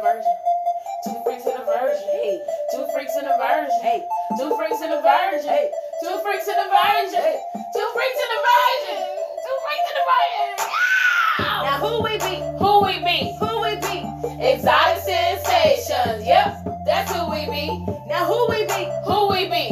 a 0.00 0.02
virgin. 0.02 0.34
Two 1.04 1.16
freaks 1.24 1.44
and 1.46 1.60
a 1.60 1.64
virgin. 1.64 2.08
Hey, 2.08 2.40
Two 2.72 2.86
freaks 2.94 3.12
and 3.16 3.26
a 3.26 3.36
virgin. 3.36 3.80
hey, 3.82 4.00
Two 4.38 4.56
freaks 4.56 4.80
and 4.80 4.92
a 4.92 5.00
virgin. 5.02 5.48
hey. 5.48 5.70
Two 6.02 6.16
freaks 6.24 6.48
and 6.48 6.60
a 6.60 6.68
virgin. 6.72 7.20
Hey. 7.20 7.40
Two 7.74 7.88
freaks 7.92 8.20
and 8.24 8.32
a 8.32 8.40
virgin. 8.48 9.00
Two 9.44 9.56
freaks 9.64 9.88
and 9.90 9.98
a 10.00 10.04
virgin. 10.08 10.58
Now 11.64 11.76
who 11.84 12.02
we 12.02 12.16
be? 12.18 12.36
Who 12.58 12.72
we 12.84 12.96
be? 13.04 13.36
Who 13.40 13.60
we 13.60 13.76
be? 13.76 13.98
Exotic 14.44 15.02
sensations. 15.04 16.24
Yep, 16.26 16.84
that's 16.86 17.12
who 17.12 17.30
we 17.30 17.44
be. 17.46 17.66
Now 18.08 18.24
who 18.24 18.46
we 18.48 18.64
be? 18.64 18.88
Who 19.04 19.28
we 19.28 19.48
be? 19.48 19.69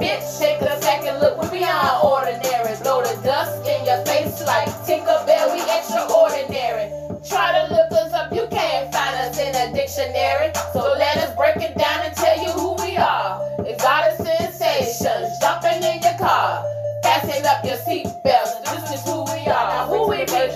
Bitch, 0.00 0.38
take 0.38 0.62
a 0.62 0.80
second 0.80 1.18
look, 1.20 1.42
we 1.42 1.58
beyond 1.58 2.04
ordinary. 2.04 2.76
Blow 2.82 3.02
the 3.02 3.20
dust 3.22 3.66
in 3.66 3.84
your 3.84 4.04
face 4.06 4.46
like 4.46 4.68
Tinkerbell, 4.86 5.52
we 5.54 5.60
extraordinary. 5.66 6.86
Try 7.26 7.50
to 7.58 7.74
look 7.74 7.90
us 7.92 8.12
up, 8.12 8.32
you 8.32 8.46
can't 8.48 8.92
find 8.94 9.16
us 9.16 9.38
in 9.38 9.54
a 9.54 9.74
dictionary. 9.74 10.52
So 10.72 10.94
let 10.98 11.16
us 11.18 11.34
break 11.34 11.56
it 11.56 11.76
down 11.76 12.06
and 12.06 12.14
tell 12.14 12.38
you 12.38 12.52
who 12.52 12.74
we 12.84 12.96
are. 12.96 13.42
Exotic 13.66 14.16
sensations, 14.24 15.34
jumping 15.40 15.82
in 15.82 16.00
your 16.00 16.16
car. 16.18 16.64
Fasten 17.02 17.44
up 17.46 17.64
your 17.64 17.76
seatbelts, 17.82 18.62
this 18.70 18.94
is 18.94 19.04
who 19.04 19.24
we 19.34 19.50
are. 19.50 19.66
Now 19.74 19.86
who 19.90 20.08
we 20.08 20.24
be? 20.24 20.46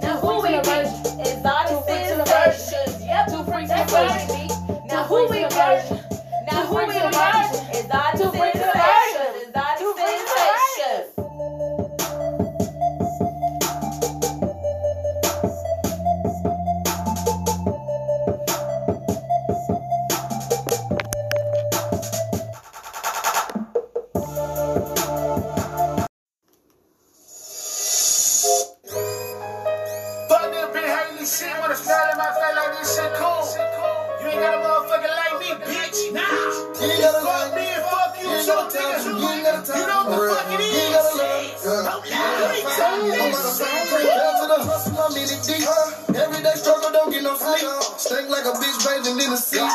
Now 0.00 0.16
who 0.16 0.40
we 0.40 0.56
be? 0.64 0.80
Exotic 1.20 1.76
Two 1.76 1.82
freaks 1.84 2.10
and 2.10 2.20
a 2.22 2.26
sensations. 2.26 3.04
Yep. 3.04 3.26
Two 3.28 3.44
freaks 3.44 3.70
and 3.70 3.88
That's 3.88 3.92
what 3.92 4.28
we 4.28 4.48
be. 4.48 4.88
Now 4.88 5.04
who 5.04 5.28
we 5.28 5.44
and 5.44 5.52
be? 5.52 6.12
Now 6.50 6.66
who 6.66 6.76
we 6.76 6.86
be? 6.88 7.78
Exotic 7.78 8.31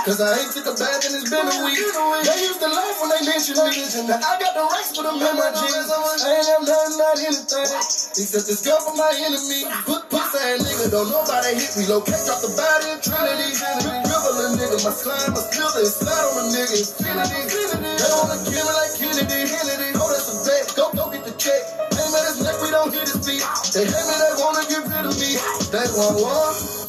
Cause 0.08 0.24
I 0.24 0.40
ain't 0.40 0.56
took 0.56 0.64
a 0.64 0.72
bath 0.72 1.04
and 1.04 1.20
it's 1.20 1.28
been 1.28 1.44
a 1.44 1.58
week. 1.68 1.84
They 2.24 2.40
used 2.48 2.64
to 2.64 2.72
laugh 2.72 2.96
when 3.04 3.12
they 3.12 3.28
mentioned 3.28 3.60
me. 3.60 3.76
Now 4.08 4.24
I 4.24 4.40
got 4.40 4.56
the 4.56 4.64
racks 4.64 4.96
for 4.96 5.04
them 5.04 5.20
in 5.20 5.36
my 5.36 5.52
jeans. 5.52 5.92
I 5.92 6.32
ain't 6.32 6.48
have 6.48 6.64
nothing, 6.64 6.96
not 6.96 7.20
anything. 7.20 7.68
Except 8.16 8.48
this 8.48 8.64
gun 8.64 8.80
for 8.88 8.96
my 8.96 9.12
enemy. 9.20 9.68
Put 9.84 10.08
pussy 10.08 10.40
ass 10.48 10.64
nigga, 10.64 10.96
don't 10.96 11.12
nobody 11.12 11.60
hit 11.60 11.76
me. 11.76 11.92
Locate, 11.92 12.24
drop 12.24 12.40
the 12.40 12.56
body 12.56 12.88
in 12.88 13.00
Trinity. 13.04 13.52
River, 14.08 14.32
little 14.40 14.56
nigga, 14.56 14.80
my 14.88 14.96
slime, 14.96 15.36
my 15.36 15.44
still 15.44 15.76
and 15.76 15.92
slide 15.92 16.24
on 16.24 16.36
a 16.40 16.44
nigga. 16.56 16.78
Infinity. 16.80 17.92
They 18.00 18.12
wanna 18.16 18.40
kill 18.48 18.64
me 18.64 18.74
like 18.80 18.94
Kennedy. 18.96 19.40
Kennedy. 19.44 19.90
Oh, 20.00 20.08
that's 20.08 20.32
a 20.32 20.36
bet. 20.48 20.72
Go, 20.80 20.84
go 20.96 21.12
get 21.12 21.28
the 21.28 21.36
check. 21.36 21.87
Don't 22.78 22.94
feet. 23.26 23.42
They 23.74 23.86
hate 23.90 24.06
me, 24.06 24.16
they 24.22 24.34
wanna 24.38 24.64
get 24.70 24.84
rid 24.86 25.06
of 25.10 25.16
me. 25.18 25.32
They 25.74 25.88
want 25.98 26.22
war. 26.22 26.48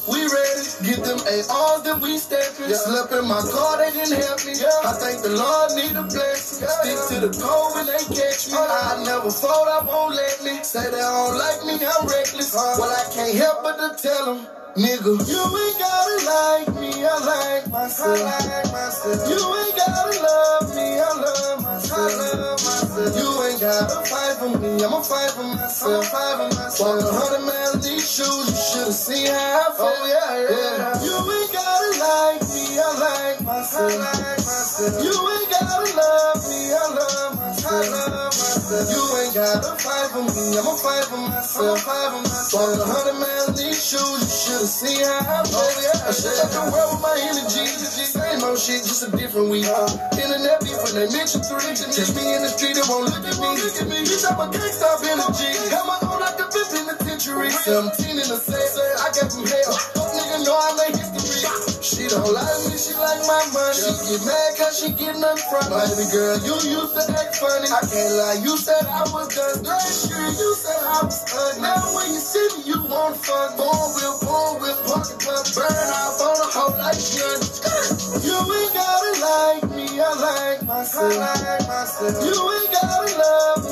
We 0.09 0.25
ready, 0.25 0.65
get 0.85 1.05
them 1.05 1.19
ARs, 1.21 1.81
then 1.83 2.01
we 2.01 2.17
steppin'. 2.17 2.73
Slept 2.73 3.13
in 3.13 3.25
my 3.27 3.41
car, 3.41 3.77
they 3.77 3.91
didn't 3.91 4.17
help 4.21 4.41
me. 4.45 4.53
I 4.57 4.93
thank 4.97 5.21
the 5.21 5.33
Lord 5.33 5.73
need 5.77 5.95
a 5.97 6.03
blessing. 6.03 6.65
Stick 6.65 6.99
to 7.09 7.17
the 7.27 7.31
code 7.37 7.73
when 7.75 7.85
they 7.85 8.03
catch 8.13 8.49
me. 8.49 8.57
I 8.57 9.01
never 9.05 9.29
fold, 9.29 9.67
I 9.69 9.85
won't 9.85 10.15
let 10.15 10.43
me. 10.43 10.63
Say 10.63 10.85
they 10.89 10.97
don't 10.97 11.37
like 11.37 11.61
me, 11.65 11.73
I'm 11.81 12.05
reckless. 12.05 12.53
Well, 12.53 12.89
I 12.89 13.05
can't 13.13 13.37
help 13.37 13.63
but 13.63 13.77
to 13.77 13.89
tell 14.01 14.35
them. 14.35 14.58
Nigga, 14.77 15.11
you 15.25 15.41
ain't 15.41 15.79
gotta 15.79 16.17
like 16.29 16.67
me, 16.79 17.03
I 17.03 17.17
like 17.25 17.71
myself. 17.71 18.21
I 18.21 18.37
like 18.45 18.71
myself. 18.71 19.27
You 19.27 19.41
ain't 19.41 19.75
gotta 19.75 20.21
love 20.21 20.75
me, 20.75 20.99
I 20.99 21.09
love 21.09 21.63
myself. 21.63 21.99
I 21.99 22.37
love 22.37 22.61
myself. 22.63 23.17
You 23.17 23.43
ain't 23.49 23.59
gotta 23.59 24.05
fight 24.05 24.37
for 24.37 24.57
me, 24.59 24.83
I'ma 24.83 25.01
fight 25.01 25.31
for 25.31 25.43
myself. 25.43 26.05
Fight 26.07 26.37
for 26.37 26.55
myself. 26.55 26.79
Walk 26.85 27.01
a 27.01 27.17
hundred 27.17 27.45
miles 27.49 27.75
in 27.75 27.81
these 27.81 28.05
shoes, 28.05 28.45
you 28.45 28.55
should've 28.55 28.93
seen 28.93 29.27
how 29.27 29.33
I 29.33 29.73
feel. 29.73 29.89
Oh 29.89 30.05
yeah, 30.05 30.37
yeah. 30.47 31.01
You 31.01 31.17
ain't 31.17 31.51
gotta 31.51 31.91
like 32.05 32.41
me, 32.53 32.65
I 32.77 32.89
like 33.01 33.41
myself. 33.41 33.89
I 33.89 34.13
like 34.21 34.37
myself. 34.37 35.01
You 35.01 35.11
ain't 35.17 35.49
gotta 35.49 35.97
love 35.97 36.39
me, 36.45 36.59
I 36.71 36.85
love 36.93 37.35
myself. 37.35 37.58
I 37.69 37.85
love 37.85 38.33
myself. 38.33 38.89
You 38.89 39.01
ain't 39.21 39.33
gotta 39.37 39.77
fight 39.77 40.09
for 40.09 40.25
me, 40.25 40.57
I'ma 40.57 40.73
fight 40.73 41.05
for 41.05 41.21
myself. 41.21 41.85
Fight 41.85 42.09
for 42.09 42.21
myself. 42.25 42.65
Walk 42.65 42.81
a 42.81 42.85
hundred 42.89 43.17
miles 43.21 43.49
in 43.53 43.55
these 43.61 43.77
shoes, 43.77 44.21
you 44.25 44.33
should've 44.41 44.73
seen 44.73 45.05
how 45.05 45.21
I. 45.21 45.45
Oh 45.45 45.69
yeah, 45.85 46.09
I 46.09 46.13
up 46.17 46.49
the 46.49 46.63
world 46.73 46.97
with 46.97 47.03
my 47.05 47.13
energy. 47.21 47.69
Same 48.09 48.41
old 48.41 48.57
shit, 48.57 48.81
just 48.81 49.05
a 49.05 49.09
different 49.13 49.53
week. 49.53 49.69
Internet 50.17 50.65
beef 50.65 50.81
when 50.81 50.97
they 50.97 51.09
mention 51.13 51.45
three. 51.45 51.77
Catch 51.77 52.09
me 52.17 52.25
in 52.33 52.41
the 52.41 52.49
street, 52.49 52.73
they 52.73 52.85
won't 52.89 53.05
look 53.05 53.21
at 53.21 53.37
me. 53.37 53.49
Bitch, 54.01 54.25
I'm 54.25 54.41
a 54.41 54.49
gangsta, 54.49 54.89
I've 54.89 55.01
been 55.05 55.21
a 55.21 55.29
G. 55.29 55.41
Held 55.69 55.85
my 55.85 55.97
own 56.09 56.19
like 56.25 56.41
a 56.41 56.49
penitentiary. 56.49 57.53
17 57.53 58.17
in 58.17 58.17
the 58.17 58.39
same, 58.41 58.65
I 58.97 59.13
gave 59.13 59.29
him 59.29 59.45
hell. 59.45 59.77
Fuck 59.93 60.09
nigga 60.17 60.41
know 60.41 60.57
I 60.57 60.73
made 60.89 60.97
history. 60.97 61.68
She 61.89 62.05
don't 62.05 62.21
like 62.21 62.61
me, 62.69 62.77
she 62.77 62.93
like 62.93 63.25
my 63.25 63.41
money. 63.49 63.73
She 63.73 63.89
get 64.13 64.21
mad 64.21 64.49
cause 64.61 64.77
she 64.77 64.93
get 64.93 65.17
nothing 65.17 65.41
from 65.49 65.73
me. 65.73 65.81
Baby 65.81 66.05
girl, 66.13 66.37
you 66.45 66.55
used 66.69 66.93
to 66.93 67.01
act 67.17 67.41
funny. 67.41 67.65
I 67.65 67.81
can't 67.81 68.13
lie, 68.13 68.37
you 68.45 68.53
said 68.61 68.85
I 68.85 69.09
was 69.09 69.33
done. 69.33 69.65
Last 69.65 70.05
year, 70.05 70.21
you 70.37 70.49
said 70.53 70.77
I 70.85 71.01
was 71.01 71.17
ugly. 71.33 71.65
Now 71.65 71.81
when 71.97 72.13
you 72.13 72.21
see 72.21 72.45
me, 72.61 72.69
you 72.69 72.77
want 72.85 73.17
fun. 73.17 73.57
Born 73.57 73.89
with, 73.97 74.21
born 74.21 74.61
with, 74.61 74.77
pocket 74.85 75.17
puff. 75.17 75.49
Burn 75.57 75.89
off 75.97 76.21
on 76.21 76.37
a 76.37 76.47
hoe 76.53 76.77
like 76.77 77.01
gun. 77.01 77.39
You 78.21 78.37
ain't 78.37 78.73
gotta 78.77 79.11
like 79.25 79.63
me, 79.73 79.85
I 79.97 80.09
like 80.13 80.61
myself. 80.69 81.09
I 81.09 81.33
like 81.41 81.65
myself. 81.65 82.21
You 82.21 82.37
ain't 82.37 82.69
gotta 82.69 83.09
love 83.17 83.65
me, 83.65 83.68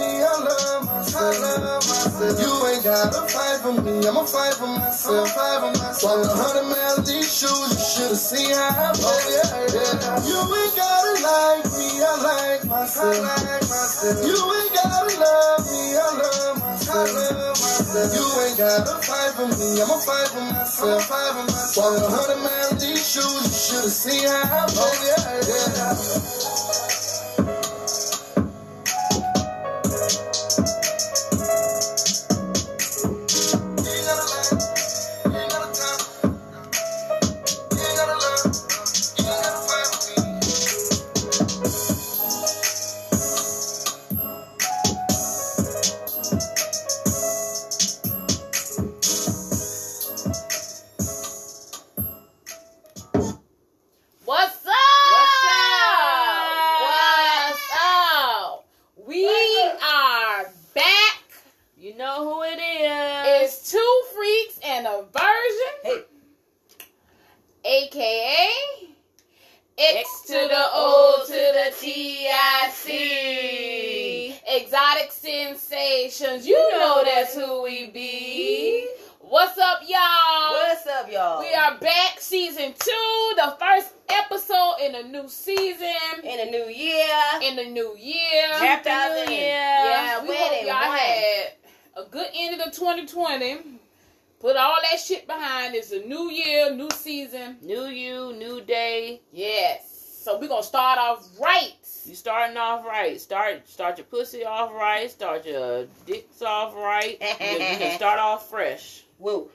myself. 2.19 2.41
You 2.41 2.67
ain't 2.67 2.83
gotta 2.83 3.27
fight 3.29 3.59
for 3.61 3.73
me, 3.81 4.07
I'ma 4.07 4.23
fight 4.25 4.53
for 4.55 4.67
myself. 4.67 5.29
Fight 5.31 5.59
for 5.61 5.71
myself. 5.79 6.25
A 6.25 6.29
hundred 6.33 6.67
miles 6.69 7.07
these 7.07 7.29
shoes, 7.29 7.69
you 7.73 7.85
should've 7.85 8.17
seen 8.17 8.53
how 8.53 8.69
I 8.69 8.93
feel. 8.93 9.05
Oh, 9.07 9.21
yeah, 9.29 9.75
yeah. 9.77 10.25
You 10.25 10.39
ain't 10.41 10.75
gotta 10.75 11.13
like 11.21 11.65
me, 11.77 11.87
I 12.01 12.13
like 12.23 12.65
myself. 12.65 13.15
I 13.17 13.35
like 13.45 13.65
myself. 13.69 14.17
You 14.25 14.37
ain't 14.37 14.73
gotta 14.73 15.19
love 15.19 15.61
me, 15.69 15.83
I 15.97 16.07
love 16.17 16.55
myself. 16.59 16.97
I 16.97 17.13
love 17.13 17.57
myself. 17.61 18.09
You 18.13 18.25
ain't 18.45 18.57
gotta 18.57 18.95
fight 19.05 19.31
for 19.37 19.47
me, 19.47 19.81
I'ma 19.81 19.97
fight 20.01 20.29
for 20.29 20.41
myself. 20.41 21.05
Fight 21.05 21.31
for 21.37 21.45
myself. 21.45 22.01
A 22.01 22.09
hundred 22.09 22.41
miles 22.43 22.71
in 22.73 22.77
these 22.79 23.03
shoes, 23.05 23.45
you 23.45 23.77
should've 23.77 23.93
seen 23.93 24.27
how 24.27 24.65
I 24.65 24.67
feel. 24.67 24.81
Oh, 24.81 24.93
yeah, 25.05 25.49
yeah. 25.49 26.56
That 94.97 95.05
shit 95.05 95.27
behind. 95.27 95.75
It's 95.75 95.91
a 95.91 95.99
new 95.99 96.31
year, 96.31 96.73
new 96.73 96.89
season. 96.91 97.57
New 97.61 97.85
you, 97.85 98.33
new 98.33 98.61
day. 98.61 99.21
Yes. 99.31 100.21
So 100.23 100.39
we're 100.39 100.47
gonna 100.47 100.63
start 100.63 100.97
off 100.97 101.27
right. 101.39 101.73
You 102.05 102.15
starting 102.15 102.57
off 102.57 102.83
right. 102.85 103.19
Start 103.19 103.69
start 103.69 103.97
your 103.97 104.05
pussy 104.05 104.43
off 104.43 104.73
right. 104.73 105.09
Start 105.09 105.45
your 105.45 105.85
dicks 106.05 106.41
off 106.41 106.73
right. 106.75 107.17
you, 107.39 107.47
you 107.47 107.77
can 107.77 107.95
start 107.95 108.19
off 108.19 108.49
fresh. 108.49 109.03
Woo. 109.19 109.49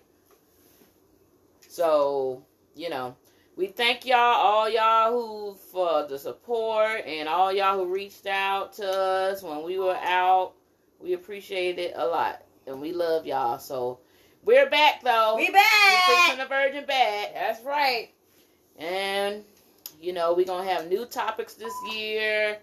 So, 1.69 2.45
you 2.77 2.89
know, 2.89 3.17
we 3.57 3.67
thank 3.67 4.07
y'all, 4.07 4.19
all 4.19 4.69
y'all 4.69 5.11
who 5.11 5.55
for 5.73 6.07
the 6.07 6.19
support 6.19 7.05
and 7.05 7.29
all 7.29 7.53
y'all 7.53 7.79
who 7.79 7.93
reached 7.93 8.27
out 8.27 8.75
to 8.75 8.89
us 8.89 9.43
when 9.43 9.65
we 9.65 9.79
were 9.79 9.97
out. 9.97 10.53
We 11.01 11.15
appreciate 11.15 11.81
it 11.81 11.95
a 11.97 12.07
lot. 12.07 12.43
And 12.67 12.81
we 12.81 12.93
love 12.93 13.27
y'all. 13.27 13.59
So 13.59 13.99
we're 14.45 14.69
back 14.69 15.03
though. 15.03 15.35
We 15.37 15.51
back. 15.51 16.09
We're 16.09 16.17
fixing 16.17 16.39
the 16.39 16.47
virgin 16.47 16.87
back. 16.87 17.35
That's 17.35 17.63
right. 17.65 18.11
And 18.79 19.45
you 20.01 20.13
know, 20.13 20.35
we're 20.35 20.47
gonna 20.47 20.69
have 20.69 20.89
new 20.89 21.07
topics 21.07 21.55
this 21.55 21.73
year, 21.93 22.59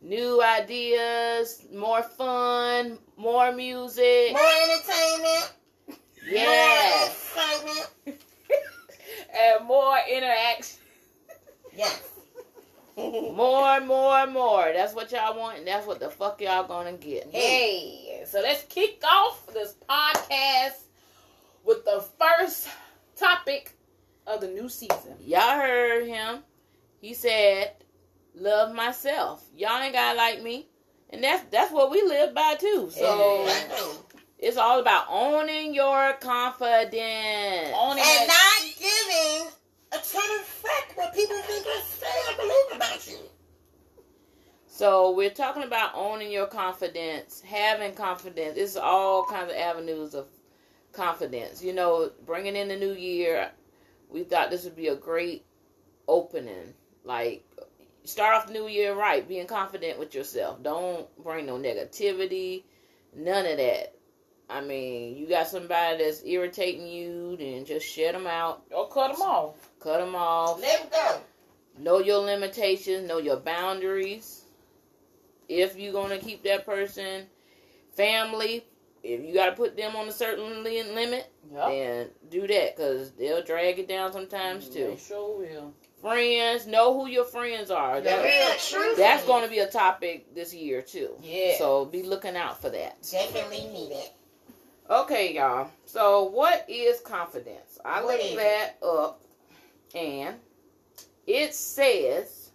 new 0.00 0.42
ideas, 0.42 1.64
more 1.74 2.02
fun, 2.02 2.98
more 3.16 3.52
music. 3.52 4.32
More 4.32 4.42
entertainment. 4.64 5.52
Yes. 6.26 7.36
More. 8.06 8.14
And 9.30 9.66
more 9.66 9.96
interaction. 10.10 10.78
Yes. 11.76 12.02
More, 12.98 13.80
more, 13.80 14.26
more. 14.26 14.72
That's 14.74 14.92
what 14.92 15.12
y'all 15.12 15.38
want, 15.38 15.58
and 15.58 15.66
that's 15.68 15.86
what 15.86 16.00
the 16.00 16.10
fuck 16.10 16.40
y'all 16.40 16.66
gonna 16.66 16.94
get. 16.94 17.28
Hey, 17.30 18.24
so 18.26 18.40
let's 18.40 18.64
kick 18.64 19.00
off 19.08 19.46
this 19.54 19.76
podcast 19.88 20.87
with 21.68 21.84
the 21.84 22.02
first 22.18 22.66
topic 23.14 23.76
of 24.26 24.40
the 24.40 24.48
new 24.48 24.70
season. 24.70 25.14
Y'all 25.20 25.60
heard 25.60 26.06
him. 26.06 26.38
He 27.00 27.12
said, 27.12 27.72
"Love 28.34 28.74
myself." 28.74 29.44
Y'all 29.54 29.78
ain't 29.80 29.92
gotta 29.92 30.16
like 30.16 30.42
me, 30.42 30.66
and 31.10 31.22
that's 31.22 31.44
that's 31.50 31.70
what 31.70 31.90
we 31.90 32.00
live 32.02 32.34
by 32.34 32.54
too. 32.54 32.88
So 32.90 33.42
Exactly. 33.42 33.98
it's 34.38 34.56
all 34.56 34.80
about 34.80 35.06
owning 35.10 35.74
your 35.74 36.14
confidence. 36.14 37.74
On 37.74 37.98
and 37.98 38.00
it. 38.00 38.28
not 38.28 38.76
giving 38.78 39.48
a 39.92 39.98
ton 39.98 40.40
of 40.40 40.46
fuck 40.46 40.96
what 40.96 41.14
people 41.14 41.36
think 41.36 41.66
or 41.66 41.82
say 41.82 42.32
or 42.32 42.36
believe 42.36 42.76
about 42.76 43.06
you. 43.06 43.18
So 44.66 45.10
we're 45.10 45.30
talking 45.30 45.64
about 45.64 45.90
owning 45.94 46.32
your 46.32 46.46
confidence, 46.46 47.42
having 47.42 47.94
confidence. 47.94 48.56
It's 48.56 48.76
all 48.76 49.24
kinds 49.24 49.50
of 49.50 49.56
avenues 49.56 50.14
of 50.14 50.28
confidence. 50.92 51.62
You 51.62 51.72
know, 51.72 52.10
bringing 52.26 52.56
in 52.56 52.68
the 52.68 52.76
new 52.76 52.92
year, 52.92 53.50
we 54.08 54.24
thought 54.24 54.50
this 54.50 54.64
would 54.64 54.76
be 54.76 54.88
a 54.88 54.96
great 54.96 55.44
opening. 56.06 56.74
Like, 57.04 57.44
start 58.04 58.34
off 58.36 58.46
the 58.46 58.52
new 58.52 58.68
year 58.68 58.94
right, 58.94 59.26
being 59.26 59.46
confident 59.46 59.98
with 59.98 60.14
yourself. 60.14 60.62
Don't 60.62 61.06
bring 61.22 61.46
no 61.46 61.56
negativity, 61.58 62.64
none 63.14 63.46
of 63.46 63.58
that. 63.58 63.94
I 64.50 64.62
mean, 64.62 65.16
you 65.18 65.28
got 65.28 65.48
somebody 65.48 66.02
that's 66.02 66.24
irritating 66.24 66.86
you, 66.86 67.36
then 67.38 67.66
just 67.66 67.86
shut 67.86 68.12
them 68.12 68.26
out, 68.26 68.62
Or 68.70 68.88
cut 68.88 69.12
them 69.12 69.20
off. 69.20 69.56
cut 69.78 69.98
them 70.00 70.14
off. 70.14 70.60
Let 70.60 70.90
them 70.90 70.90
go. 70.90 71.20
Know 71.82 71.98
your 72.00 72.18
limitations, 72.20 73.06
know 73.06 73.18
your 73.18 73.36
boundaries. 73.36 74.42
If 75.48 75.76
you're 75.78 75.92
going 75.92 76.18
to 76.18 76.24
keep 76.24 76.42
that 76.44 76.66
person, 76.66 77.26
family, 77.92 78.64
if 79.02 79.22
you 79.24 79.32
got 79.34 79.46
to 79.46 79.52
put 79.52 79.76
them 79.76 79.94
on 79.96 80.08
a 80.08 80.12
certain 80.12 80.62
li- 80.64 80.82
limit, 80.82 81.30
Yep. 81.52 81.68
then 81.68 82.08
do 82.30 82.46
that 82.46 82.76
because 82.76 83.12
they'll 83.12 83.42
drag 83.42 83.78
it 83.78 83.88
down 83.88 84.12
sometimes 84.12 84.66
mm, 84.68 84.74
They 84.74 84.80
too. 84.80 84.96
sure 84.98 85.38
will. 85.38 85.72
Friends, 86.00 86.66
know 86.66 86.94
who 86.94 87.08
your 87.08 87.24
friends 87.24 87.70
are. 87.70 88.00
The 88.00 88.10
That- 88.10 88.24
real 88.24 88.58
truth. 88.82 88.96
that's 88.96 89.24
going 89.24 89.42
to 89.44 89.50
be 89.50 89.58
a 89.60 89.68
topic 89.70 90.34
this 90.34 90.52
year 90.54 90.82
too. 90.82 91.16
Yeah. 91.22 91.56
So 91.58 91.84
be 91.86 92.02
looking 92.02 92.36
out 92.36 92.60
for 92.60 92.70
that. 92.70 92.98
Definitely 93.10 93.66
need 93.72 93.92
it. 93.92 94.12
Okay, 94.90 95.34
y'all. 95.34 95.70
So 95.86 96.24
what 96.24 96.64
is 96.68 97.00
confidence? 97.00 97.78
I 97.84 98.02
What 98.02 98.12
looked 98.14 98.24
is 98.24 98.32
it? 98.32 98.36
that 98.36 98.78
up 98.86 99.20
and 99.94 100.36
it 101.26 101.54
says 101.54 102.50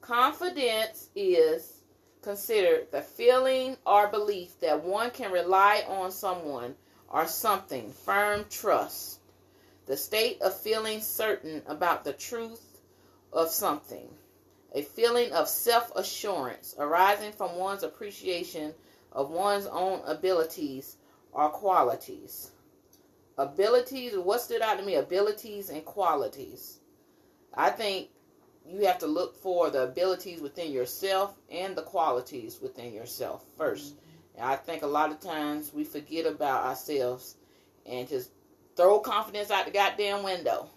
confidence 0.00 1.08
is 1.14 1.77
considered 2.22 2.90
the 2.90 3.02
feeling 3.02 3.76
or 3.86 4.08
belief 4.08 4.58
that 4.60 4.82
one 4.84 5.10
can 5.10 5.32
rely 5.32 5.84
on 5.88 6.10
someone 6.10 6.74
or 7.08 7.26
something, 7.26 7.92
firm 7.92 8.44
trust, 8.50 9.20
the 9.86 9.96
state 9.96 10.40
of 10.42 10.58
feeling 10.58 11.00
certain 11.00 11.62
about 11.66 12.04
the 12.04 12.12
truth 12.12 12.80
of 13.32 13.50
something, 13.50 14.08
a 14.74 14.82
feeling 14.82 15.32
of 15.32 15.48
self 15.48 15.90
assurance 15.96 16.74
arising 16.78 17.32
from 17.32 17.56
one's 17.56 17.82
appreciation 17.82 18.74
of 19.12 19.30
one's 19.30 19.66
own 19.66 20.02
abilities 20.04 20.96
or 21.32 21.48
qualities. 21.48 22.50
Abilities, 23.38 24.16
what 24.18 24.40
stood 24.40 24.60
out 24.62 24.78
to 24.78 24.84
me? 24.84 24.96
Abilities 24.96 25.70
and 25.70 25.84
qualities. 25.84 26.80
I 27.54 27.70
think 27.70 28.10
you 28.68 28.86
have 28.86 28.98
to 28.98 29.06
look 29.06 29.34
for 29.36 29.70
the 29.70 29.82
abilities 29.84 30.40
within 30.40 30.70
yourself 30.72 31.34
and 31.50 31.74
the 31.76 31.82
qualities 31.82 32.58
within 32.60 32.92
yourself 32.92 33.44
1st 33.58 33.92
And 34.36 34.44
I 34.46 34.56
think 34.56 34.82
a 34.82 34.86
lot 34.86 35.10
of 35.10 35.20
times 35.20 35.72
we 35.72 35.84
forget 35.84 36.26
about 36.26 36.64
ourselves 36.66 37.36
and 37.86 38.08
just 38.08 38.30
throw 38.76 38.98
confidence 39.00 39.50
out 39.50 39.64
the 39.64 39.70
goddamn 39.72 40.22
window. 40.22 40.68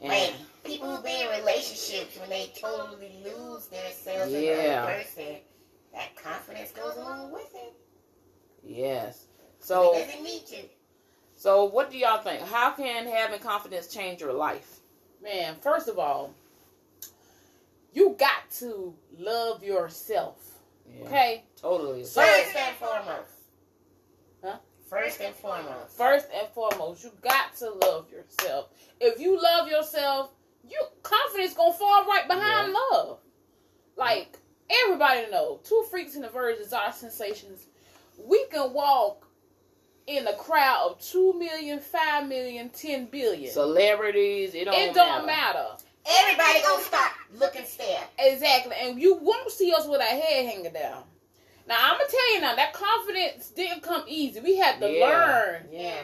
And 0.00 0.08
Like 0.10 0.34
people 0.64 0.96
who 0.96 1.02
be 1.02 1.20
in 1.20 1.28
relationships 1.40 2.18
when 2.18 2.30
they 2.30 2.50
totally 2.58 3.12
lose 3.24 3.66
themselves 3.66 4.32
in 4.32 4.42
Yeah. 4.44 4.84
another 4.84 5.02
person, 5.02 5.36
that 5.92 6.16
confidence 6.16 6.70
goes 6.70 6.96
along 6.96 7.32
with 7.32 7.52
it. 7.54 7.74
yes. 8.62 9.24
it 9.58 9.64
So 9.64 9.92
doesn't 9.94 10.22
need 10.22 10.42
you. 10.50 10.68
so 11.36 11.64
what 11.64 11.90
do 11.90 11.98
y'all 11.98 12.22
think? 12.22 12.40
How 12.42 12.70
can 12.70 13.06
having 13.06 13.40
confidence 13.40 13.88
change 13.92 14.20
your 14.20 14.32
life? 14.32 14.80
Man, 15.22 15.56
first 15.60 15.88
of 15.88 15.98
all, 15.98 16.32
you 17.94 18.14
got 18.18 18.50
to 18.58 18.94
love 19.18 19.62
yourself. 19.64 20.36
Yeah, 20.86 21.06
Okay? 21.06 21.44
Totally. 21.56 22.04
So- 22.04 22.20
First 22.20 22.56
and 22.56 22.76
foremost. 22.76 23.30
Huh? 24.42 24.56
First 24.90 25.20
and 25.22 25.34
foremost. 25.34 25.96
First 25.96 26.28
and 26.34 26.46
foremost, 26.48 27.02
you 27.04 27.10
got 27.22 27.56
to 27.56 27.70
love 27.70 28.10
yourself. 28.10 28.68
If 29.00 29.18
you 29.18 29.40
love 29.40 29.68
yourself, 29.68 30.30
you 30.68 30.78
confidence 31.02 31.54
gonna 31.54 31.72
fall 31.72 32.04
right 32.06 32.26
behind 32.28 32.72
love. 32.92 33.18
Like 33.96 34.38
everybody 34.70 35.30
know, 35.30 35.60
two 35.64 35.84
freaks 35.90 36.14
and 36.14 36.24
the 36.24 36.28
virgins 36.28 36.72
are 36.72 36.92
sensations. 36.92 37.66
We 38.18 38.44
can 38.46 38.72
walk 38.72 39.26
in 40.06 40.26
a 40.26 40.34
crowd 40.34 40.90
of 40.92 41.00
two 41.00 41.32
million, 41.38 41.80
five 41.80 42.28
million, 42.28 42.68
ten 42.70 43.06
billion. 43.06 43.50
Celebrities, 43.52 44.54
it 44.54 44.66
don't 44.66 44.74
it 44.74 44.94
don't 44.94 45.26
matter. 45.26 45.66
Everybody 46.06 46.60
gonna 46.62 46.82
stop, 46.82 47.12
look 47.34 47.56
and 47.56 47.66
stare. 47.66 48.02
Exactly. 48.18 48.74
And 48.80 49.00
you 49.00 49.14
won't 49.16 49.50
see 49.50 49.72
us 49.72 49.86
with 49.86 50.00
our 50.00 50.06
head 50.06 50.46
hanging 50.46 50.72
down. 50.72 51.04
Now 51.66 51.76
I'm 51.80 51.98
gonna 51.98 52.10
tell 52.10 52.34
you 52.34 52.40
now 52.42 52.54
that 52.56 52.72
confidence 52.74 53.48
didn't 53.50 53.82
come 53.82 54.04
easy. 54.06 54.40
We 54.40 54.56
had 54.56 54.80
to 54.80 54.90
Yeah. 54.90 55.06
learn 55.06 55.68
Yeah. 55.70 56.02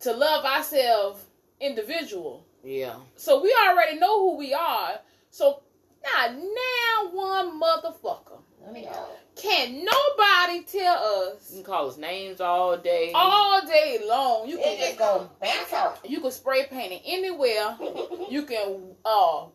to 0.00 0.12
love 0.12 0.44
ourselves 0.44 1.22
individual. 1.60 2.44
Yeah. 2.64 2.96
So 3.16 3.40
we 3.40 3.54
already 3.68 3.98
know 3.98 4.18
who 4.20 4.36
we 4.36 4.52
are. 4.52 5.00
So 5.30 5.62
now 6.02 6.28
now 6.28 7.10
one 7.12 7.60
motherfucker. 7.60 8.39
Let 8.62 8.72
me 8.72 8.84
know. 8.84 9.06
Can 9.36 9.84
nobody 9.84 10.62
tell 10.64 11.32
us? 11.32 11.50
You 11.50 11.62
can 11.62 11.64
call 11.64 11.88
us 11.88 11.96
names 11.96 12.40
all 12.40 12.76
day. 12.76 13.10
all 13.14 13.64
day 13.66 13.98
long 14.06 14.48
you 14.48 14.58
It 14.58 14.64
can 14.64 14.78
just 14.78 14.98
gonna 14.98 15.30
bounce 15.40 15.72
off. 15.72 16.00
you 16.06 16.20
can 16.20 16.30
spray 16.30 16.66
paint 16.66 16.92
it 16.92 17.02
anywhere. 17.06 17.76
You 18.30 18.44
can 18.44 18.94
uh 19.04 19.46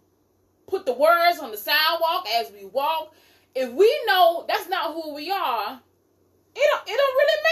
put 0.68 0.86
the 0.86 0.92
words 0.94 1.40
on 1.40 1.52
the 1.52 1.58
sidewalk 1.58 2.26
as 2.36 2.52
we 2.52 2.66
walk. 2.66 3.14
If 3.54 3.72
we 3.72 4.02
know 4.06 4.44
that's 4.50 4.68
not 4.68 4.94
who 4.94 5.14
we 5.14 5.32
are, 5.32 5.80
it 6.56 6.70
don't 6.72 6.82
it 6.88 6.98
don't 6.98 7.16
really 7.16 7.44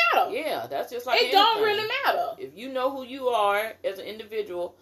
matter. 0.42 0.50
Yeah, 0.50 0.68
that's 0.68 0.92
just 0.92 1.06
like 1.06 1.22
it 1.22 1.32
don't 1.32 1.62
really 1.64 1.88
matter. 2.06 2.32
If 2.40 2.58
you 2.58 2.70
know 2.74 2.92
who 2.92 3.04
you 3.06 3.28
are 3.30 3.74
as 3.86 4.00
an 4.00 4.06
individual, 4.06 4.76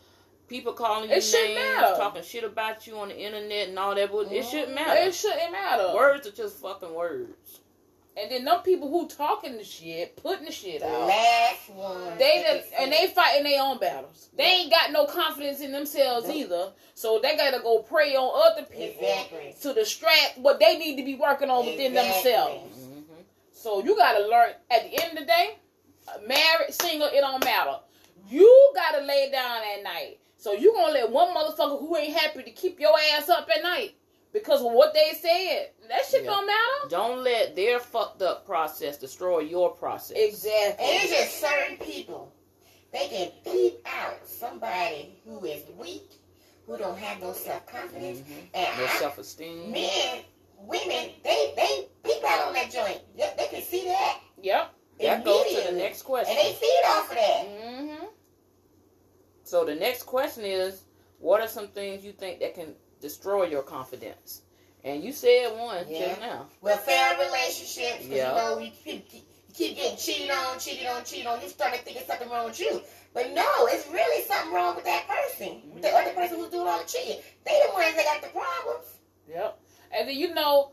people 0.52 0.74
calling 0.74 1.10
you 1.10 1.16
It 1.16 1.22
shouldn't 1.24 1.56
names, 1.56 1.82
matter. 1.82 1.96
talking 1.96 2.22
shit 2.24 2.44
about 2.44 2.86
you 2.86 2.98
on 3.00 3.08
the 3.08 3.18
internet 3.20 3.70
and 3.70 3.80
all 3.80 3.96
that, 3.96 4.12
bull- 4.12 4.28
it 4.30 4.44
shouldn't 4.46 4.76
matter. 4.76 5.02
It 5.02 5.16
shouldn't 5.16 5.52
matter. 5.52 5.94
Words 5.96 6.28
are 6.28 6.32
just 6.32 6.58
fucking 6.58 6.94
words. 6.94 7.60
And 8.18 8.30
then 8.30 8.44
them 8.44 8.60
people 8.62 8.90
who 8.90 9.08
talking 9.08 9.56
the 9.56 9.64
shit, 9.64 10.18
putting 10.18 10.44
the 10.46 10.52
shit 10.52 10.84
out. 10.84 11.08
last 11.08 11.70
one. 11.70 12.18
They 12.18 12.44
that 12.46 12.70
the, 12.70 12.82
and 12.82 12.92
they 12.92 13.08
fighting 13.08 13.44
their 13.46 13.64
own 13.64 13.80
battles. 13.80 14.28
They 14.38 14.44
ain't 14.44 14.70
got 14.70 14.92
no 14.92 15.06
confidence 15.06 15.62
in 15.62 15.72
themselves 15.72 16.28
Nope. 16.28 16.36
either. 16.36 16.72
So 16.94 17.20
they 17.24 17.38
gotta 17.38 17.60
go 17.60 17.80
prey 17.80 18.14
on 18.18 18.52
other 18.52 18.64
people 18.68 19.08
Exactly. 19.08 19.56
to 19.62 19.74
distract 19.74 20.38
what 20.40 20.60
they 20.60 20.78
need 20.78 20.98
to 20.98 21.04
be 21.06 21.16
working 21.16 21.50
on 21.50 21.66
within 21.66 21.94
Exactly. 21.96 22.32
themselves. 22.32 22.78
Mm-hmm. 22.78 23.00
Mhm. 23.00 23.24
So 23.54 23.82
you 23.82 23.96
gotta 23.96 24.28
learn 24.28 24.50
at 24.70 24.84
the 24.92 25.02
end 25.02 25.14
of 25.14 25.20
the 25.20 25.26
day, 25.26 25.56
married, 26.28 26.74
single, 26.74 27.08
it 27.08 27.22
don't 27.22 27.44
matter. 27.46 27.78
You 28.30 28.72
gotta 28.76 29.06
lay 29.06 29.30
down 29.32 29.62
at 29.78 29.84
night. 29.84 30.20
So 30.42 30.54
you 30.54 30.74
gonna 30.74 30.92
let 30.94 31.12
one 31.12 31.36
motherfucker 31.36 31.80
who 31.80 31.96
ain't 31.96 32.18
happy 32.18 32.42
to 32.42 32.50
keep 32.52 32.80
your 32.80 32.98
ass 33.16 33.30
up 33.30 33.48
at 33.56 33.62
night 33.62 33.94
because 34.34 34.62
of 34.66 34.72
what 34.72 34.92
they 34.92 35.12
said. 35.14 35.70
That 35.88 36.04
shit 36.04 36.24
Yeah. 36.24 36.32
don't 36.32 36.48
matter. 36.48 36.90
Don't 36.90 37.24
let 37.24 37.56
their 37.56 37.80
fucked 37.80 38.24
up 38.24 38.44
process 38.44 38.98
destroy 38.98 39.42
your 39.42 39.70
process. 39.70 40.18
Exactly. 40.18 40.84
And 40.84 41.04
it's 41.04 41.12
just 41.12 41.38
certain 41.40 41.78
people. 41.78 42.32
They 42.92 43.08
can 43.08 43.32
peep 43.46 43.82
out 43.86 44.28
somebody 44.28 45.22
who 45.26 45.46
is 45.46 45.62
weak, 45.78 46.10
who 46.66 46.76
don't 46.76 46.98
have 46.98 47.22
no 47.22 47.34
self 47.34 47.68
confidence, 47.68 48.22
Mhm. 48.22 48.48
and 48.56 48.80
No 48.80 48.88
self 48.98 49.20
esteem. 49.20 49.72
men, 49.72 50.22
women, 50.58 51.12
they 51.24 51.54
they 51.56 51.88
peep 52.04 52.24
out 52.24 52.48
on 52.48 52.54
that 52.54 52.72
joint. 52.72 53.00
They, 53.16 53.32
they 53.38 53.46
can 53.48 53.62
see 53.62 53.86
that. 53.86 54.20
Yep. 54.42 54.74
That 55.02 55.24
goes 55.24 55.54
to 55.54 55.62
the 55.62 55.72
next 55.74 56.02
question. 56.02 56.36
And 56.36 56.48
they 56.48 56.54
feed 56.54 56.82
off 56.88 57.10
of 57.12 57.16
that. 57.16 57.46
Mm-hmm. 57.48 57.81
So 59.52 59.66
the 59.66 59.76
next 59.76 60.04
question 60.04 60.46
is, 60.46 60.84
what 61.20 61.42
are 61.42 61.48
some 61.50 61.68
things 61.68 62.06
you 62.06 62.14
think 62.14 62.40
that 62.40 62.56
can 62.56 62.74
destroy 63.02 63.48
your 63.48 63.64
confidence? 63.64 64.44
And 64.86 65.04
you 65.04 65.12
said 65.12 65.52
one 65.60 65.86
Yeah. 65.90 66.08
just 66.08 66.22
now. 66.22 66.48
Well, 66.62 66.78
fair 66.78 67.18
relationships, 67.18 68.06
Yeah. 68.06 68.30
you 68.30 68.38
know, 68.38 68.60
you 68.60 68.72
keep, 68.72 69.10
keep, 69.10 69.28
you 69.50 69.54
keep 69.54 69.76
getting 69.76 69.98
cheated 69.98 70.32
on, 70.32 70.58
cheated 70.58 70.88
on, 70.88 71.04
cheated 71.04 71.28
on. 71.28 71.42
You 71.42 71.50
start 71.50 71.74
to 71.74 71.80
think 71.82 71.98
it's 71.98 72.08
something 72.08 72.30
wrong 72.30 72.46
with 72.46 72.62
you. 72.62 72.82
But 73.14 73.32
no, 73.32 73.68
it's 73.68 73.90
really 73.90 74.24
something 74.24 74.54
wrong 74.54 74.78
with 74.78 74.86
that 74.86 75.06
person. 75.10 75.62
With 75.74 75.82
the 75.82 75.90
other 75.90 76.14
person 76.14 76.38
who's 76.38 76.50
doing 76.50 76.70
all 76.70 76.80
the 76.80 76.86
cheating. 76.86 77.22
They 77.46 77.62
the 77.68 77.74
ones 77.74 77.94
that 77.98 78.06
got 78.06 78.22
the 78.22 78.30
problems. 78.30 78.88
Yep. 79.28 79.60
And 79.92 80.08
then 80.08 80.16
you 80.16 80.34
know, 80.34 80.72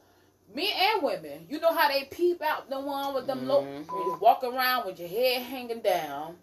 men 0.55 0.71
and 0.73 1.03
women, 1.03 1.47
you 1.51 1.59
know 1.59 1.75
how 1.75 1.89
they 1.89 2.05
peep 2.05 2.41
out 2.43 2.71
the 2.71 2.79
one 2.79 3.13
with 3.13 3.27
them 3.27 3.49
low, 3.49 3.63
Mhm. 3.63 3.91
when 3.93 4.03
you 4.07 4.19
walk 4.21 4.45
around 4.45 4.87
with 4.87 5.01
your 5.01 5.09
head 5.09 5.43
hanging 5.43 5.81
down, 5.81 6.39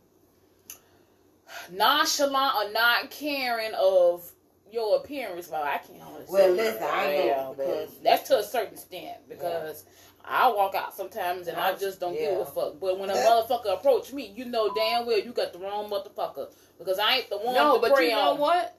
nonchalant 1.72 2.56
or 2.56 2.72
not 2.72 3.12
caring 3.12 3.74
of 3.80 4.30
your 4.72 4.98
appearance. 4.98 5.50
Well, 5.50 5.64
I 5.64 5.78
can't 5.78 6.02
honestly. 6.02 6.34
Well, 6.34 6.52
listen, 6.52 6.84
I 6.84 7.08
know, 7.18 7.26
well, 7.28 7.54
because- 7.54 7.90
but 7.92 8.04
that's 8.04 8.28
to 8.30 8.40
a 8.40 8.44
certain 8.44 8.74
extent 8.74 9.18
because. 9.30 9.86
I 10.28 10.48
walk 10.52 10.74
out 10.74 10.96
sometimes 10.96 11.48
and 11.48 11.56
I 11.56 11.76
just 11.76 12.00
don't 12.00 12.16
give 12.18 12.40
a 12.40 12.46
fuck. 12.46 12.80
But 12.80 12.98
when 12.98 13.12
a 13.12 13.14
motherfucker 13.14 13.76
approach 13.76 14.12
me, 14.12 14.34
you 14.36 14.46
know 14.46 14.74
damn 14.74 15.06
well 15.06 15.20
you 15.20 15.32
got 15.32 15.54
the 15.54 15.60
wrong 15.60 15.88
motherfucker 15.88 16.48
because 16.80 16.98
I 16.98 17.18
ain't 17.18 17.30
the 17.30 17.38
one. 17.38 17.54
No, 17.54 17.76
to 17.76 17.82
but 17.82 17.94
prey 17.94 18.06
you 18.10 18.16
know 18.16 18.32
on. 18.32 18.40
what? 18.40 18.76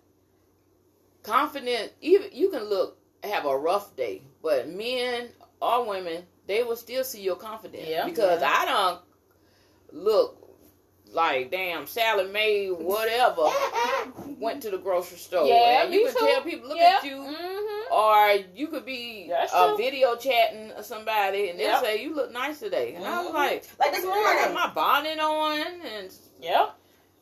Confident, 1.23 1.93
even 2.01 2.31
you 2.33 2.51
can 2.51 2.65
look 2.65 2.99
have 3.23 3.47
a 3.47 3.57
rough 3.57 3.95
day, 3.95 4.23
but 4.43 4.69
men 4.69 5.29
or 5.63 5.87
women, 5.89 6.25
they 6.49 6.65
will 6.65 6.75
still 6.75 7.05
see 7.05 7.23
your 7.23 7.37
confidence. 7.37 7.87
Yeah. 7.89 8.07
Because 8.07 8.41
Yeah. 8.41 8.53
I 8.53 8.65
don't 8.65 9.01
look 9.93 10.46
like 11.17 11.51
damn 11.51 11.87
Sally 11.87 12.31
Mae, 12.31 12.69
whatever, 12.69 13.49
went 14.39 14.63
to 14.63 14.71
the 14.71 14.79
grocery 14.79 15.19
store. 15.19 15.47
Yeah, 15.47 15.85
and 15.85 15.93
you 15.93 16.07
could 16.07 16.17
too. 16.17 16.27
tell 16.27 16.43
people 16.43 16.69
look 16.69 16.79
at 16.79 17.03
you. 17.05 17.17
Mm-hmm. 17.17 17.93
Or 17.93 18.45
you 18.55 18.67
could 18.69 18.85
be 18.85 19.33
true. 19.51 19.77
video 19.77 20.15
chatting 20.17 20.71
somebody, 20.83 21.49
and 21.51 21.59
they'll 21.59 21.71
Yep. 21.71 21.83
say 21.85 22.03
you 22.03 22.15
look 22.15 22.33
nice 22.33 22.59
today, 22.61 22.95
and 22.95 23.05
I 23.05 23.25
was 23.25 23.33
like, 23.35 23.65
Like 23.81 23.93
this 23.93 24.05
morning, 24.05 24.25
I 24.27 24.35
got 24.35 24.53
morning. 24.53 24.55
my 24.55 24.71
bonnet 24.75 25.19
on, 25.19 25.81
and 25.97 26.13
Yeah. 26.41 26.67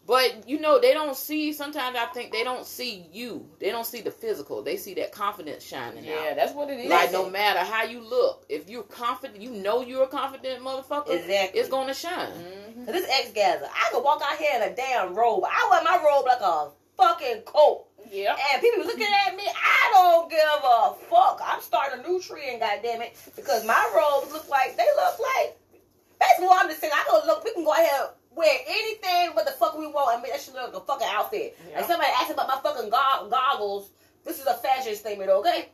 But 0.06 0.49
you 0.49 0.61
know, 0.61 0.78
they 0.80 0.92
don't 0.92 1.16
see. 1.16 1.52
Sometimes 1.52 1.96
I 1.99 2.06
think 2.06 2.30
they 2.32 2.44
don't 2.44 2.66
see 2.66 3.06
you. 3.12 3.49
They 3.58 3.70
don't 3.70 3.87
see 3.87 4.00
the 4.02 4.11
physical. 4.11 4.62
They 4.62 4.76
see 4.76 4.94
that 4.94 5.12
confidence 5.12 5.64
shining 5.64 6.04
Yeah, 6.04 6.14
out. 6.30 6.37
that's 6.37 6.52
what 6.52 6.68
it 6.70 6.78
is. 6.80 6.90
Like 6.90 7.12
no 7.12 7.28
matter 7.30 7.61
how 7.61 7.84
you 7.84 8.00
look, 8.00 8.44
if 8.49 8.68
you're 8.68 8.82
confident, 8.82 9.40
you 9.40 9.50
know 9.50 9.80
you're 9.82 10.04
a 10.04 10.08
confident 10.08 10.62
motherfucker. 10.62 11.11
Exactly. 11.11 11.61
It's 11.61 11.68
gonna 11.68 11.94
shine. 11.94 12.32
Mhm. 12.32 12.84
Cause 12.87 12.94
this 12.94 13.08
ex 13.11 13.30
gather, 13.32 13.66
I 13.73 13.90
could 13.92 14.02
walk 14.04 14.23
out 14.23 14.37
here 14.37 14.50
in 14.56 14.62
a 14.73 14.75
damn 14.75 15.14
robe. 15.14 15.44
I 15.46 15.68
wear 15.70 15.82
my 15.84 15.96
robe 16.04 16.26
like 16.26 16.40
a 16.40 16.70
fucking 16.96 17.42
coat. 17.42 17.87
Yeah. 18.11 18.37
And 18.52 18.61
people 18.61 18.84
looking 18.84 19.06
at 19.26 19.34
me, 19.34 19.44
I 19.46 19.90
don't 19.94 20.28
give 20.30 20.38
a 20.40 20.94
fuck. 21.08 21.40
I'm 21.42 21.61
starting 21.62 22.04
a 22.04 22.08
new 22.08 22.20
trend, 22.20 22.61
goddammit. 22.61 23.12
Because 23.34 23.64
my 23.64 23.90
robes 23.96 24.32
look 24.32 24.49
like 24.50 24.76
they 24.76 24.87
look 24.96 25.18
like 25.18 25.56
basically 26.20 26.46
what 26.46 26.62
I'm 26.62 26.68
just 26.68 26.80
saying, 26.82 26.92
I 26.94 27.04
can 27.08 27.26
look 27.26 27.42
we 27.44 27.54
can 27.54 27.64
go 27.64 27.73
ahead 27.73 28.08
wear 28.34 28.58
anything 28.66 29.34
what 29.34 29.46
the 29.46 29.52
fuck 29.52 29.78
we 29.78 29.86
want 29.86 30.14
and 30.14 30.22
make 30.22 30.32
that 30.32 30.40
shit 30.40 30.54
look 30.54 30.72
like 30.72 30.82
a 30.82 30.86
fucking 30.86 31.08
outfit. 31.10 31.58
Yeah. 31.70 31.78
And 31.78 31.86
somebody 31.86 32.10
asked 32.20 32.30
about 32.30 32.48
my 32.48 32.58
fucking 32.62 32.90
go- 32.90 33.28
goggles. 33.30 33.90
This 34.24 34.40
is 34.40 34.46
a 34.46 34.54
fashion 34.54 34.94
statement, 34.94 35.30
okay? 35.30 35.68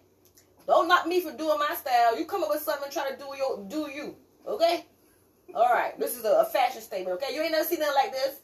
Don't 0.66 0.88
knock 0.88 1.06
me 1.06 1.20
for 1.20 1.32
doing 1.32 1.58
my 1.58 1.74
style. 1.74 2.18
You 2.18 2.24
come 2.24 2.42
up 2.42 2.50
with 2.50 2.62
something 2.62 2.84
and 2.84 2.92
try 2.92 3.10
to 3.10 3.16
do 3.16 3.26
your 3.36 3.64
do 3.68 3.90
you. 3.90 4.16
Okay? 4.46 4.86
Alright. 5.54 5.98
This 5.98 6.16
is 6.16 6.24
a, 6.24 6.40
a 6.40 6.44
fashion 6.44 6.82
statement, 6.82 7.20
okay? 7.20 7.34
You 7.34 7.42
ain't 7.42 7.52
never 7.52 7.64
seen 7.64 7.80
nothing 7.80 7.94
like 7.94 8.12
this. 8.12 8.40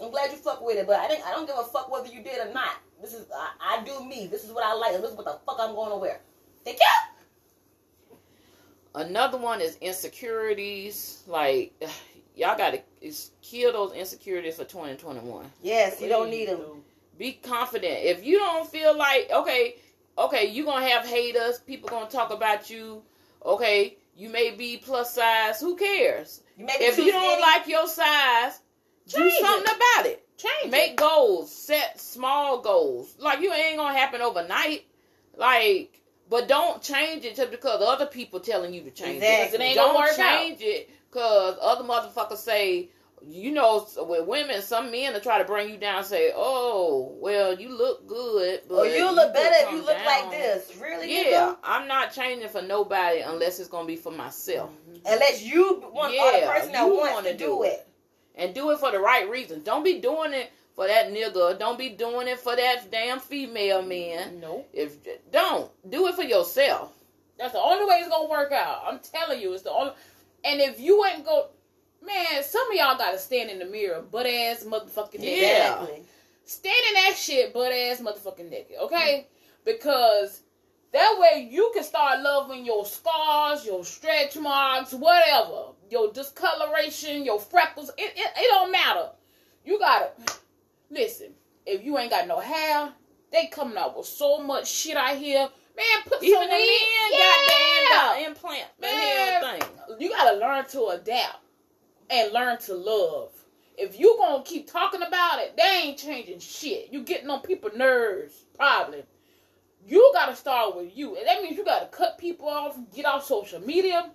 I'm 0.00 0.10
glad 0.10 0.32
you 0.32 0.38
fuck 0.38 0.64
with 0.64 0.76
it, 0.76 0.86
but 0.86 0.96
I 0.96 1.06
think 1.06 1.24
I 1.24 1.30
don't 1.30 1.46
give 1.46 1.56
a 1.56 1.64
fuck 1.64 1.90
whether 1.90 2.08
you 2.08 2.22
did 2.22 2.46
or 2.46 2.52
not. 2.52 2.76
This 3.00 3.14
is 3.14 3.26
I, 3.34 3.78
I 3.78 3.84
do 3.84 4.04
me. 4.04 4.26
This 4.26 4.44
is 4.44 4.50
what 4.50 4.64
I 4.64 4.74
like, 4.74 4.94
and 4.94 5.02
this 5.02 5.10
is 5.10 5.16
what 5.16 5.26
the 5.26 5.38
fuck 5.46 5.58
I'm 5.60 5.74
going 5.74 5.90
to 5.90 5.96
wear. 5.96 6.20
Thank 6.64 6.78
you. 6.78 8.16
Another 8.94 9.38
one 9.38 9.60
is 9.60 9.76
insecurities. 9.80 11.22
Like 11.26 11.72
y'all 12.36 12.56
gotta 12.56 12.82
is 13.04 13.30
kill 13.42 13.72
those 13.72 13.92
insecurities 13.92 14.56
for 14.56 14.64
2021. 14.64 15.44
Yes, 15.62 16.00
you 16.00 16.08
don't 16.08 16.30
need 16.30 16.48
them. 16.48 16.60
Be 17.18 17.32
confident. 17.32 18.04
If 18.04 18.24
you 18.24 18.38
don't 18.38 18.68
feel 18.68 18.96
like 18.96 19.30
okay, 19.32 19.76
okay, 20.18 20.50
you're 20.50 20.66
gonna 20.66 20.88
have 20.88 21.06
haters. 21.06 21.58
People 21.60 21.88
gonna 21.88 22.10
talk 22.10 22.32
about 22.32 22.70
you. 22.70 23.02
Okay, 23.44 23.96
you 24.16 24.28
may 24.30 24.50
be 24.52 24.78
plus 24.78 25.14
size. 25.14 25.60
Who 25.60 25.76
cares? 25.76 26.40
You 26.56 26.66
If 26.68 26.98
you 26.98 27.12
don't 27.12 27.40
like 27.40 27.68
your 27.68 27.86
size, 27.86 28.60
Change 29.06 29.32
do 29.32 29.44
something 29.46 29.72
it. 29.72 29.76
about 29.76 30.06
it. 30.06 30.26
Change 30.36 30.70
Make 30.72 30.90
it. 30.92 30.96
goals. 30.96 31.54
Set 31.54 32.00
small 32.00 32.60
goals. 32.62 33.14
Like 33.18 33.40
you 33.40 33.52
ain't 33.52 33.76
gonna 33.76 33.96
happen 33.96 34.20
overnight. 34.22 34.84
Like, 35.36 36.00
but 36.30 36.48
don't 36.48 36.82
change 36.82 37.24
it 37.24 37.36
just 37.36 37.50
because 37.50 37.82
other 37.82 38.06
people 38.06 38.40
telling 38.40 38.72
you 38.74 38.82
to 38.82 38.90
change 38.90 39.16
Exactly. 39.22 39.58
it. 39.58 39.60
It 39.60 39.64
ain't 39.64 39.76
don't 39.76 39.94
gonna 39.94 39.98
work 40.08 40.18
out. 40.18 40.38
change 40.40 40.58
it 40.62 40.90
because 41.14 41.56
other 41.62 41.84
motherfuckers 41.84 42.38
say. 42.38 42.90
You 43.26 43.52
know, 43.52 43.88
with 44.06 44.26
women, 44.26 44.60
some 44.60 44.90
men 44.90 45.14
will 45.14 45.20
try 45.20 45.38
to 45.38 45.46
bring 45.46 45.70
you 45.70 45.78
down 45.78 46.04
say, 46.04 46.30
"Oh, 46.34 47.16
well, 47.22 47.58
you 47.58 47.70
look 47.70 48.06
good, 48.06 48.60
oh, 48.64 48.68
but 48.68 48.74
Or 48.74 48.86
you 48.86 49.10
look 49.10 49.28
could 49.28 49.32
better 49.32 49.66
if 49.66 49.70
you 49.72 49.78
look 49.78 49.96
down." 49.96 50.04
like 50.04 50.30
this. 50.30 50.76
Really? 50.76 51.30
Yeah, 51.30 51.54
I'm 51.64 51.88
not 51.88 52.12
changing 52.12 52.50
for 52.50 52.60
nobody 52.60 53.20
unless 53.20 53.60
it's 53.60 53.70
gonna 53.70 53.86
be 53.86 53.96
for 53.96 54.12
myself. 54.12 54.68
Mm-hmm. 54.72 55.06
Unless 55.06 55.42
you 55.42 55.82
want 55.90 56.14
are 56.14 56.38
the 56.38 56.46
person 56.46 56.72
that 56.72 56.84
wants 56.86 57.14
wanna 57.14 57.32
do 57.32 57.38
do 57.38 57.62
it. 57.62 57.88
and 58.34 58.54
do 58.54 58.70
it 58.72 58.78
for 58.78 58.90
the 58.90 58.98
right 58.98 59.26
reason. 59.30 59.62
Don't 59.62 59.84
be 59.84 60.00
doing 60.00 60.34
it 60.34 60.52
for 60.76 60.86
that 60.86 61.10
nigga. 61.10 61.58
Don't 61.58 61.78
be 61.78 61.88
doing 61.90 62.28
it 62.28 62.40
for 62.40 62.54
that 62.54 62.90
damn 62.90 63.20
female 63.20 63.80
man. 63.80 64.38
No. 64.38 64.66
If 64.74 64.98
don't 65.32 65.70
do 65.88 66.08
it 66.08 66.14
for 66.14 66.24
yourself. 66.24 66.92
That's 67.38 67.52
the 67.52 67.58
only 67.60 67.86
way 67.86 68.00
it's 68.00 68.10
gonna 68.10 68.28
work 68.28 68.52
out. 68.52 68.82
I'm 68.86 68.98
telling 68.98 69.40
you, 69.40 69.54
it's 69.54 69.62
the 69.62 69.70
only. 69.70 69.92
And 70.44 70.60
if 70.60 70.78
you 70.78 71.04
ain't 71.06 71.24
go, 71.24 71.48
man, 72.04 72.42
some 72.42 72.70
of 72.70 72.76
y'all 72.76 72.98
gotta 72.98 73.18
stand 73.18 73.50
in 73.50 73.58
the 73.58 73.64
mirror, 73.64 74.02
butt 74.02 74.26
ass 74.26 74.64
motherfucking 74.64 75.20
naked. 75.20 75.42
Yeah. 75.42 75.72
Exactly. 75.72 76.02
Stand 76.44 76.84
in 76.88 76.94
that 76.94 77.16
shit, 77.16 77.54
butt 77.54 77.72
ass 77.72 78.00
motherfucking 78.00 78.50
naked, 78.50 78.76
okay? 78.82 79.26
Because 79.64 80.42
that 80.92 81.16
way 81.18 81.48
you 81.50 81.70
can 81.74 81.82
start 81.82 82.20
loving 82.20 82.64
your 82.64 82.84
scars, 82.84 83.64
your 83.64 83.84
stretch 83.84 84.36
marks, 84.36 84.92
whatever, 84.92 85.72
your 85.90 86.12
discoloration, 86.12 87.24
your 87.24 87.40
freckles. 87.40 87.90
It 87.96 88.12
it, 88.16 88.32
it 88.36 88.48
don't 88.50 88.70
matter. 88.70 89.08
You 89.64 89.78
gotta 89.78 90.10
listen. 90.90 91.32
If 91.66 91.82
you 91.82 91.96
ain't 91.98 92.10
got 92.10 92.28
no 92.28 92.40
hair, 92.40 92.92
they 93.32 93.46
coming 93.46 93.78
out 93.78 93.96
with 93.96 94.06
so 94.06 94.38
much 94.38 94.70
shit 94.70 94.96
out 94.96 95.16
here. 95.16 95.48
Man, 95.76 96.02
put 96.06 96.22
Even 96.22 96.38
some 96.40 96.48
the 96.48 96.54
men 96.54 96.60
weed. 96.60 97.10
got 97.10 97.50
yeah. 97.50 98.14
the 98.22 98.26
implant, 98.28 98.66
the 98.78 98.86
Man. 98.86 99.40
thing. 99.60 99.68
You 100.00 100.08
gotta 100.10 100.36
learn 100.38 100.64
to 100.66 100.86
adapt 100.88 101.38
and 102.10 102.32
learn 102.32 102.58
to 102.62 102.74
love. 102.74 103.30
If 103.76 103.98
you 103.98 104.16
gonna 104.20 104.44
keep 104.44 104.70
talking 104.70 105.02
about 105.02 105.40
it, 105.40 105.56
they 105.56 105.80
ain't 105.84 105.98
changing 105.98 106.38
shit. 106.38 106.92
You 106.92 107.02
getting 107.02 107.28
on 107.28 107.40
people's 107.40 107.74
nerves, 107.76 108.34
probably. 108.56 109.02
You 109.86 110.10
gotta 110.14 110.36
start 110.36 110.76
with 110.76 110.96
you, 110.96 111.16
and 111.16 111.26
that 111.26 111.42
means 111.42 111.56
you 111.56 111.64
gotta 111.64 111.86
cut 111.86 112.16
people 112.18 112.48
off, 112.48 112.76
get 112.94 113.04
off 113.04 113.24
social 113.26 113.60
media, 113.60 114.10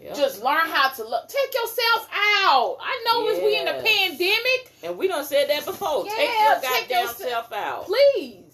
Yeah. 0.00 0.12
just 0.14 0.42
learn 0.44 0.66
how 0.68 0.90
to 0.90 1.04
look. 1.08 1.26
Take 1.28 1.54
yourself 1.54 2.08
out. 2.44 2.76
I 2.80 3.02
know 3.06 3.28
it's 3.28 3.40
we 3.42 3.56
in 3.58 3.64
the 3.64 3.82
pandemic. 3.82 4.72
and 4.82 4.96
we 4.98 5.08
done 5.08 5.24
said 5.24 5.48
that 5.48 5.64
before. 5.64 6.04
Yeah, 6.06 6.12
take 6.14 6.30
your 6.30 6.54
take 6.60 6.62
goddamn 6.88 7.02
yourself- 7.06 7.30
self 7.48 7.52
out. 7.52 7.86
Please, 7.86 8.44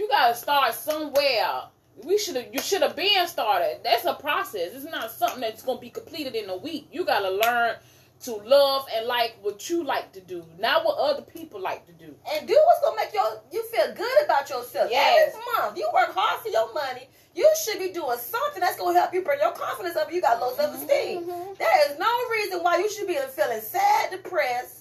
you 0.00 0.08
gotta 0.08 0.34
start 0.34 0.72
somewhere. 0.74 1.64
we 2.04 2.16
should 2.16 2.34
have 2.36 2.46
you 2.52 2.58
should 2.60 2.80
have 2.80 2.96
been 2.96 3.28
started. 3.28 3.80
That's 3.84 4.06
a 4.06 4.14
process. 4.14 4.72
It's 4.74 4.84
not 4.86 5.10
something 5.10 5.42
that's 5.42 5.62
gonna 5.62 5.78
be 5.80 5.90
completed 5.90 6.34
in 6.34 6.48
a 6.48 6.56
week. 6.56 6.88
You 6.90 7.04
gotta 7.04 7.30
learn 7.30 7.76
to 8.22 8.34
love 8.36 8.86
and 8.94 9.06
like 9.06 9.36
what 9.42 9.68
you 9.68 9.82
like 9.84 10.12
to 10.12 10.20
do, 10.20 10.44
not 10.58 10.84
what 10.84 10.96
other 10.98 11.22
people 11.22 11.60
like 11.60 11.86
to 11.86 11.92
do. 11.92 12.14
and 12.32 12.48
do 12.48 12.54
what's 12.66 12.80
gonna 12.82 12.96
make 12.96 13.12
your 13.12 13.42
you 13.52 13.62
feel 13.68 13.94
good 13.94 14.24
about 14.24 14.48
yourself. 14.48 14.90
Yes. 14.90 15.34
Every 15.34 15.42
month, 15.62 15.76
you 15.76 15.86
work 15.92 16.14
hard 16.14 16.40
for 16.42 16.48
your 16.48 16.72
money. 16.72 17.08
You 17.34 17.48
should 17.62 17.78
be 17.78 17.90
doing 17.92 18.18
something 18.18 18.60
that's 18.60 18.78
gonna 18.78 18.98
help 18.98 19.12
you 19.12 19.20
bring 19.22 19.38
your 19.40 19.52
confidence 19.52 19.96
up. 19.96 20.10
You 20.12 20.22
got 20.22 20.40
low 20.40 20.54
self 20.54 20.74
esteem. 20.74 21.24
Mhm. 21.24 21.58
There 21.58 21.90
is 21.90 21.98
no 21.98 22.10
reason 22.30 22.62
why 22.62 22.78
you 22.78 22.90
should 22.90 23.06
be 23.06 23.18
feeling 23.36 23.60
sad, 23.60 24.10
depressed. 24.10 24.79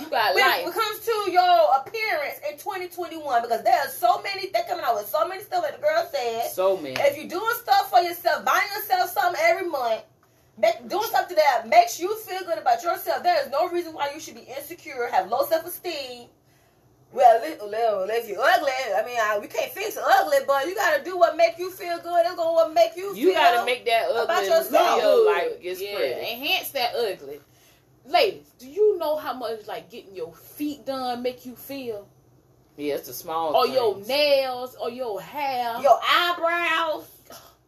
You 0.00 0.08
got 0.08 0.34
When 0.34 0.44
life. 0.46 0.66
it 0.66 0.72
comes 0.72 0.98
to 1.04 1.30
your 1.30 1.58
appearance 1.80 2.38
in 2.50 2.56
2021, 2.58 3.42
because 3.42 3.62
there 3.62 3.78
are 3.78 3.88
so 3.88 4.22
many, 4.22 4.48
they're 4.50 4.64
coming 4.64 4.84
out 4.84 4.94
with 4.96 5.06
so 5.08 5.26
many 5.28 5.42
stuff, 5.42 5.62
like 5.62 5.76
the 5.76 5.82
girl 5.82 6.08
said. 6.12 6.50
So 6.50 6.76
many. 6.76 6.94
If 6.98 7.16
you're 7.16 7.28
doing 7.28 7.54
stuff 7.62 7.90
for 7.90 8.00
yourself, 8.00 8.44
buying 8.44 8.68
yourself 8.74 9.10
something 9.10 9.40
every 9.44 9.68
month, 9.68 10.02
make, 10.58 10.88
doing 10.88 11.08
something 11.10 11.36
that 11.36 11.68
makes 11.68 12.00
you 12.00 12.16
feel 12.20 12.40
good 12.44 12.58
about 12.58 12.82
yourself, 12.82 13.22
there 13.22 13.42
is 13.44 13.50
no 13.50 13.68
reason 13.68 13.92
why 13.92 14.10
you 14.14 14.20
should 14.20 14.34
be 14.34 14.42
insecure, 14.56 15.08
have 15.10 15.28
low 15.28 15.44
self 15.46 15.66
esteem. 15.66 16.28
Well, 17.12 17.40
if 17.44 18.26
you're 18.28 18.40
ugly, 18.40 18.70
I 18.96 19.02
mean, 19.04 19.18
I, 19.20 19.38
we 19.38 19.46
can't 19.46 19.70
fix 19.70 19.98
ugly, 20.02 20.38
but 20.46 20.66
you 20.66 20.74
gotta 20.74 21.04
do 21.04 21.18
what 21.18 21.36
make 21.36 21.58
you 21.58 21.70
feel 21.70 21.98
good. 21.98 22.24
It's 22.24 22.34
gonna 22.36 22.52
what 22.54 22.72
make 22.72 22.96
you. 22.96 23.14
You 23.14 23.26
feel 23.32 23.34
gotta 23.34 23.66
make 23.66 23.84
that 23.84 24.10
about 24.10 24.30
ugly 24.30 24.46
yourself. 24.48 25.00
feel 25.00 25.26
like 25.26 25.58
it's 25.60 25.80
Yeah. 25.82 25.94
pretty. 25.94 26.32
Enhance 26.32 26.70
that 26.70 26.94
ugly. 26.96 27.40
Ladies, 28.06 28.50
do 28.58 28.68
you 28.68 28.98
know 28.98 29.16
how 29.16 29.32
much 29.32 29.66
like 29.66 29.90
getting 29.90 30.14
your 30.14 30.34
feet 30.34 30.84
done 30.86 31.22
make 31.22 31.46
you 31.46 31.54
feel? 31.54 32.08
Yeah, 32.76 32.94
it's 32.94 33.06
the 33.06 33.12
small. 33.12 33.54
Or 33.54 33.66
your 33.66 33.98
nails, 34.06 34.74
or 34.80 34.90
your 34.90 35.20
hair, 35.20 35.78
your 35.80 35.98
eyebrows, 36.02 37.04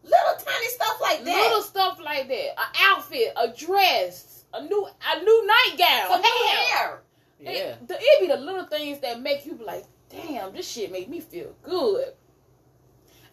little 0.02 0.44
tiny 0.44 0.66
stuff 0.68 0.98
like 1.00 1.24
that. 1.24 1.42
little 1.42 1.62
stuff 1.62 2.00
like 2.02 2.28
that. 2.28 2.48
An 2.58 2.66
outfit, 2.90 3.32
a 3.36 3.48
dress, 3.48 4.44
a 4.54 4.62
new 4.64 4.86
a 4.86 5.22
new 5.22 5.46
nightgown, 5.46 6.08
Some 6.08 6.20
new 6.22 6.46
hair. 6.46 6.66
hair. 6.78 7.02
Yeah. 7.40 7.50
It, 7.50 7.88
the, 7.88 7.94
it 8.00 8.20
be 8.20 8.26
the 8.28 8.36
little 8.38 8.64
things 8.66 9.00
that 9.00 9.20
make 9.20 9.44
you 9.44 9.54
be 9.54 9.64
like, 9.64 9.84
damn, 10.08 10.52
this 10.52 10.68
shit 10.68 10.90
make 10.90 11.08
me 11.08 11.20
feel 11.20 11.54
good. 11.62 12.08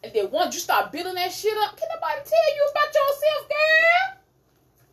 And 0.04 0.12
then 0.14 0.30
once 0.32 0.56
you 0.56 0.60
start 0.62 0.92
building 0.92 1.14
that 1.16 1.32
shit 1.32 1.56
up, 1.64 1.78
can 1.78 1.88
nobody 1.94 2.20
tell 2.28 2.56
you 2.56 2.70
about 2.72 2.94
yourself, 2.94 3.50
girl? 3.50 4.21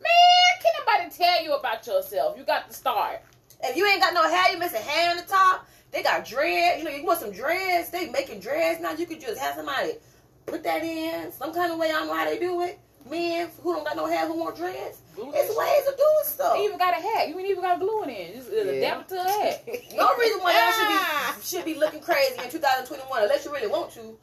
Man, 0.00 0.62
can 0.62 0.72
nobody 0.78 1.10
tell 1.14 1.44
you 1.44 1.54
about 1.54 1.86
yourself? 1.86 2.36
You 2.38 2.44
got 2.44 2.68
to 2.68 2.74
start. 2.74 3.20
If 3.62 3.76
you 3.76 3.86
ain't 3.86 4.00
got 4.00 4.14
no 4.14 4.28
hair, 4.28 4.52
you 4.52 4.58
missing 4.58 4.82
hair 4.82 5.10
on 5.10 5.16
the 5.16 5.22
top. 5.24 5.66
They 5.90 6.02
got 6.02 6.24
dreads. 6.26 6.78
You 6.78 6.84
know, 6.84 6.90
you 6.94 7.04
want 7.04 7.18
some 7.20 7.32
dreads. 7.32 7.90
They 7.90 8.08
making 8.10 8.40
dreads 8.40 8.80
now. 8.80 8.92
You 8.92 9.06
could 9.06 9.20
just 9.20 9.38
have 9.40 9.54
somebody 9.56 9.92
put 10.46 10.62
that 10.64 10.82
in 10.84 11.32
some 11.32 11.52
kind 11.52 11.72
of 11.72 11.78
way. 11.78 11.88
I 11.88 11.92
don't 11.92 12.06
know 12.08 12.14
how 12.14 12.24
they 12.26 12.38
do 12.38 12.62
it. 12.62 12.78
Men 13.08 13.48
who 13.62 13.72
don't 13.74 13.84
got 13.84 13.96
no 13.96 14.06
hair 14.06 14.26
who 14.26 14.38
want 14.38 14.56
dreads. 14.56 14.98
Glue 15.16 15.32
It's 15.34 15.56
ways 15.56 15.88
of 15.88 15.96
doing 15.96 16.24
stuff. 16.24 16.58
You 16.58 16.64
even 16.64 16.78
got 16.78 16.92
a 16.92 17.00
hat. 17.02 17.28
You 17.28 17.38
ain't 17.38 17.48
even 17.48 17.62
got 17.62 17.80
glue 17.80 18.02
it 18.04 18.08
in. 18.10 18.34
Just 18.36 18.50
uh, 18.50 18.54
Yeah. 18.56 18.62
adapt 18.72 19.08
to 19.10 19.14
a 19.16 19.22
hat. 19.22 19.64
No 19.96 20.14
reason 20.16 20.40
why 20.40 20.52
y'all 20.52 20.72
should 20.72 20.86
Ah. 20.88 21.36
be 21.38 21.42
should 21.44 21.64
be 21.64 21.74
looking 21.74 22.00
crazy 22.00 22.34
in 22.44 22.50
2021 22.50 23.22
unless 23.22 23.44
you 23.44 23.52
really 23.52 23.66
want 23.66 23.90
to. 23.94 24.18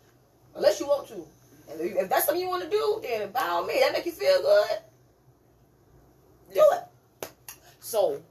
Unless 0.56 0.80
you 0.80 0.88
want 0.88 1.08
to. 1.08 1.26
And 1.72 1.82
if 1.82 1.96
if 2.04 2.10
that's 2.10 2.26
something 2.26 2.42
you 2.42 2.48
want 2.50 2.64
to 2.64 2.70
do, 2.70 3.00
then 3.02 3.32
by 3.32 3.42
all 3.42 3.66
means, 3.66 3.82
that 3.82 3.92
make 3.94 4.06
you 4.06 4.12
feel 4.12 4.40
good. 4.42 4.78
Do 6.54 6.64
it. 6.74 7.30
So, 7.80 8.22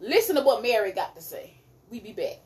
listen 0.00 0.36
to 0.36 0.42
what 0.42 0.62
Mary 0.62 0.92
got 0.92 1.14
to 1.16 1.22
say. 1.22 1.54
We 1.90 2.00
be 2.00 2.12
back. 2.12 2.38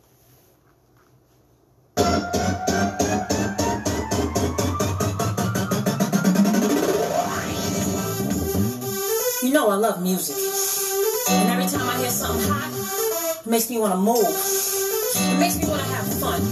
You 9.42 9.52
know 9.52 9.68
I 9.70 9.76
love 9.76 10.02
music. 10.02 10.36
And 11.30 11.50
every 11.50 11.66
time 11.66 11.88
I 11.88 11.98
hear 11.98 12.10
something 12.10 12.48
hot, 12.48 13.40
it 13.44 13.48
makes 13.48 13.70
me 13.70 13.78
want 13.78 13.92
to 13.92 13.98
move. 13.98 14.26
It 14.26 15.38
makes 15.38 15.56
me 15.56 15.68
want 15.68 15.82
to 15.82 15.88
have 15.88 16.20
fun. 16.20 16.42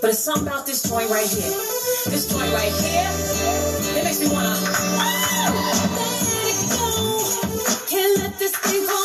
But 0.00 0.10
it's 0.10 0.18
something 0.18 0.46
about 0.46 0.66
this 0.66 0.82
joint 0.88 1.10
right 1.10 1.26
here. 1.26 1.50
This 2.06 2.28
joint 2.30 2.52
right 2.52 2.72
here, 2.72 3.10
it 3.98 4.04
makes 4.04 4.20
me 4.20 4.28
want 4.30 4.56
to. 4.56 5.73
Let 8.80 9.03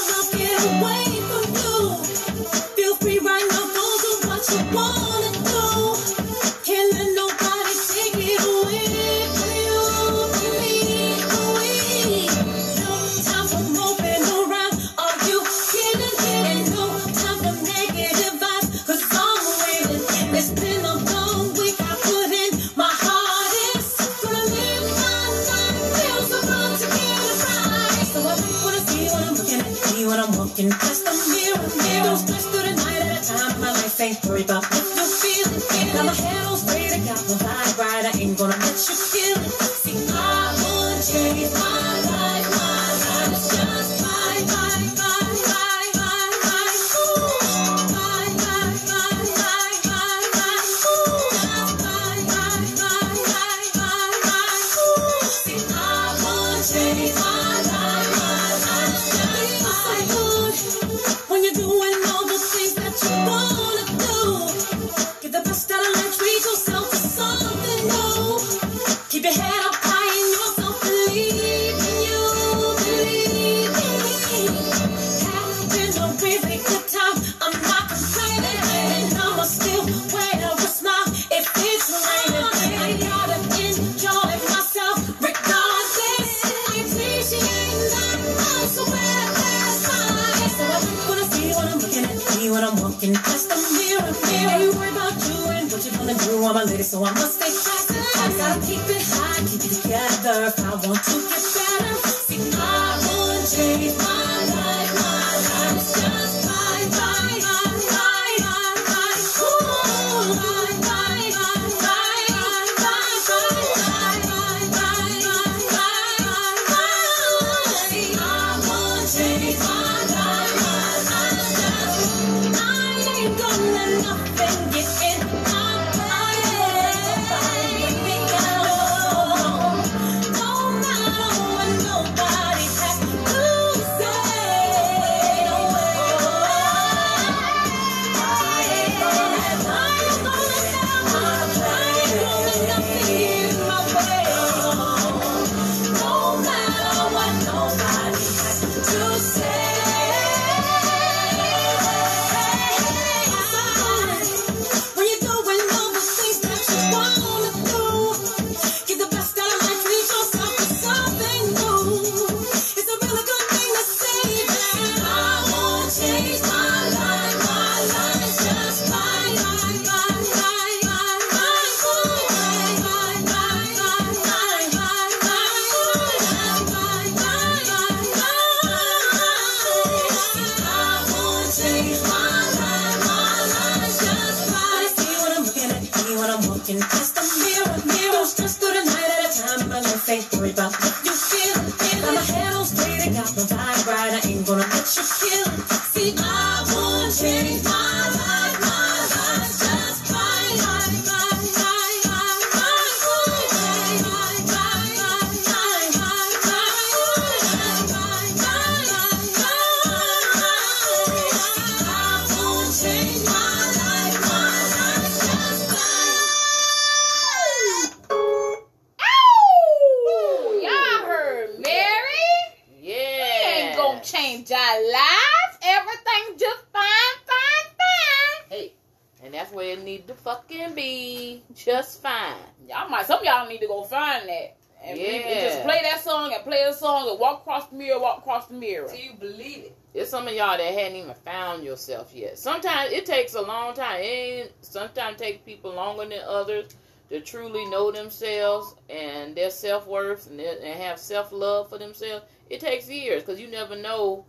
yourself 241.79 242.13
yet. 242.13 242.37
Sometimes 242.37 242.91
it 242.91 243.05
takes 243.05 243.33
a 243.35 243.41
long 243.41 243.73
time. 243.73 244.01
It 244.01 244.03
ain't, 244.03 244.51
sometimes 244.61 245.17
take 245.17 245.45
people 245.45 245.73
longer 245.73 246.05
than 246.05 246.19
others 246.27 246.75
to 247.09 247.21
truly 247.21 247.65
know 247.69 247.91
themselves 247.91 248.75
and 248.89 249.35
their 249.35 249.49
self 249.49 249.87
worth 249.87 250.29
and, 250.29 250.39
and 250.39 250.79
have 250.81 250.99
self 250.99 251.31
love 251.31 251.69
for 251.69 251.77
themselves. 251.77 252.25
It 252.49 252.59
takes 252.59 252.89
years 252.89 253.23
because 253.23 253.39
you 253.39 253.47
never 253.47 253.75
know 253.75 254.25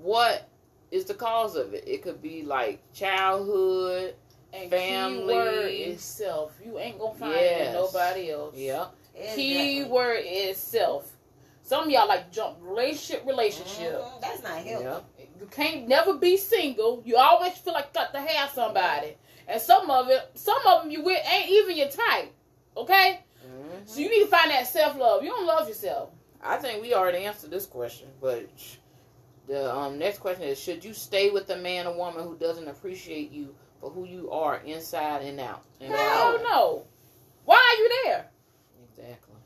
what 0.00 0.48
is 0.90 1.04
the 1.04 1.14
cause 1.14 1.56
of 1.56 1.74
it. 1.74 1.84
It 1.86 2.02
could 2.02 2.22
be 2.22 2.42
like 2.42 2.80
childhood. 2.92 4.14
And 4.52 4.70
Family. 4.70 5.34
keyword 5.34 5.70
is 5.72 6.00
self. 6.00 6.56
You 6.64 6.78
ain't 6.78 6.98
gonna 7.00 7.18
find 7.18 7.34
it 7.34 7.66
in 7.66 7.72
nobody 7.72 8.30
else. 8.30 8.54
Yeah. 8.56 8.86
Keyword 9.34 10.20
is 10.24 10.56
self. 10.58 11.10
Some 11.64 11.84
of 11.84 11.90
y'all 11.90 12.06
like 12.06 12.30
jump 12.30 12.58
relationship, 12.60 13.26
relationship. 13.26 13.94
Mhm, 13.94 14.20
That's 14.20 14.42
not 14.42 14.58
healthy. 14.58 14.84
Yeah. 14.84 15.00
You 15.44 15.50
can't 15.50 15.86
never 15.86 16.14
be 16.14 16.38
single. 16.38 17.02
You 17.04 17.18
always 17.18 17.52
feel 17.52 17.74
like 17.74 17.90
you 17.92 18.00
got 18.00 18.14
to 18.14 18.20
have 18.20 18.50
somebody. 18.52 19.14
And 19.46 19.60
some 19.60 19.90
of 19.90 20.08
it, 20.08 20.30
some 20.32 20.56
of 20.66 20.82
them 20.82 20.90
you 20.90 21.04
with 21.04 21.20
ain't 21.30 21.50
even 21.50 21.76
your 21.76 21.90
type. 21.90 22.32
Okay? 22.74 23.20
Mhm. 23.46 23.86
So 23.86 24.00
you 24.00 24.08
need 24.08 24.24
to 24.24 24.30
find 24.30 24.50
that 24.50 24.66
self 24.66 24.96
love. 24.96 25.22
You 25.22 25.28
don't 25.28 25.44
love 25.44 25.68
yourself. 25.68 26.08
I 26.42 26.56
think 26.56 26.80
we 26.80 26.94
already 26.94 27.26
answered 27.26 27.50
this 27.50 27.66
question, 27.66 28.08
but 28.22 28.48
the 29.46 29.70
um, 29.74 29.98
next 29.98 30.20
question 30.20 30.44
is: 30.44 30.58
Should 30.58 30.82
you 30.82 30.94
stay 30.94 31.28
with 31.28 31.50
a 31.50 31.56
man 31.56 31.86
or 31.86 31.94
woman 31.94 32.24
who 32.24 32.38
doesn't 32.38 32.66
appreciate 32.66 33.30
you 33.30 33.54
for 33.82 33.90
who 33.90 34.06
you 34.06 34.30
are 34.30 34.60
inside 34.64 35.20
and 35.20 35.38
out? 35.40 35.62
And 35.78 35.92
Hell 35.92 36.38
no. 36.42 36.84
Why 37.44 37.56
are 37.56 37.82
you 37.82 38.02
there? 38.04 38.30
Exactly. 38.82 39.36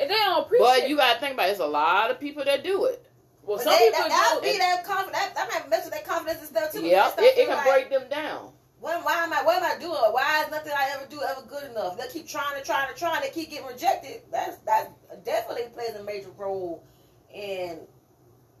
If 0.00 0.08
they 0.08 0.14
don't 0.14 0.46
appreciate 0.46 0.80
But 0.80 0.88
you 0.88 0.96
gotta 0.96 1.20
think 1.20 1.34
about 1.34 1.44
it. 1.44 1.46
There's 1.46 1.60
a 1.60 1.66
lot 1.66 2.10
of 2.10 2.18
people 2.18 2.44
that 2.44 2.64
do 2.64 2.86
it. 2.86 3.06
Well, 3.46 3.58
But 3.58 3.64
some 3.64 3.72
they, 3.72 3.90
people 3.90 4.08
that, 4.08 4.08
that'll 4.08 4.42
do 4.42 4.52
be 4.52 4.58
that 4.58 4.84
confidence. 4.84 5.18
That, 5.18 5.34
that 5.34 5.48
might 5.52 5.70
mess 5.70 5.84
with 5.84 5.94
their 5.94 6.02
confidence 6.02 6.40
and 6.40 6.48
stuff 6.48 6.72
too. 6.72 6.84
Yeah, 6.84 7.10
it, 7.18 7.38
it 7.38 7.46
can 7.46 7.56
like, 7.56 7.66
break 7.66 7.90
them 7.90 8.08
down. 8.08 8.52
What, 8.80 9.04
why 9.04 9.24
am 9.24 9.32
I? 9.32 9.42
What 9.42 9.62
am 9.62 9.64
I 9.64 9.78
doing? 9.80 9.92
Why 9.92 10.44
is 10.44 10.50
nothing 10.50 10.72
I 10.76 10.90
ever 10.94 11.06
do 11.08 11.20
ever 11.22 11.46
good 11.46 11.70
enough? 11.70 11.96
They 11.96 12.06
keep 12.08 12.28
trying 12.28 12.58
to 12.58 12.64
trying 12.64 12.92
to 12.92 12.98
trying. 12.98 13.22
They 13.22 13.30
keep 13.30 13.50
getting 13.50 13.66
rejected. 13.66 14.22
That's 14.30 14.58
that 14.66 14.92
definitely 15.24 15.68
plays 15.72 15.94
a 15.98 16.04
major 16.04 16.30
role 16.36 16.84
in 17.32 17.80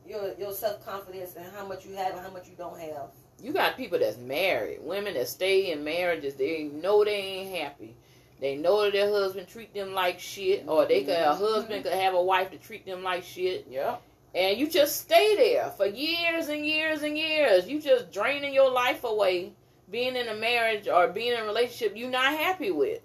your 0.06 0.34
your 0.38 0.52
self 0.52 0.84
confidence 0.84 1.34
and 1.36 1.46
how 1.54 1.66
much 1.66 1.84
you 1.86 1.94
have 1.96 2.12
and 2.12 2.20
how 2.20 2.30
much 2.30 2.48
you 2.48 2.54
don't 2.56 2.78
have. 2.80 3.10
You 3.42 3.52
got 3.52 3.76
people 3.76 3.98
that's 3.98 4.16
married, 4.16 4.78
women 4.82 5.14
that 5.14 5.28
stay 5.28 5.72
in 5.72 5.84
marriages. 5.84 6.34
They 6.34 6.64
know 6.64 7.04
they 7.04 7.10
ain't 7.10 7.56
happy. 7.56 7.96
They 8.40 8.56
know 8.56 8.82
that 8.82 8.92
their 8.92 9.10
husband 9.10 9.48
treat 9.48 9.74
them 9.74 9.92
like 9.94 10.20
shit, 10.20 10.64
or 10.66 10.86
they 10.86 11.00
could 11.04 11.14
a 11.14 11.16
mm-hmm. 11.16 11.42
husband 11.42 11.82
mm-hmm. 11.82 11.82
could 11.82 11.98
have 11.98 12.14
a 12.14 12.22
wife 12.22 12.50
to 12.50 12.58
treat 12.58 12.86
them 12.86 13.02
like 13.02 13.24
shit. 13.24 13.66
Yeah. 13.70 13.96
And 14.34 14.58
you 14.58 14.68
just 14.68 15.00
stay 15.02 15.36
there 15.36 15.70
for 15.70 15.86
years 15.86 16.48
and 16.48 16.66
years 16.66 17.02
and 17.02 17.16
years. 17.16 17.68
You 17.68 17.80
just 17.80 18.12
draining 18.12 18.52
your 18.52 18.70
life 18.70 19.04
away, 19.04 19.52
being 19.90 20.16
in 20.16 20.28
a 20.28 20.34
marriage 20.34 20.88
or 20.88 21.08
being 21.08 21.32
in 21.32 21.40
a 21.40 21.44
relationship 21.44 21.96
you're 21.96 22.10
not 22.10 22.36
happy 22.36 22.70
with, 22.70 23.00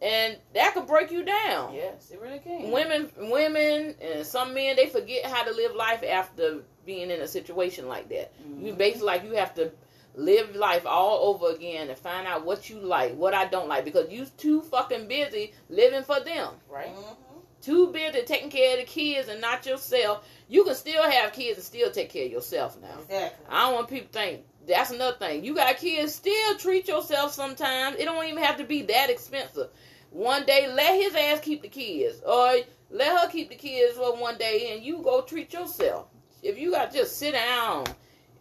and 0.00 0.36
that 0.54 0.74
could 0.74 0.86
break 0.86 1.10
you 1.10 1.24
down. 1.24 1.74
Yes, 1.74 2.10
it 2.10 2.20
really 2.20 2.40
can. 2.40 2.70
Women, 2.70 3.10
women, 3.16 3.94
and 4.00 4.26
some 4.26 4.52
men 4.54 4.76
they 4.76 4.86
forget 4.86 5.26
how 5.26 5.44
to 5.44 5.52
live 5.52 5.74
life 5.74 6.02
after 6.08 6.62
being 6.84 7.10
in 7.10 7.20
a 7.20 7.28
situation 7.28 7.86
like 7.88 8.08
that. 8.08 8.32
You 8.58 8.72
basically 8.74 9.06
like 9.06 9.24
you 9.24 9.32
have 9.32 9.54
to 9.54 9.70
live 10.14 10.54
life 10.56 10.84
all 10.84 11.34
over 11.34 11.54
again 11.54 11.88
and 11.88 11.96
find 11.98 12.26
out 12.26 12.44
what 12.44 12.68
you 12.68 12.78
like, 12.78 13.14
what 13.16 13.32
I 13.32 13.46
don't 13.46 13.68
like, 13.68 13.84
because 13.84 14.10
you 14.10 14.26
too 14.36 14.60
fucking 14.60 15.08
busy 15.08 15.54
living 15.70 16.02
for 16.02 16.20
them 16.20 16.50
right? 16.68 16.94
Mhm. 16.94 17.16
Too 17.62 17.88
busy 17.92 18.22
taking 18.22 18.50
care 18.50 18.74
of 18.74 18.80
the 18.80 18.86
kids 18.86 19.28
and 19.28 19.40
not 19.40 19.64
yourself. 19.64 20.28
You 20.48 20.64
can 20.64 20.74
still 20.74 21.02
have 21.10 21.32
kids 21.32 21.56
and 21.58 21.64
still 21.64 21.90
take 21.90 22.10
care 22.10 22.26
of 22.26 22.32
yourself 22.32 22.78
now. 22.80 22.98
Exactly. 23.00 23.46
I 23.48 23.62
don't 23.66 23.74
want 23.74 23.88
people 23.88 24.06
to 24.08 24.12
think 24.12 24.40
that's 24.66 24.90
another 24.90 25.16
thing. 25.16 25.44
You 25.44 25.54
got 25.54 25.76
kids, 25.78 26.14
still 26.14 26.56
treat 26.58 26.86
yourself 26.88 27.32
sometimes. 27.32 27.96
It 27.98 28.04
don't 28.04 28.24
even 28.26 28.42
have 28.42 28.58
to 28.58 28.64
be 28.64 28.82
that 28.82 29.10
expensive. 29.10 29.68
One 30.10 30.44
day 30.44 30.70
let 30.72 30.94
his 31.00 31.14
ass 31.14 31.40
keep 31.40 31.62
the 31.62 31.68
kids. 31.68 32.20
Or 32.26 32.56
let 32.90 33.20
her 33.20 33.28
keep 33.30 33.48
the 33.48 33.54
kids 33.56 33.96
for 33.96 34.14
one 34.16 34.36
day 34.38 34.72
and 34.74 34.84
you 34.84 35.00
go 35.02 35.22
treat 35.22 35.52
yourself. 35.52 36.06
If 36.42 36.58
you 36.58 36.70
got 36.72 36.90
to 36.90 36.98
just 36.98 37.16
sit 37.18 37.32
down 37.32 37.86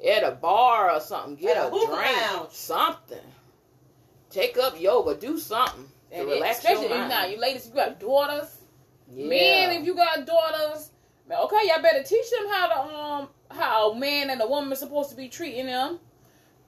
at 0.06 0.24
a 0.24 0.32
bar 0.32 0.92
or 0.92 1.00
something, 1.00 1.36
get 1.36 1.56
At 1.58 1.66
a 1.72 1.76
a 1.76 1.86
drink, 1.88 2.18
lounge. 2.32 2.52
something. 2.52 3.20
Take 4.30 4.58
up 4.58 4.80
yoga, 4.80 5.16
do 5.16 5.38
something 5.38 5.88
to 6.12 6.18
And 6.18 6.28
relax 6.28 6.58
especially 6.60 6.88
your 6.88 6.98
mind. 6.98 7.10
now, 7.10 7.26
you 7.26 7.38
ladies, 7.40 7.68
you 7.68 7.74
got 7.74 8.00
daughters. 8.00 8.58
Yeah. 9.14 9.28
Men, 9.28 9.72
if 9.72 9.86
you 9.86 9.96
got 9.96 10.26
daughters, 10.26 10.92
okay, 11.30 11.68
y'all 11.68 11.82
better 11.82 12.04
teach 12.04 12.30
them 12.32 12.50
how 12.50 12.68
to 12.68 12.96
um 12.96 13.30
how 13.50 13.92
a 13.92 13.96
man 14.00 14.30
and 14.30 14.42
a 14.42 14.48
woman 14.48 14.76
supposed 14.76 15.10
to 15.10 15.16
be 15.16 15.28
treating 15.28 15.66
them. 15.66 16.00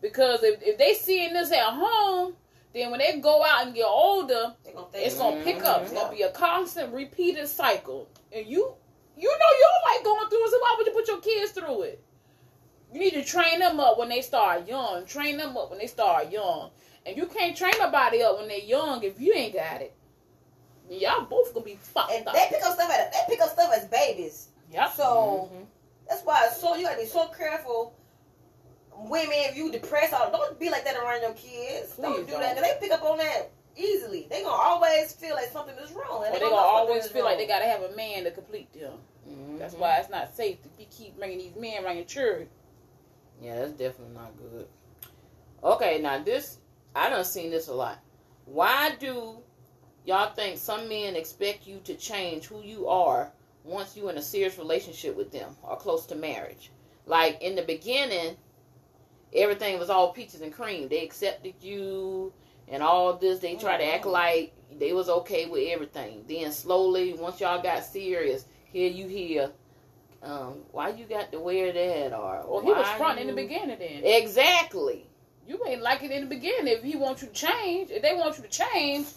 Because 0.01 0.43
if, 0.43 0.61
if 0.61 0.77
they 0.77 0.93
seeing 0.93 1.33
this 1.33 1.51
at 1.51 1.63
home, 1.63 2.33
then 2.73 2.91
when 2.91 2.99
they 2.99 3.19
go 3.19 3.43
out 3.43 3.65
and 3.65 3.75
get 3.75 3.85
older, 3.87 4.53
gonna 4.73 4.87
it's 4.93 5.17
gonna 5.17 5.43
pick 5.43 5.63
up. 5.63 5.83
It's 5.83 5.93
gonna 5.93 6.13
be 6.13 6.23
a 6.23 6.31
constant 6.31 6.93
repeated 6.93 7.47
cycle. 7.47 8.09
And 8.31 8.45
you 8.47 8.73
you 9.15 9.29
know 9.29 9.57
you 9.57 9.69
don't 9.69 9.95
like 9.95 10.03
going 10.03 10.29
through 10.29 10.45
it, 10.45 10.51
so 10.51 10.59
why 10.59 10.75
would 10.77 10.87
you 10.87 10.93
put 10.93 11.07
your 11.07 11.21
kids 11.21 11.51
through 11.51 11.81
it? 11.83 12.03
You 12.91 12.99
need 12.99 13.13
to 13.13 13.23
train 13.23 13.59
them 13.59 13.79
up 13.79 13.97
when 13.97 14.09
they 14.09 14.21
start 14.21 14.67
young. 14.67 15.05
Train 15.05 15.37
them 15.37 15.57
up 15.57 15.69
when 15.69 15.79
they 15.79 15.87
start 15.87 16.31
young. 16.31 16.69
And 17.05 17.17
you 17.17 17.25
can't 17.25 17.57
train 17.57 17.73
nobody 17.79 18.21
up 18.21 18.37
when 18.37 18.47
they're 18.47 18.59
young 18.59 19.03
if 19.03 19.19
you 19.19 19.33
ain't 19.33 19.53
got 19.53 19.81
it. 19.81 19.95
Y'all 20.89 21.25
both 21.25 21.53
gonna 21.53 21.65
be 21.65 21.75
fucked 21.81 22.11
and 22.11 22.27
up. 22.27 22.33
they 22.33 22.45
pick 22.49 22.63
up 22.65 22.73
stuff. 22.73 22.89
At, 22.91 23.11
they 23.13 23.19
pick 23.29 23.41
up 23.41 23.49
stuff 23.49 23.71
as 23.73 23.85
babies. 23.85 24.49
Yep. 24.71 24.93
So 24.95 25.49
Mhm. 25.53 25.65
that's 26.07 26.23
why 26.23 26.45
it's 26.47 26.57
so 26.59 26.75
you 26.75 26.85
gotta 26.85 26.99
be 26.99 27.05
so 27.05 27.27
careful. 27.27 27.93
Women, 28.95 29.33
if 29.35 29.55
you 29.57 29.71
depressed, 29.71 30.13
or 30.13 30.29
don't 30.31 30.59
be 30.59 30.69
like 30.69 30.83
that 30.85 30.95
around 30.95 31.21
your 31.21 31.33
kids. 31.33 31.93
Please 31.93 32.01
don't 32.03 32.25
do 32.25 32.31
don't. 32.33 32.41
that. 32.41 32.55
'cause 32.55 32.63
they 32.63 32.77
pick 32.79 32.91
up 32.91 33.03
on 33.03 33.17
that 33.17 33.49
easily. 33.75 34.27
They 34.29 34.43
gonna 34.43 34.55
always 34.55 35.13
feel 35.13 35.33
like 35.35 35.49
something 35.51 35.75
is 35.77 35.91
wrong. 35.93 36.21
Or 36.21 36.25
And 36.25 36.35
they 36.35 36.39
know 36.39 36.49
gonna 36.51 36.61
something 36.61 36.75
always 36.89 37.05
is 37.05 37.11
feel 37.11 37.25
like 37.25 37.37
they 37.37 37.47
gotta 37.47 37.65
have 37.65 37.81
a 37.81 37.95
man 37.95 38.23
to 38.25 38.31
complete 38.31 38.71
them. 38.73 38.99
Mhm. 39.27 39.57
That's 39.57 39.73
why 39.73 39.97
it's 39.97 40.09
not 40.09 40.35
safe 40.35 40.61
to 40.61 40.69
be 40.69 40.85
keep 40.85 41.17
bringing 41.17 41.39
these 41.39 41.55
men 41.55 41.83
around 41.83 41.95
your 41.95 42.05
church. 42.05 42.49
Yeah, 43.41 43.55
that's 43.59 43.71
definitely 43.71 44.13
not 44.15 44.37
good. 44.37 44.67
Okay, 45.63 45.99
now 45.99 46.19
this 46.23 46.59
I 46.95 47.09
don't 47.09 47.25
seen 47.25 47.49
this 47.49 47.67
a 47.69 47.73
lot. 47.73 47.97
Why 48.45 48.91
do 48.99 49.42
y'all 50.05 50.33
think 50.33 50.57
some 50.57 50.87
men 50.89 51.15
expect 51.15 51.67
you 51.67 51.79
to 51.85 51.95
change 51.95 52.45
who 52.45 52.61
you 52.61 52.87
are 52.87 53.31
once 53.63 53.95
you're 53.95 54.09
in 54.09 54.17
a 54.17 54.21
serious 54.21 54.57
relationship 54.57 55.15
with 55.15 55.31
them 55.31 55.55
or 55.63 55.77
close 55.77 56.05
to 56.07 56.15
marriage? 56.15 56.71
Like 57.05 57.41
in 57.41 57.55
the 57.55 57.61
beginning, 57.63 58.37
everything 59.33 59.79
was 59.79 59.89
all 59.89 60.13
peaches 60.13 60.41
and 60.41 60.53
cream. 60.53 60.87
They 60.87 61.03
accepted 61.03 61.55
you 61.61 62.33
and 62.67 62.81
all 62.83 63.13
this. 63.13 63.39
They 63.39 63.55
tried 63.55 63.77
to 63.77 63.85
act 63.85 64.05
Mhm. 64.05 64.11
like 64.11 64.53
they 64.79 64.93
was 64.93 65.09
okay 65.09 65.45
with 65.45 65.67
everything. 65.69 66.25
Then 66.27 66.51
slowly, 66.51 67.13
once 67.13 67.39
y'all 67.39 67.61
got 67.61 67.83
serious, 67.83 68.45
here 68.71 68.89
you 68.89 69.07
hear, 69.07 69.51
um, 70.21 70.63
why 70.71 70.89
you 70.89 71.05
got 71.05 71.31
to 71.31 71.39
wear 71.39 71.71
that 71.71 72.13
or 72.13 72.45
Well, 72.47 72.61
he 72.61 72.71
was 72.71 72.87
front 72.97 73.19
in 73.19 73.27
the 73.27 73.33
beginning 73.33 73.77
then. 73.79 74.03
Exactly. 74.03 75.05
You 75.45 75.59
ain't 75.67 75.81
like 75.81 76.01
it 76.03 76.11
in 76.11 76.21
the 76.21 76.27
beginning. 76.35 76.73
If 76.73 76.83
he 76.83 76.95
wants 76.95 77.21
you 77.21 77.27
to 77.27 77.33
change, 77.33 77.91
if 77.91 78.01
they 78.01 78.15
want 78.15 78.37
you 78.37 78.43
to 78.43 78.49
change, 78.49 79.07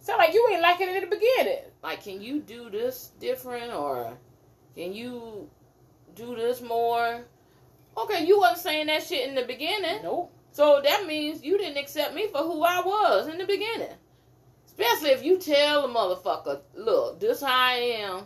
sound 0.00 0.18
like 0.18 0.34
you 0.34 0.48
ain't 0.52 0.62
like 0.62 0.80
it 0.80 0.88
in 0.88 1.08
the 1.08 1.16
beginning. 1.16 1.64
Like, 1.82 2.02
can 2.02 2.20
you 2.20 2.40
do 2.40 2.70
this 2.70 3.12
different 3.20 3.72
or 3.72 4.16
can 4.74 4.92
you 4.92 5.48
do 6.14 6.34
this 6.34 6.60
more? 6.60 7.24
Okay, 7.96 8.24
you 8.24 8.38
wasn't 8.38 8.60
saying 8.60 8.86
that 8.86 9.02
shit 9.02 9.28
in 9.28 9.34
the 9.34 9.44
beginning. 9.44 10.02
Nope. 10.02 10.32
So 10.52 10.80
that 10.82 11.06
means 11.06 11.44
you 11.44 11.58
didn't 11.58 11.78
accept 11.78 12.14
me 12.14 12.28
for 12.28 12.38
who 12.38 12.62
I 12.62 12.80
was 12.84 13.28
in 13.28 13.38
the 13.38 13.46
beginning. 13.46 13.94
Especially 14.66 15.10
if 15.10 15.24
you 15.24 15.38
tell 15.38 15.84
a 15.84 15.88
motherfucker, 15.88 16.60
look, 16.74 17.20
this 17.20 17.40
how 17.40 17.48
I 17.48 17.74
am. 18.00 18.22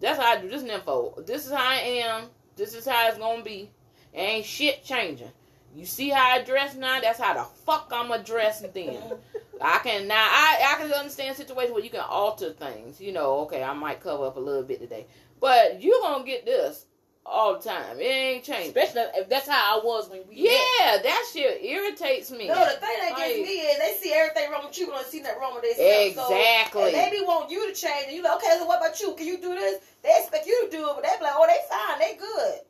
That's 0.00 0.18
how 0.18 0.32
I 0.32 0.40
do 0.40 0.48
this 0.48 0.62
info. 0.62 1.22
This 1.26 1.46
is 1.46 1.52
how 1.52 1.64
I 1.64 1.76
am. 1.76 2.24
This 2.56 2.74
is 2.74 2.86
how 2.86 3.08
it's 3.08 3.18
gonna 3.18 3.42
be. 3.42 3.70
Ain't 4.12 4.44
shit 4.44 4.84
changing. 4.84 5.30
You 5.74 5.84
see 5.84 6.08
how 6.08 6.30
I 6.30 6.42
dress 6.42 6.74
now? 6.74 7.00
That's 7.00 7.20
how 7.20 7.34
the 7.34 7.44
fuck 7.64 7.90
I'ma 7.92 8.18
dress 8.18 8.60
then. 8.74 8.98
I 9.60 9.78
can 9.78 10.08
now 10.08 10.16
I, 10.16 10.74
I 10.74 10.80
can 10.82 10.92
understand 10.92 11.36
situations 11.36 11.72
where 11.74 11.82
you 11.84 11.90
can 11.90 12.00
alter 12.00 12.52
things. 12.52 13.00
You 13.00 13.12
know, 13.12 13.40
okay, 13.40 13.62
I 13.62 13.72
might 13.72 14.00
cover 14.00 14.26
up 14.26 14.36
a 14.36 14.40
little 14.40 14.62
bit 14.62 14.80
today. 14.80 15.06
But 15.40 15.82
you're 15.82 16.00
gonna 16.00 16.24
get 16.24 16.44
this 16.44 16.86
all 17.26 17.58
the 17.58 17.68
time. 17.68 17.98
It 17.98 18.04
ain't 18.04 18.44
changed. 18.44 18.76
Especially 18.76 19.02
if 19.14 19.28
that's 19.28 19.48
how 19.48 19.78
I 19.80 19.84
was 19.84 20.08
when 20.08 20.20
we 20.28 20.42
met. 20.42 20.52
Yeah, 20.52 21.02
that 21.02 21.24
shit 21.32 21.64
irritates 21.64 22.30
me. 22.30 22.48
No, 22.48 22.54
the 22.54 22.80
thing 22.80 22.96
that 23.02 23.16
gets 23.16 23.38
Like- 23.38 23.46
me 23.46 23.54
is 23.66 23.78
they 23.78 23.96
see 24.00 24.14
everything 24.14 24.50
wrong 24.50 24.66
with 24.66 24.78
you, 24.78 24.86
but 24.86 24.94
don't 24.94 25.06
see 25.06 25.20
nothing 25.20 25.40
wrong 25.40 25.54
with 25.54 25.64
themselves. 25.64 26.06
Exactly. 26.06 26.82
So, 26.82 26.86
and 26.86 26.94
they 26.96 27.18
be 27.18 27.24
want 27.24 27.50
you 27.50 27.68
to 27.68 27.74
change, 27.74 28.06
and 28.06 28.16
you 28.16 28.22
like, 28.22 28.36
okay, 28.36 28.56
so 28.58 28.66
what 28.66 28.78
about 28.78 28.98
you? 29.00 29.14
Can 29.14 29.26
you 29.26 29.38
do 29.38 29.54
this? 29.54 29.82
They 30.02 30.14
expect 30.20 30.46
you 30.46 30.64
to 30.64 30.70
do 30.70 30.88
it, 30.88 30.92
but 30.94 31.02
they 31.02 31.16
be 31.18 31.24
like, 31.24 31.34
oh, 31.36 31.46
they 31.46 31.58
fine, 31.68 31.98
they 31.98 32.16
good. 32.16 32.60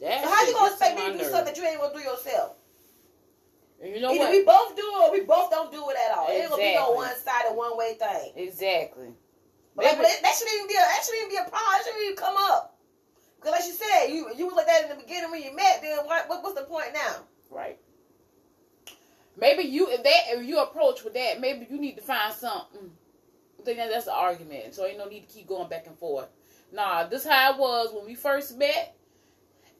That 0.00 0.24
So 0.24 0.30
how 0.30 0.46
you 0.46 0.52
gonna 0.52 0.70
expect 0.72 0.98
me 0.98 1.12
to 1.12 1.18
do 1.18 1.24
something 1.24 1.44
that 1.44 1.56
you 1.56 1.64
ain't 1.64 1.80
gonna 1.80 1.94
do 1.94 2.00
yourself? 2.00 2.56
And 3.82 3.94
you 3.94 4.00
know 4.00 4.10
Either 4.10 4.24
what? 4.24 4.30
we 4.32 4.44
both 4.44 4.76
do 4.76 4.82
it 4.82 5.00
or 5.08 5.12
we 5.12 5.20
both 5.24 5.50
don't 5.50 5.70
do 5.70 5.84
it 5.90 5.96
at 6.08 6.16
all. 6.16 6.28
It 6.28 6.32
ain't 6.40 6.50
gonna 6.50 6.62
be 6.62 6.74
no 6.74 6.94
Exactly. 6.94 6.96
one 6.96 7.16
sided, 7.16 7.54
one 7.56 7.76
way 7.76 7.94
thing. 7.94 8.32
Exactly. 8.36 9.08
But 9.74 9.84
like, 9.84 9.96
but 9.98 10.02
that, 10.04 10.22
that 10.22 10.34
shouldn't 10.34 10.56
even 10.56 10.68
be 10.68 10.74
a 10.74 10.80
that 10.80 11.02
shouldn't 11.04 11.22
even 11.22 11.30
be 11.30 11.36
a 11.36 11.50
problem. 11.50 11.72
That 11.72 11.82
shouldn't 11.84 12.04
even 12.04 12.16
come 12.16 12.36
up. 12.38 12.78
Because 13.36 13.52
like 13.52 13.66
you 13.66 13.72
said, 13.74 14.06
you 14.08 14.30
you 14.36 14.46
was 14.46 14.56
like 14.56 14.66
that 14.66 14.84
in 14.84 14.88
the 14.88 15.02
beginning 15.02 15.30
when 15.30 15.42
you 15.42 15.54
met. 15.54 15.82
Then 15.82 15.98
what, 16.06 16.28
what 16.28 16.42
what's 16.42 16.58
the 16.58 16.64
point 16.66 16.94
now? 16.94 17.24
Right. 17.50 17.78
Maybe 19.38 19.64
you 19.64 19.88
if 19.90 20.02
that 20.02 20.22
if 20.28 20.46
you 20.46 20.60
approach 20.60 21.04
with 21.04 21.14
that, 21.14 21.40
maybe 21.40 21.66
you 21.70 21.78
need 21.78 21.96
to 21.96 22.02
find 22.02 22.32
something. 22.32 22.90
I 23.60 23.62
think 23.62 23.76
that 23.78 23.90
that's 23.90 24.06
the 24.06 24.14
argument. 24.14 24.74
So 24.74 24.86
ain't 24.86 24.98
no 24.98 25.06
need 25.06 25.28
to 25.28 25.34
keep 25.34 25.46
going 25.46 25.68
back 25.68 25.86
and 25.86 25.98
forth. 25.98 26.28
Nah, 26.72 27.06
this 27.06 27.26
how 27.26 27.52
it 27.52 27.58
was 27.58 27.92
when 27.94 28.06
we 28.06 28.14
first 28.14 28.56
met. 28.56 28.96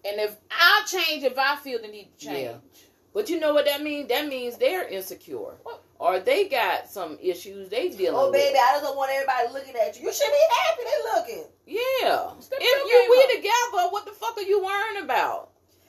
And 0.05 0.21
if 0.21 0.37
I'll 0.51 0.87
change 0.87 1.25
if 1.25 1.39
I 1.39 1.57
feel 1.57 1.81
the 1.81 1.89
need 1.89 2.11
to 2.19 2.27
change. 2.27 2.51
Yeah. 2.75 2.86
But 3.17 3.31
you 3.31 3.41
know 3.41 3.55
what 3.55 3.65
that 3.65 3.83
means? 3.83 4.11
That 4.11 4.29
means 4.29 4.59
they're 4.59 4.87
insecure. 4.87 5.55
Or 5.99 6.21
they 6.21 6.49
got 6.49 6.91
some 6.91 7.17
issues 7.23 7.71
they 7.71 7.89
dealing 7.89 8.13
oh, 8.13 8.29
with. 8.29 8.29
Oh 8.29 8.31
with. 8.31 8.41
baby, 8.43 8.59
I 8.59 8.73
just 8.75 8.85
don't 8.85 8.95
want 8.95 9.11
everybody 9.11 9.49
looking 9.55 9.75
at 9.75 9.99
you. 9.99 10.05
You 10.05 10.13
should 10.13 10.29
be 10.29 10.45
happy 10.61 10.83
they 10.85 11.01
looking. 11.17 11.45
Yeah. 11.65 12.39
Step 12.41 12.59
If 12.61 12.89
you 12.91 13.07
we 13.09 13.25
up. 13.25 13.31
together, 13.41 13.89
what 13.91 14.05
the 14.05 14.13
fuck 14.13 14.37
are 14.37 14.43
you 14.43 14.63
worrying 14.63 15.03
about? 15.03 15.49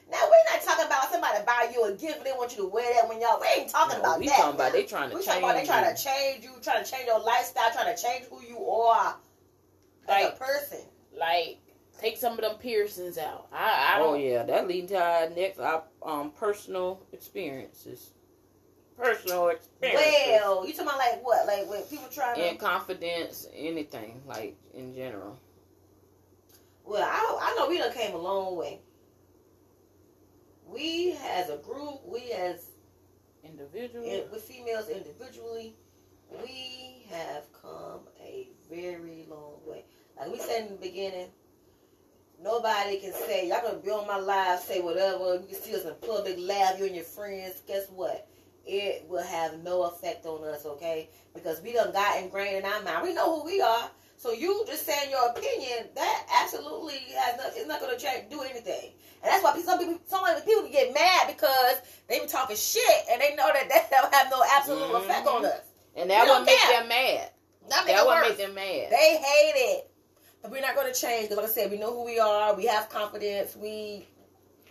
Now 0.10 0.24
we're 0.24 0.54
not 0.56 0.64
talking 0.64 0.86
about 0.86 1.12
somebody 1.12 1.44
buy 1.46 1.70
you 1.74 1.84
a 1.84 1.92
gift 1.92 2.20
and 2.20 2.26
they 2.26 2.32
want 2.32 2.56
you 2.56 2.64
to 2.64 2.70
wear 2.70 2.94
that 2.96 3.10
when 3.10 3.20
y'all. 3.20 3.42
We 3.42 3.48
ain't 3.62 3.70
talking 3.70 3.98
No, 3.98 4.04
about 4.08 4.20
we 4.20 4.28
that. 4.28 4.38
talking 4.38 4.56
about 4.56 4.72
they 4.72 4.84
trying 4.86 5.10
to 5.10 5.18
we 5.18 5.26
change 5.26 5.40
about 5.40 5.56
they 5.56 5.66
trying 5.66 5.84
you. 5.90 5.96
to 5.98 6.02
change 6.02 6.44
you, 6.46 6.52
trying 6.64 6.86
to 6.86 6.90
change 6.90 7.08
your 7.08 7.20
lifestyle, 7.20 7.72
trying 7.74 7.94
to 7.94 8.02
change 8.02 8.24
who 8.32 8.40
you 8.42 8.66
are 8.72 9.18
as 10.08 10.24
a 10.24 10.28
Like- 10.30 10.40
person. 10.40 10.80
Like 11.12 11.60
take 12.00 12.18
some 12.18 12.34
of 12.34 12.42
them 12.42 12.56
piercings 12.56 13.18
out. 13.18 13.48
I, 13.52 13.96
I 13.96 14.00
don't 14.00 14.16
Oh 14.16 14.18
yeah, 14.18 14.44
that 14.44 14.68
leads 14.68 14.92
to 14.92 14.98
our 15.02 15.30
next 15.30 15.60
our 15.60 15.84
um 16.04 16.32
personal 16.32 17.02
experiences. 17.12 18.12
Personal 18.98 19.50
experiences. 19.50 20.06
Well, 20.42 20.66
you 20.66 20.74
talking 20.74 20.88
about 20.88 20.98
like 21.00 21.24
what? 21.24 21.46
Like 21.48 21.70
when 21.70 21.84
people 21.84 22.08
trying 22.12 22.40
in 22.40 22.58
to. 22.58 22.64
confidence, 22.64 23.48
anything 23.56 24.22
like 24.28 24.58
in 24.74 24.96
general. 24.96 25.38
Well, 26.86 27.04
I 27.04 27.52
I 27.52 27.56
know 27.56 27.70
we 27.70 27.78
done 27.78 27.94
came 27.94 28.14
a 28.16 28.18
long 28.18 28.56
way. 28.56 28.80
We 30.68 31.16
as 31.24 31.50
a 31.50 31.58
group, 31.58 32.02
we 32.06 32.32
as 32.32 32.72
individuals, 33.44 34.08
in- 34.08 34.32
with 34.32 34.44
females 34.44 34.90
individually, 34.90 35.76
we 36.44 37.06
have 37.10 37.52
come 37.54 38.02
a 38.22 38.50
very 38.70 39.26
long 39.30 39.54
way. 39.66 39.86
Like 40.20 40.32
we 40.32 40.40
said 40.40 40.64
in 40.64 40.70
the 40.70 40.76
beginning, 40.82 41.28
nobody 42.42 43.00
can 43.00 43.14
say 43.14 43.48
y'all 43.48 43.62
gonna 43.62 43.80
be 43.80 43.90
on 43.90 44.08
my 44.08 44.18
live, 44.18 44.60
say 44.60 44.82
whatever. 44.82 45.36
You 45.36 45.48
can 45.48 45.62
see 45.62 45.76
us 45.76 45.86
in 45.86 45.94
public, 46.02 46.38
laugh, 46.40 46.80
you 46.80 46.86
and 46.86 46.96
your 46.96 47.04
friends. 47.04 47.62
Guess 47.68 47.88
what? 47.90 48.28
It 48.66 49.06
will 49.08 49.24
have 49.24 49.64
no 49.64 49.84
effect 49.84 50.26
on 50.26 50.44
us, 50.48 50.66
okay? 50.66 51.10
Because 51.34 51.62
we 51.62 51.74
done 51.74 51.94
got 51.94 52.22
ingrained 52.22 52.58
in 52.58 52.66
our 52.66 52.82
mind. 52.84 53.04
We 53.04 53.14
know 53.14 53.40
who 53.40 53.46
we 53.46 53.62
are. 53.62 53.90
So 54.18 54.32
you 54.34 54.66
just 54.68 54.86
saying 54.86 55.12
your 55.12 55.30
opinion, 55.30 55.88
that 55.96 56.26
absolutely 56.44 56.98
has 57.16 57.38
not. 57.38 57.52
It's 57.56 57.68
not 57.68 57.80
gonna 57.80 57.98
change, 57.98 58.30
do 58.30 58.42
anything. 58.42 58.92
And 59.24 59.32
that's 59.32 59.44
why 59.44 59.60
some 59.62 59.80
people, 59.80 60.00
some 60.06 60.24
people 60.42 60.68
get 60.70 60.94
mad 60.94 61.28
because 61.28 61.82
they 62.10 62.20
be 62.20 62.28
talking 62.28 62.56
shit 62.56 63.06
and 63.12 63.22
they 63.22 63.36
know 63.36 63.50
that 63.54 63.70
that 63.70 63.90
don't 63.90 64.14
have 64.14 64.30
no 64.32 64.44
absolute 64.56 64.96
effect 65.04 65.28
on 65.28 65.44
mm-hmm. 65.44 65.46
us. 65.46 65.62
And 65.96 66.10
that 66.10 66.28
would 66.28 66.46
make 66.46 66.60
them 66.60 66.88
mad. 66.88 67.32
That 67.70 67.86
That 67.88 68.06
would 68.06 68.22
make 68.22 68.38
them 68.38 68.54
mad. 68.54 68.92
They 68.92 69.18
hate 69.18 69.54
it, 69.56 69.92
but 70.42 70.52
we're 70.52 70.62
not 70.62 70.76
going 70.76 70.92
to 70.92 71.00
change 71.00 71.24
because, 71.24 71.38
like 71.38 71.48
I 71.48 71.50
said, 71.50 71.72
we 71.72 71.78
know 71.78 71.94
who 71.94 72.06
we 72.06 72.20
are. 72.20 72.56
We 72.56 72.66
have 72.66 72.90
confidence. 72.90 73.56
We 73.56 74.08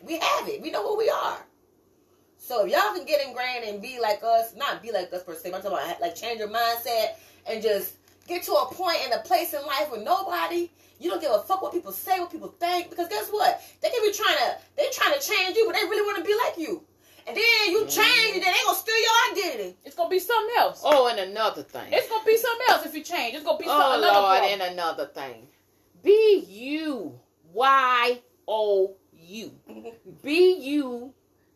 we 0.02 0.18
have 0.18 0.48
it. 0.48 0.60
We 0.62 0.70
know 0.70 0.86
who 0.86 0.96
we 0.96 1.10
are. 1.10 1.38
So 2.38 2.64
if 2.64 2.72
y'all 2.72 2.94
can 2.94 3.04
get 3.04 3.26
ingrained 3.26 3.64
and 3.64 3.82
be 3.82 3.98
like 4.00 4.22
us, 4.22 4.54
not 4.54 4.82
be 4.82 4.92
like 4.92 5.12
us 5.12 5.24
per 5.24 5.34
se, 5.34 5.50
but 5.50 5.56
I'm 5.56 5.62
talking 5.62 5.78
about 5.78 6.00
like 6.00 6.14
change 6.14 6.38
your 6.38 6.48
mindset 6.48 7.16
and 7.48 7.62
just 7.62 7.94
get 8.28 8.42
to 8.44 8.52
a 8.52 8.72
point 8.72 8.98
and 9.04 9.14
a 9.14 9.18
place 9.18 9.52
in 9.54 9.62
life 9.62 9.90
where 9.90 10.02
nobody, 10.02 10.70
you 11.00 11.10
don't 11.10 11.20
give 11.20 11.32
a 11.32 11.40
fuck 11.40 11.62
what 11.62 11.72
people 11.72 11.92
say, 11.92 12.20
what 12.20 12.30
people 12.30 12.54
think, 12.60 12.90
because 12.90 13.08
guess 13.08 13.28
what? 13.30 13.62
They 13.82 13.90
can 13.90 14.00
be 14.02 14.12
trying 14.12 14.36
to, 14.36 14.58
they 14.76 14.86
trying 14.92 15.18
to 15.18 15.20
change 15.20 15.56
you, 15.56 15.66
but 15.66 15.74
they 15.74 15.82
really 15.82 16.02
want 16.02 16.18
to 16.18 16.24
be 16.24 16.36
like 16.44 16.58
you. 16.58 16.82
And 17.26 17.36
then 17.36 17.44
you 17.66 17.80
mm-hmm. 17.80 17.88
change, 17.88 18.36
and 18.36 18.44
then 18.44 18.52
they 18.52 18.64
gonna 18.64 18.78
steal 18.78 18.94
your 18.96 19.32
identity. 19.32 19.76
It's 19.84 19.96
gonna 19.96 20.08
be 20.08 20.20
something 20.20 20.54
else. 20.58 20.82
Oh, 20.84 21.08
and 21.08 21.18
another 21.18 21.64
thing. 21.64 21.88
It's 21.90 22.08
gonna 22.08 22.24
be 22.24 22.36
something 22.36 22.66
else 22.70 22.86
if 22.86 22.94
you 22.94 23.02
change. 23.02 23.34
It's 23.34 23.44
gonna 23.44 23.58
be 23.58 23.64
oh 23.66 23.70
some, 23.70 23.98
another 23.98 24.20
Lord, 24.20 24.38
problem. 24.38 24.60
and 24.60 24.72
another 24.72 25.06
thing. 25.06 25.48
Be 26.06 26.44
you. 26.48 27.18
Y 27.52 28.20
O 28.46 28.94
U. 29.12 29.50
Be 30.22 30.54
you. 30.60 31.12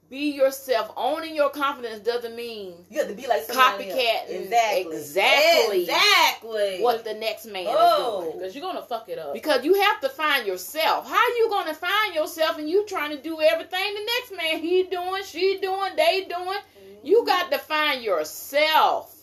Be 0.09 0.33
yourself. 0.33 0.93
Owning 0.97 1.37
your 1.37 1.51
confidence 1.51 2.01
doesn't 2.01 2.35
mean 2.35 2.75
You 2.91 2.99
have 2.99 3.07
to 3.09 3.15
be 3.15 3.29
like 3.29 3.45
somebody 3.45 3.91
else. 3.91 4.29
Exactly. 4.29 4.97
exactly 4.97 5.83
Exactly. 5.83 6.79
what 6.81 7.05
the 7.05 7.15
next 7.15 7.47
man 7.47 7.67
Oh. 7.69 8.23
is 8.23 8.25
doing. 8.25 8.39
Because 8.39 8.55
you're 8.57 8.63
gonna 8.63 8.83
fuck 8.83 9.09
it 9.09 9.21
up. 9.21 9.33
Because 9.35 9.65
you 9.65 9.75
have 9.75 10.01
to 10.01 10.09
find 10.09 10.49
yourself. 10.49 11.09
How 11.09 11.29
you 11.39 11.49
gonna 11.49 11.75
find 11.75 12.13
yourself 12.13 12.59
and 12.59 12.69
you 12.69 12.85
trying 12.87 13.17
to 13.17 13.23
do 13.23 13.41
everything 13.41 13.95
the 13.95 14.05
next 14.05 14.37
man 14.37 14.61
he 14.61 14.83
doing, 14.83 15.23
she 15.25 15.61
doing, 15.63 15.95
they 15.95 16.27
doing? 16.29 16.59
You 17.05 17.19
mm-hmm. 17.19 17.27
got 17.27 17.53
to 17.53 17.59
find 17.59 18.03
yourself. 18.03 19.15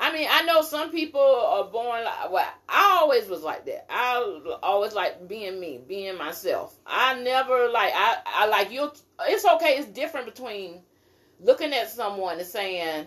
I 0.00 0.12
mean, 0.12 0.28
I 0.30 0.42
know 0.42 0.62
some 0.62 0.90
people 0.90 1.20
are 1.20 1.64
born 1.64 2.04
like. 2.04 2.30
Well, 2.30 2.48
I 2.68 2.98
always 3.00 3.28
was 3.28 3.42
like 3.42 3.66
that. 3.66 3.86
I 3.90 4.58
always 4.62 4.94
like 4.94 5.26
being 5.26 5.58
me, 5.58 5.80
being 5.86 6.16
myself. 6.16 6.74
I 6.86 7.20
never 7.20 7.68
like. 7.68 7.92
I 7.94 8.18
I 8.26 8.46
like 8.46 8.70
you. 8.70 8.90
It's 9.26 9.44
okay. 9.44 9.76
It's 9.78 9.88
different 9.88 10.26
between 10.26 10.82
looking 11.40 11.72
at 11.72 11.90
someone 11.90 12.38
and 12.38 12.46
saying, 12.46 13.06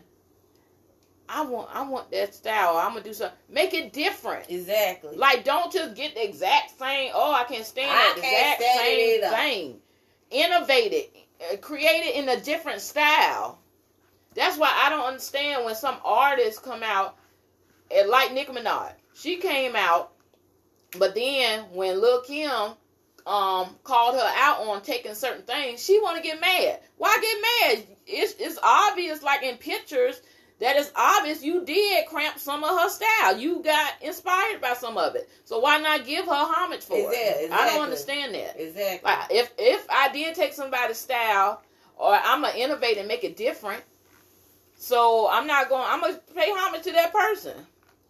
"I 1.29 1.43
want, 1.43 1.69
I 1.73 1.83
want 1.83 2.11
that 2.11 2.35
style. 2.35 2.75
I'm 2.75 2.91
gonna 2.91 3.03
do 3.03 3.13
something." 3.13 3.37
Make 3.47 3.73
it 3.73 3.93
different. 3.93 4.49
Exactly. 4.49 5.15
Like, 5.15 5.45
don't 5.45 5.71
just 5.71 5.95
get 5.95 6.15
the 6.15 6.25
exact 6.25 6.77
same. 6.77 7.11
Oh, 7.13 7.31
I 7.31 7.45
can't 7.45 7.65
stand 7.65 7.89
I 7.89 7.93
that 7.93 8.17
exact 8.17 8.61
same 8.61 9.21
thing. 9.21 9.81
Innovate 10.29 10.93
it, 10.93 11.61
create 11.61 12.05
it 12.05 12.15
in 12.15 12.27
a 12.27 12.41
different 12.41 12.81
style. 12.81 13.59
That's 14.33 14.57
why 14.57 14.71
I 14.73 14.89
don't 14.89 15.05
understand 15.05 15.65
when 15.65 15.75
some 15.75 15.97
artists 16.05 16.59
come 16.59 16.83
out, 16.83 17.17
and 17.93 18.09
like 18.09 18.33
Nicki 18.33 18.51
Minaj. 18.51 18.93
She 19.13 19.37
came 19.37 19.75
out, 19.75 20.13
but 20.97 21.15
then 21.15 21.61
when 21.73 21.99
Lil 21.99 22.21
Kim 22.21 22.49
um 23.27 23.75
called 23.83 24.15
her 24.15 24.33
out 24.37 24.61
on 24.67 24.81
taking 24.81 25.13
certain 25.13 25.43
things, 25.43 25.83
she 25.83 25.99
want 25.99 26.17
to 26.17 26.23
get 26.23 26.39
mad. 26.39 26.79
Why 26.97 27.17
get 27.21 27.77
mad? 27.77 27.97
It's 28.07 28.33
it's 28.39 28.57
obvious, 28.63 29.21
like 29.21 29.43
in 29.43 29.57
pictures, 29.57 30.21
that 30.59 30.77
it's 30.77 30.91
obvious 30.95 31.43
you 31.43 31.65
did 31.65 32.05
cramp 32.07 32.39
some 32.39 32.63
of 32.63 32.69
her 32.69 32.89
style. 32.89 33.37
You 33.37 33.61
got 33.61 33.93
inspired 34.01 34.61
by 34.61 34.73
some 34.73 34.97
of 34.97 35.15
it. 35.15 35.29
So 35.43 35.59
why 35.59 35.79
not 35.79 36.05
give 36.05 36.25
her 36.25 36.31
homage 36.31 36.81
for 36.83 36.97
Exactly, 36.97 37.45
it? 37.45 37.51
I 37.51 37.69
don't 37.69 37.83
understand 37.83 38.33
that. 38.33 38.59
Exactly. 38.59 39.11
Like 39.11 39.27
if 39.29 39.51
if 39.57 39.85
I 39.89 40.11
did 40.13 40.35
take 40.35 40.53
somebody's 40.53 40.97
style, 40.97 41.61
or 41.97 42.13
I'm 42.13 42.41
gonna 42.41 42.57
innovate 42.57 42.97
and 42.97 43.07
make 43.07 43.23
it 43.23 43.35
different, 43.35 43.83
so 44.81 45.29
I'm 45.29 45.45
not 45.45 45.69
going. 45.69 45.85
I'm 45.87 46.01
gonna 46.01 46.19
pay 46.35 46.49
homage 46.49 46.81
to 46.83 46.91
that 46.93 47.13
person. 47.13 47.53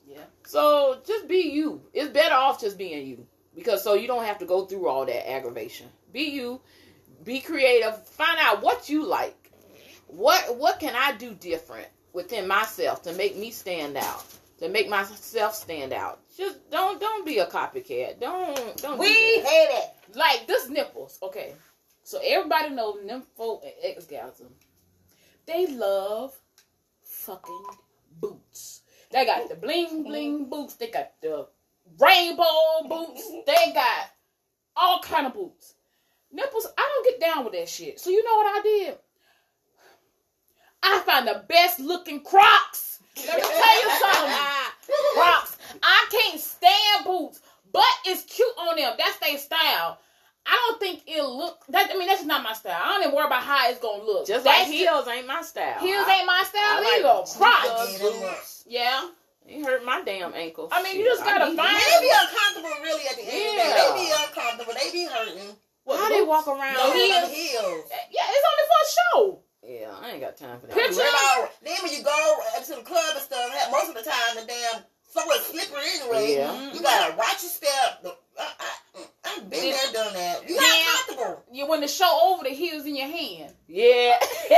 Yeah. 0.07 0.23
So 0.45 1.01
just 1.05 1.27
be 1.27 1.51
you. 1.51 1.81
It's 1.93 2.10
better 2.10 2.34
off 2.34 2.62
just 2.62 2.77
being 2.77 3.05
you 3.05 3.27
because 3.53 3.84
so 3.84 3.93
you 3.93 4.07
don't 4.07 4.23
have 4.23 4.39
to 4.39 4.45
go 4.45 4.65
through 4.65 4.88
all 4.88 5.05
that 5.05 5.29
aggravation. 5.29 5.88
Be 6.13 6.29
you. 6.29 6.62
Be 7.25 7.41
creative. 7.41 8.01
Find 8.07 8.38
out 8.39 8.63
what 8.63 8.88
you 8.88 9.05
like. 9.05 9.51
What 10.07 10.57
what 10.57 10.79
can 10.79 10.95
I 10.95 11.12
do 11.17 11.34
different 11.34 11.89
within 12.13 12.47
myself 12.47 13.03
to 13.03 13.13
make 13.13 13.36
me 13.36 13.51
stand 13.51 13.97
out? 13.97 14.25
To 14.60 14.69
make 14.69 14.88
myself 14.88 15.55
stand 15.55 15.91
out. 15.91 16.21
Just 16.38 16.69
don't 16.71 17.01
don't 17.01 17.25
be 17.25 17.39
a 17.39 17.47
copycat. 17.47 18.21
Don't 18.21 18.77
don't. 18.77 18.97
we 18.97 19.07
do 19.07 19.13
hate 19.13 19.69
it. 19.71 20.15
Like 20.15 20.47
this 20.47 20.69
nipples. 20.69 21.19
Okay. 21.21 21.53
So 22.03 22.21
everybody 22.25 22.69
knows 22.69 23.03
nympho 23.03 23.62
and 23.62 23.97
exgasm. 23.97 24.45
Um, 24.45 24.53
they 25.45 25.67
love 25.67 26.34
fucking 27.21 27.65
boots. 28.19 28.81
They 29.12 29.25
got 29.25 29.47
the 29.49 29.55
bling 29.55 30.03
bling 30.03 30.49
boots. 30.49 30.75
They 30.75 30.89
got 30.89 31.12
the 31.21 31.47
rainbow 31.99 32.88
boots. 32.89 33.23
They 33.45 33.73
got 33.73 34.10
all 34.75 35.01
kind 35.01 35.27
of 35.27 35.34
boots. 35.34 35.75
Nipples, 36.31 36.67
I 36.77 36.81
don't 36.81 37.05
get 37.05 37.19
down 37.19 37.43
with 37.43 37.53
that 37.53 37.69
shit. 37.69 37.99
So 37.99 38.10
you 38.10 38.23
know 38.23 38.38
what 38.38 38.60
I 38.60 38.62
did? 38.63 38.97
I 40.84 40.99
found 40.99 41.27
the 41.27 41.43
best 41.47 41.79
looking 41.79 42.23
Crocs. 42.23 42.99
Let 43.17 43.36
me 43.36 43.41
tell 43.41 43.84
you 43.84 43.89
something. 43.99 44.38
Crocs. 45.13 45.57
I 45.84 46.07
can't 46.10 46.39
stand 46.39 47.05
boots, 47.05 47.41
but 47.71 47.84
it's 48.05 48.23
cute 48.23 48.47
on 48.57 48.77
them. 48.77 48.93
That's 48.97 49.17
their 49.17 49.38
style. 49.38 49.99
I 50.45 50.58
don't 50.67 50.80
think 50.80 51.04
it'll 51.06 51.38
look. 51.38 51.63
That 51.69 51.89
I 51.93 51.97
mean, 51.97 52.08
that's 52.08 52.25
not 52.25 52.41
my 52.43 52.54
style. 52.54 52.80
I 52.82 52.88
don't 52.97 53.04
even 53.04 53.15
worry 53.15 53.27
about 53.27 53.43
how 53.43 53.69
it's 53.69 53.80
gonna 53.80 54.04
look. 54.04 54.25
Just 54.27 54.43
That's 54.43 54.67
like 54.67 54.73
heels 54.73 55.08
ain't 55.08 55.27
my 55.27 55.41
style. 55.41 55.80
Heels 55.80 56.06
I- 56.08 56.17
ain't 56.17 56.25
my 56.25 56.43
style 56.47 56.62
I 56.62 56.82
like 56.82 56.99
either. 57.06 57.25
Crocs. 57.38 57.89
sneakers, 57.97 58.19
boots. 58.19 58.63
Yeah. 58.67 59.08
It 59.47 59.65
hurt 59.65 59.84
my 59.84 60.01
damn 60.01 60.34
ankles. 60.34 60.69
I 60.71 60.82
mean, 60.84 60.97
you 60.97 61.06
just 61.06 61.23
gotta 61.23 61.45
I 61.45 61.49
need 61.49 61.58
find- 61.58 61.75
it. 61.75 61.82
They 62.01 62.08
be 62.08 62.13
uncomfortable, 62.13 62.75
really. 62.84 63.04
At 63.10 63.15
the 63.17 63.25
end 63.25 63.34
of 63.34 63.54
the 63.54 63.58
Yeah. 63.58 63.73
day, 63.73 63.89
they 63.89 64.06
be 64.06 64.12
uncomfortable. 64.12 64.73
They 64.77 64.91
be 64.91 65.06
hurting. 65.06 65.56
How 65.88 66.10
they 66.10 66.21
walk 66.21 66.47
around? 66.47 66.73
No, 66.75 66.88
No 66.88 66.93
heels. 66.93 67.30
heels. 67.30 67.86
Eh, 67.91 67.97
yeah, 68.12 68.21
it's 68.30 68.47
only 68.49 68.65
for 68.69 68.80
a 68.82 68.89
show. 68.95 69.39
Yeah, 69.63 69.93
I 70.01 70.12
ain't 70.12 70.21
got 70.21 70.38
time 70.38 70.60
for 70.60 70.67
that. 70.67 70.75
Picture- 70.75 70.97
Well, 71.01 71.49
then 71.63 71.77
when 71.84 71.91
you 71.91 72.01
go 72.04 72.39
to 72.65 72.75
the 72.75 72.82
club 72.82 73.12
and 73.15 73.21
stuff, 73.21 73.51
most 73.71 73.89
of 73.89 73.95
the 73.95 74.04
time 74.10 74.36
the 74.36 74.45
damn 74.45 74.84
somewhere 75.10 75.38
slippery 75.39 75.84
anyway. 75.99 76.36
Yeah. 76.36 76.47
Mm-hmm. 76.49 76.75
You 76.75 76.82
gotta 76.82 77.15
watch 77.17 77.41
your 77.43 77.51
step. 77.51 78.06
I, 78.06 78.08
I, 78.10 78.13
I've 79.38 79.50
been 79.50 79.60
Then- 79.60 79.72
there, 79.72 80.04
done 80.04 80.13
that. 80.13 80.50
You 80.50 80.60
then- 80.60 80.86
got 80.86 81.08
comfortable. 81.08 81.44
You 81.52 81.67
when 81.67 81.82
the 81.82 81.88
show 81.88 82.20
over, 82.24 82.44
the 82.44 82.50
heels 82.52 82.86
in 82.86 82.96
your 82.96 83.08
hand. 83.08 83.54
Yeah. 83.67 84.17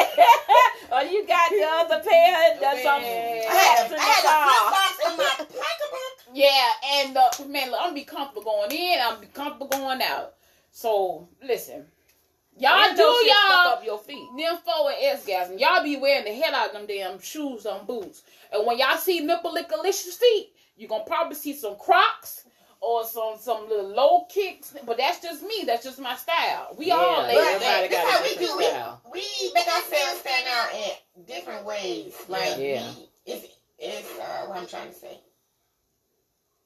oh, 0.91 1.01
you 1.09 1.25
got 1.27 1.49
the 1.49 1.63
other 1.95 2.03
pair. 2.03 2.57
That's 2.59 2.83
some 2.83 3.01
Man. 3.01 3.43
I 3.49 3.53
had, 3.53 3.91
hats 3.91 3.93
I 3.93 3.99
had 3.99 4.25
a 4.25 4.33
flip 4.45 4.67
flops 4.69 5.11
in 5.11 5.17
my 5.17 5.33
pocketbook. 5.37 6.35
Yeah, 6.35 6.71
and 6.95 7.17
uh, 7.17 7.29
man, 7.47 7.71
look, 7.71 7.79
I'm 7.81 7.93
be 7.93 8.03
comfortable 8.03 8.43
going 8.43 8.71
in. 8.71 8.99
I'm 9.01 9.19
be 9.19 9.27
comfortable 9.27 9.67
going 9.67 10.01
out. 10.01 10.33
So 10.71 11.27
listen, 11.43 11.85
y'all 12.57 12.71
And 12.87 12.97
do 12.97 13.03
y'all 13.03 13.67
up 13.73 13.85
your 13.85 13.99
feet. 13.99 14.27
them 14.37 14.57
forward 14.65 14.95
S 14.99 15.25
gas, 15.25 15.51
y'all 15.57 15.83
be 15.83 15.97
wearing 15.97 16.25
the 16.25 16.33
hell 16.33 16.55
out 16.55 16.67
of 16.67 16.73
them 16.73 16.87
damn 16.87 17.19
shoes 17.21 17.65
on 17.65 17.85
boots. 17.85 18.23
And 18.51 18.65
when 18.65 18.77
y'all 18.79 18.97
see 18.97 19.19
nipple 19.19 19.53
lickalicious 19.53 20.17
feet, 20.17 20.49
you 20.75 20.87
gonna 20.87 21.03
probably 21.05 21.35
see 21.35 21.53
some 21.53 21.75
Crocs 21.77 22.45
or 22.83 23.05
some 23.05 23.37
some 23.39 23.69
little 23.69 23.87
low 23.95 24.25
kicks. 24.25 24.73
But 24.85 24.97
that's 24.97 25.21
just 25.21 25.41
me. 25.43 25.63
That's 25.65 25.83
just 25.83 25.99
my 25.99 26.15
style. 26.15 26.75
We 26.77 26.91
all 26.91 27.21
Yeah, 27.21 27.27
ladies. 27.27 27.43
everybody 27.43 27.87
That's 27.87 27.93
got 27.93 28.07
a 28.07 28.11
how 28.11 28.23
we 28.23 28.35
do 28.35 28.59
it. 28.59 28.69
style. 28.69 29.01
We 29.13 29.23
make 29.53 29.67
ourselves 29.67 30.19
stand 30.19 30.45
out 30.49 30.69
in 31.15 31.23
different 31.25 31.65
ways. 31.65 32.13
Like, 32.27 32.57
Yeah. 32.57 32.91
we, 32.95 33.09
it's, 33.33 33.45
it's 33.79 34.19
uh, 34.19 34.45
what 34.47 34.57
I'm 34.57 34.67
trying 34.67 34.89
to 34.89 34.95
say. 34.95 35.19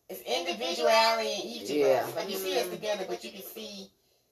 It's 0.09 0.21
individuality 0.21 1.29
in 1.33 1.41
each 1.47 1.69
Yeah. 1.69 2.03
of 2.03 2.09
us. 2.09 2.15
Like, 2.15 2.29
you 2.29 2.37
see 2.37 2.57
us 2.59 2.69
together, 2.69 3.05
but 3.07 3.23
you 3.23 3.31
can 3.31 3.43
see 3.43 3.91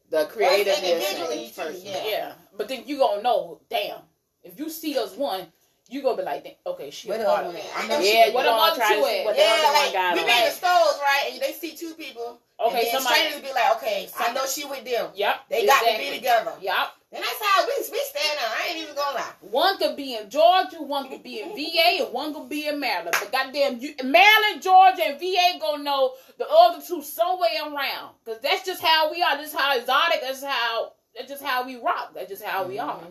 The 0.10 0.26
creativeness 0.26 1.14
in 1.32 1.40
each 1.40 1.56
person. 1.56 1.82
yeah. 1.84 2.04
Yeah, 2.08 2.34
but 2.58 2.68
then 2.68 2.84
you 2.86 2.98
gonna 2.98 3.22
know. 3.22 3.60
Damn, 3.70 4.00
if 4.44 4.58
you 4.60 4.70
see 4.70 4.98
us 4.98 5.16
one, 5.16 5.48
you 5.88 6.02
gonna 6.02 6.18
be 6.18 6.24
like, 6.24 6.58
okay, 6.66 6.90
she 6.90 7.10
a 7.10 7.12
what 7.12 7.26
part 7.26 7.40
other 7.46 7.50
of 7.50 7.54
one. 7.54 7.62
it. 7.64 7.72
I 7.78 7.88
know 7.88 8.00
Yeah, 8.00 8.26
she 8.26 8.32
What 8.32 8.46
gonna 8.46 8.58
about 8.58 8.76
try 8.76 8.96
to 8.96 9.04
see 9.04 9.20
at? 9.20 9.26
what 9.26 9.36
the 9.36 9.42
Yeah, 9.42 9.54
other 9.54 9.64
one 9.64 9.74
like 9.74 9.94
got 9.94 10.14
we 10.16 10.20
on. 10.22 10.26
be 10.26 10.34
in 10.34 10.46
the 10.46 10.52
stores, 10.52 10.98
right? 11.02 11.30
And 11.34 11.42
they 11.42 11.54
see 11.54 11.76
two 11.78 11.94
people. 11.94 12.42
Okay, 12.58 12.78
and 12.78 12.88
then 12.88 12.92
somebody. 13.02 13.16
strangers 13.20 13.42
be 13.42 13.54
like, 13.54 13.76
okay, 13.78 14.10
I 14.18 14.34
know 14.34 14.46
she 14.48 14.66
with 14.66 14.86
them. 14.86 15.12
Yep, 15.14 15.36
They 15.50 15.66
got 15.68 15.82
to 15.84 15.98
be 16.00 16.16
together. 16.16 16.54
Yep. 16.62 16.88
And 17.12 17.24
that's 17.24 17.42
how 17.42 17.66
we, 17.66 17.74
we 17.92 18.02
stand 18.02 18.40
out. 18.40 18.52
I 18.58 18.68
ain't 18.70 18.78
even 18.82 18.96
gonna 18.96 19.16
lie. 19.16 19.32
One 19.42 19.78
could 19.78 19.96
be 19.96 20.16
in 20.16 20.30
Georgia, 20.30 20.82
one 20.82 21.10
could 21.10 21.22
be 21.22 21.42
in 21.42 21.50
VA, 21.56 22.04
and 22.04 22.14
one 22.14 22.34
could 22.34 22.50
be 22.50 22.68
in 22.68 22.80
Maryland. 22.80 23.16
But 23.20 23.32
goddamn, 23.32 23.80
you, 23.80 23.94
Maryland, 24.04 24.62
Georgia, 24.62 25.04
and 25.06 25.20
VA 25.20 25.60
gonna 25.60 25.84
know 25.84 26.14
the 26.40 26.48
other 26.50 26.82
two 26.86 27.04
somewhere 27.04 27.50
around. 27.64 28.16
Cause 28.26 28.40
that's 28.42 28.66
just 28.66 28.82
how 28.82 29.12
we 29.12 29.22
are. 29.22 29.38
This 29.38 29.54
is 29.54 29.56
how 29.60 29.78
exotic. 29.78 30.22
That's 30.22 30.44
how. 30.44 30.94
That's 31.16 31.30
just 31.30 31.44
how 31.44 31.66
we 31.66 31.78
rock. 31.78 32.14
That's 32.14 32.30
just 32.30 32.44
how 32.44 32.66
we 32.68 32.76
mm-hmm. 32.78 32.90
are. 32.90 33.08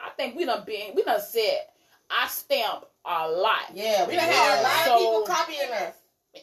I 0.00 0.10
think 0.16 0.36
we 0.36 0.46
done 0.46 0.64
been. 0.64 0.94
We 0.94 1.02
done 1.02 1.20
set 1.20 1.71
our 2.20 2.28
stamp 2.28 2.84
a 3.04 3.28
lot. 3.30 3.70
Yeah, 3.74 4.06
we 4.06 4.14
done 4.16 4.24
had 4.24 4.60
a 4.60 4.62
lot 4.62 4.84
So- 4.84 4.94
of 4.94 4.98
people 5.00 5.22
copying 5.22 5.70
us. 5.72 5.94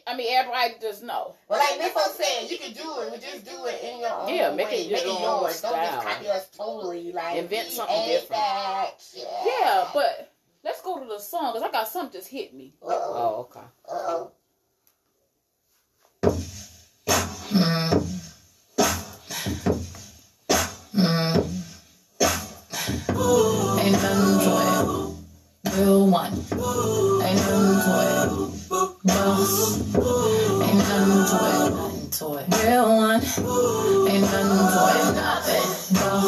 I 0.06 0.16
mean, 0.16 0.28
everybody 0.30 0.74
just 0.80 1.02
know. 1.02 1.34
But 1.48 1.58
like 1.58 1.80
Nifo 1.80 1.98
said, 2.10 2.48
you 2.48 2.58
can 2.58 2.72
do 2.72 3.00
it, 3.00 3.10
but 3.10 3.20
just 3.20 3.44
do 3.44 3.66
it 3.66 3.82
in 3.82 3.98
your 3.98 4.10
own 4.10 4.28
Yeah, 4.28 4.50
make 4.54 4.68
way. 4.68 4.82
it 4.82 4.86
your 4.86 4.98
make 4.98 5.06
it 5.06 5.08
own 5.10 5.42
yours. 5.42 5.60
Don't 5.62 5.74
just 5.74 6.06
copy 6.06 6.28
us 6.28 6.48
totally. 6.56 7.10
Like 7.12 7.36
Invent 7.38 7.68
something 7.70 8.06
different. 8.06 8.30
That. 8.40 8.90
Yeah. 9.14 9.44
Yeah, 9.46 9.90
but 9.92 10.32
let's 10.62 10.80
go 10.82 11.00
to 11.00 11.06
the 11.06 11.18
song 11.18 11.54
because 11.54 11.68
I 11.68 11.72
got 11.72 11.88
something 11.88 12.12
just 12.20 12.30
hit 12.30 12.54
me. 12.54 12.72
Uh-oh. 12.80 13.14
Oh, 13.16 13.40
okay. 13.50 13.66
Uh-oh. 13.88 14.20
Ain't 14.20 14.32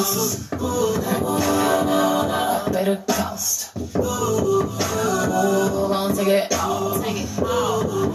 Nothing. 0.03 0.59
Boss. 3.07 3.07
Cost. 3.07 3.77
Ooh, 3.77 4.67
gonna 5.89 6.17
take 6.17 6.27
it 6.27 6.53
all. 6.55 7.01
Take 7.01 7.19
it 7.19 7.29
all. 7.39 8.13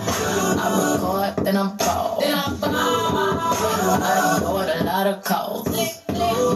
I 0.60 0.67
record, 0.91 1.45
then 1.45 1.56
I'm 1.56 1.78
bald. 1.78 2.23
Then 2.23 2.38
I'm 2.38 2.58
bald. 2.58 2.73
I 4.04 4.36
ignored 4.36 4.69
a 4.69 4.84
lot 4.84 5.08
of 5.08 5.23
calls. 5.23 5.67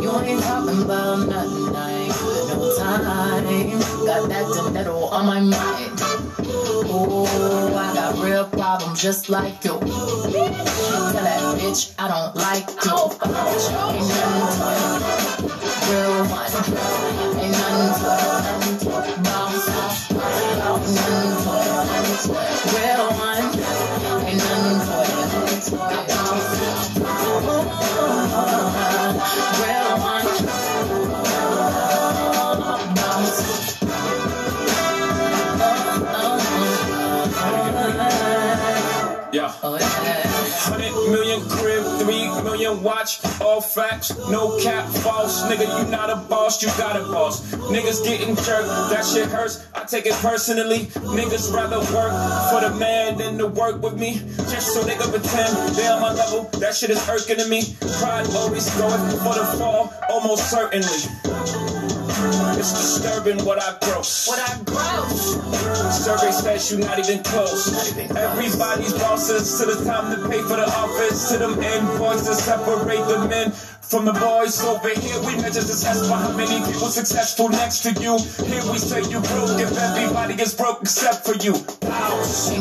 You 0.04 0.12
ain't 0.20 0.44
talking 0.44 0.82
about 0.82 1.28
nothing, 1.30 1.76
I 1.76 1.92
ain't 1.92 2.12
got 2.12 2.58
no 2.58 2.78
time. 2.78 3.04
Got 4.06 4.30
that 4.30 4.46
tomato 4.54 4.96
on 5.06 5.26
my 5.26 5.40
mind. 5.40 6.02
Oh, 6.94 7.74
I 7.78 7.94
got 7.94 8.22
real 8.22 8.46
problems 8.46 9.02
just 9.02 9.30
like 9.30 9.64
you. 9.64 9.80
Tell 9.80 11.24
that 11.24 11.58
bitch 11.58 11.94
I 11.98 12.08
don't 12.10 12.36
like 12.36 12.68
you. 12.84 12.98
Ain't 13.96 14.10
nothing 14.10 15.18
to 15.18 15.21
watch, 43.02 43.42
all 43.42 43.62
facts, 43.62 44.16
no 44.30 44.60
cap, 44.60 44.88
false. 44.88 45.42
Nigga, 45.44 45.66
you 45.78 45.90
not 45.90 46.10
a 46.10 46.16
boss, 46.16 46.62
you 46.62 46.70
got 46.78 46.96
a 46.96 47.04
boss. 47.12 47.42
Niggas 47.74 48.04
getting 48.04 48.36
jerked, 48.36 48.68
that 48.92 49.04
shit 49.04 49.28
hurts. 49.30 49.66
I 49.74 49.86
take 49.86 50.06
it 50.06 50.14
personally. 50.14 50.86
Niggas 51.18 51.54
rather 51.54 51.80
work 51.96 52.14
for 52.52 52.62
the 52.62 52.76
man 52.78 53.18
than 53.18 53.38
to 53.40 53.48
work 53.48 53.82
with 53.82 54.00
me. 54.00 54.22
Just 54.52 54.74
so 54.74 54.84
they 54.84 54.96
can 54.96 55.10
pretend 55.10 55.76
they 55.76 55.88
on 55.88 56.02
my 56.02 56.14
level. 56.14 56.44
That 56.60 56.76
shit 56.76 56.92
is 56.92 57.10
irking 57.10 57.38
to 57.38 57.48
me. 57.48 57.76
Pride 58.00 58.28
always 58.36 58.70
going 58.78 59.02
for 59.18 59.34
the 59.34 59.46
fall, 59.58 59.94
almost 60.10 60.52
certainly. 60.52 61.81
It's 62.62 62.74
disturbing 62.74 63.44
what 63.44 63.58
I 63.58 63.76
gross. 63.82 64.28
What 64.28 64.38
I 64.38 64.62
gross. 64.70 65.34
Survey 66.06 66.32
says 66.32 66.70
you're 66.70 66.80
not 66.80 67.00
even 67.00 67.24
close. 67.24 67.98
Everybody's 67.98 68.94
bosses 68.94 69.58
to 69.58 69.66
the 69.66 69.84
time 69.84 70.14
to 70.14 70.30
pay 70.30 70.38
for 70.44 70.58
the 70.58 70.70
office. 70.70 71.32
To 71.32 71.40
them 71.40 71.58
invoices 71.58 72.38
separate 72.38 73.04
the 73.08 73.26
men 73.28 73.50
from 73.50 74.06
the 74.06 74.14
boys 74.14 74.64
over 74.64 74.90
here. 74.90 75.20
We 75.26 75.42
measure 75.42 75.62
success 75.62 76.08
by 76.08 76.22
how 76.22 76.38
many 76.38 76.64
people 76.72 76.90
successful 76.90 77.50
next 77.50 77.82
to 77.82 77.94
you. 78.00 78.20
Here 78.46 78.62
we 78.72 78.78
say 78.78 79.02
you 79.10 79.22
broke 79.22 79.58
if 79.60 79.76
everybody 79.76 80.36
is 80.40 80.54
broke 80.54 80.84
except 80.84 81.26
for 81.26 81.34
you. 81.42 81.54
House. 81.90 82.52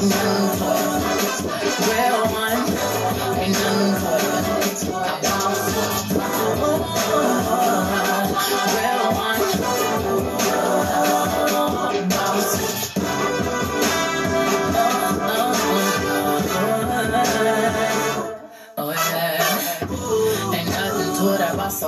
Ain't 0.00 0.57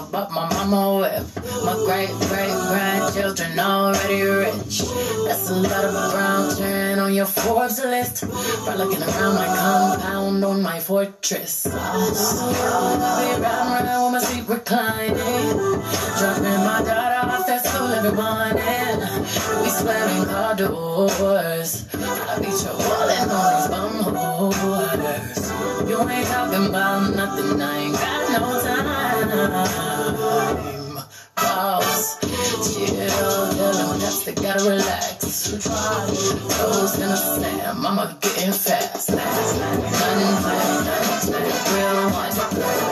up 0.00 0.30
my 0.30 0.48
mama 0.48 0.98
whip. 1.00 1.26
My 1.64 1.74
great 1.84 2.08
great 2.28 2.56
grandchildren 2.68 3.58
already 3.58 4.22
rich. 4.22 4.80
That's 5.26 5.50
a 5.50 5.54
lot 5.54 5.84
of 5.84 5.92
brown 6.12 6.56
turn 6.56 6.98
on 6.98 7.12
your 7.12 7.26
Forbes 7.26 7.78
list. 7.84 8.24
Frolicking 8.64 9.02
around 9.02 9.34
my 9.34 9.46
compound 9.46 10.44
on 10.44 10.62
my 10.62 10.80
fortress. 10.80 11.66
I'll 11.66 13.16
be 13.20 13.42
round 13.42 13.86
round 13.86 14.14
with 14.14 14.22
my 14.22 14.28
seat 14.28 14.48
reclining. 14.48 15.16
Dropping 16.18 16.60
my 16.70 16.82
daughter 16.86 17.20
off 17.28 17.48
at 17.48 17.66
school 17.66 17.88
every 17.88 18.12
morning. 18.12 19.00
We 19.62 19.68
slamming 19.68 20.24
car 20.26 20.54
doors. 20.56 21.86
I 21.92 22.40
your 22.40 22.76
wallet 22.88 23.28
on 23.28 23.44
these 23.52 23.68
bum 23.68 23.92
whores. 24.04 25.40
You 25.88 26.08
ain't 26.08 26.26
talking 26.26 26.66
about 26.66 27.14
nothing, 27.14 27.60
I 27.60 27.78
ain't 27.78 27.92
got 27.92 28.40
no 28.40 28.62
time. 28.62 28.79
Boss, 31.36 32.18
chill, 32.20 33.52
dealing 33.52 33.88
with 33.90 34.00
that, 34.00 34.22
they 34.24 34.34
gotta 34.34 34.64
relax. 34.68 35.50
Toes 35.52 36.94
in 36.98 37.08
the 37.08 37.16
slam, 37.16 37.82
mama 37.82 38.16
getting 38.22 38.52
fast. 38.52 39.10
Nothing 39.10 39.60
play, 39.90 40.14
nothing 40.84 41.32
play, 41.32 41.48
real 41.76 42.10
one. 42.10 42.89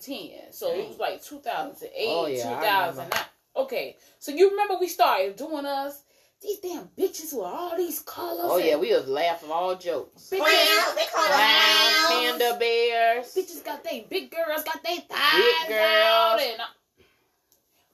2010. 0.00 0.52
So 0.52 0.72
it 0.72 0.88
was 0.88 0.98
like 0.98 1.22
2008, 1.22 1.90
oh, 2.08 2.26
yeah, 2.26 2.42
2009. 2.42 3.20
Okay, 3.56 3.96
so 4.18 4.32
you 4.32 4.50
remember 4.50 4.76
we 4.80 4.88
started 4.88 5.36
doing 5.36 5.66
us 5.66 6.02
these 6.42 6.58
damn 6.60 6.88
bitches 6.98 7.34
with 7.34 7.44
all 7.44 7.76
these 7.76 8.00
colors. 8.00 8.40
Oh 8.44 8.56
yeah, 8.56 8.76
we 8.76 8.92
was 8.94 9.06
laughing 9.08 9.50
all 9.50 9.76
jokes. 9.76 10.30
bitches, 10.32 10.38
Clowns, 10.38 10.94
they 10.96 11.04
call 11.12 11.24
them 11.24 11.32
Clowns, 11.34 12.06
clowns. 12.06 12.38
panda 12.38 12.56
bears. 12.58 13.34
bitches 13.34 13.64
got 13.64 13.84
they 13.84 14.06
big 14.08 14.30
girls 14.30 14.62
got 14.64 14.82
they 14.82 14.96
thighs 14.96 15.34
Big 15.68 15.76
out 15.78 16.38
girls. 16.38 16.48
and. 16.48 16.62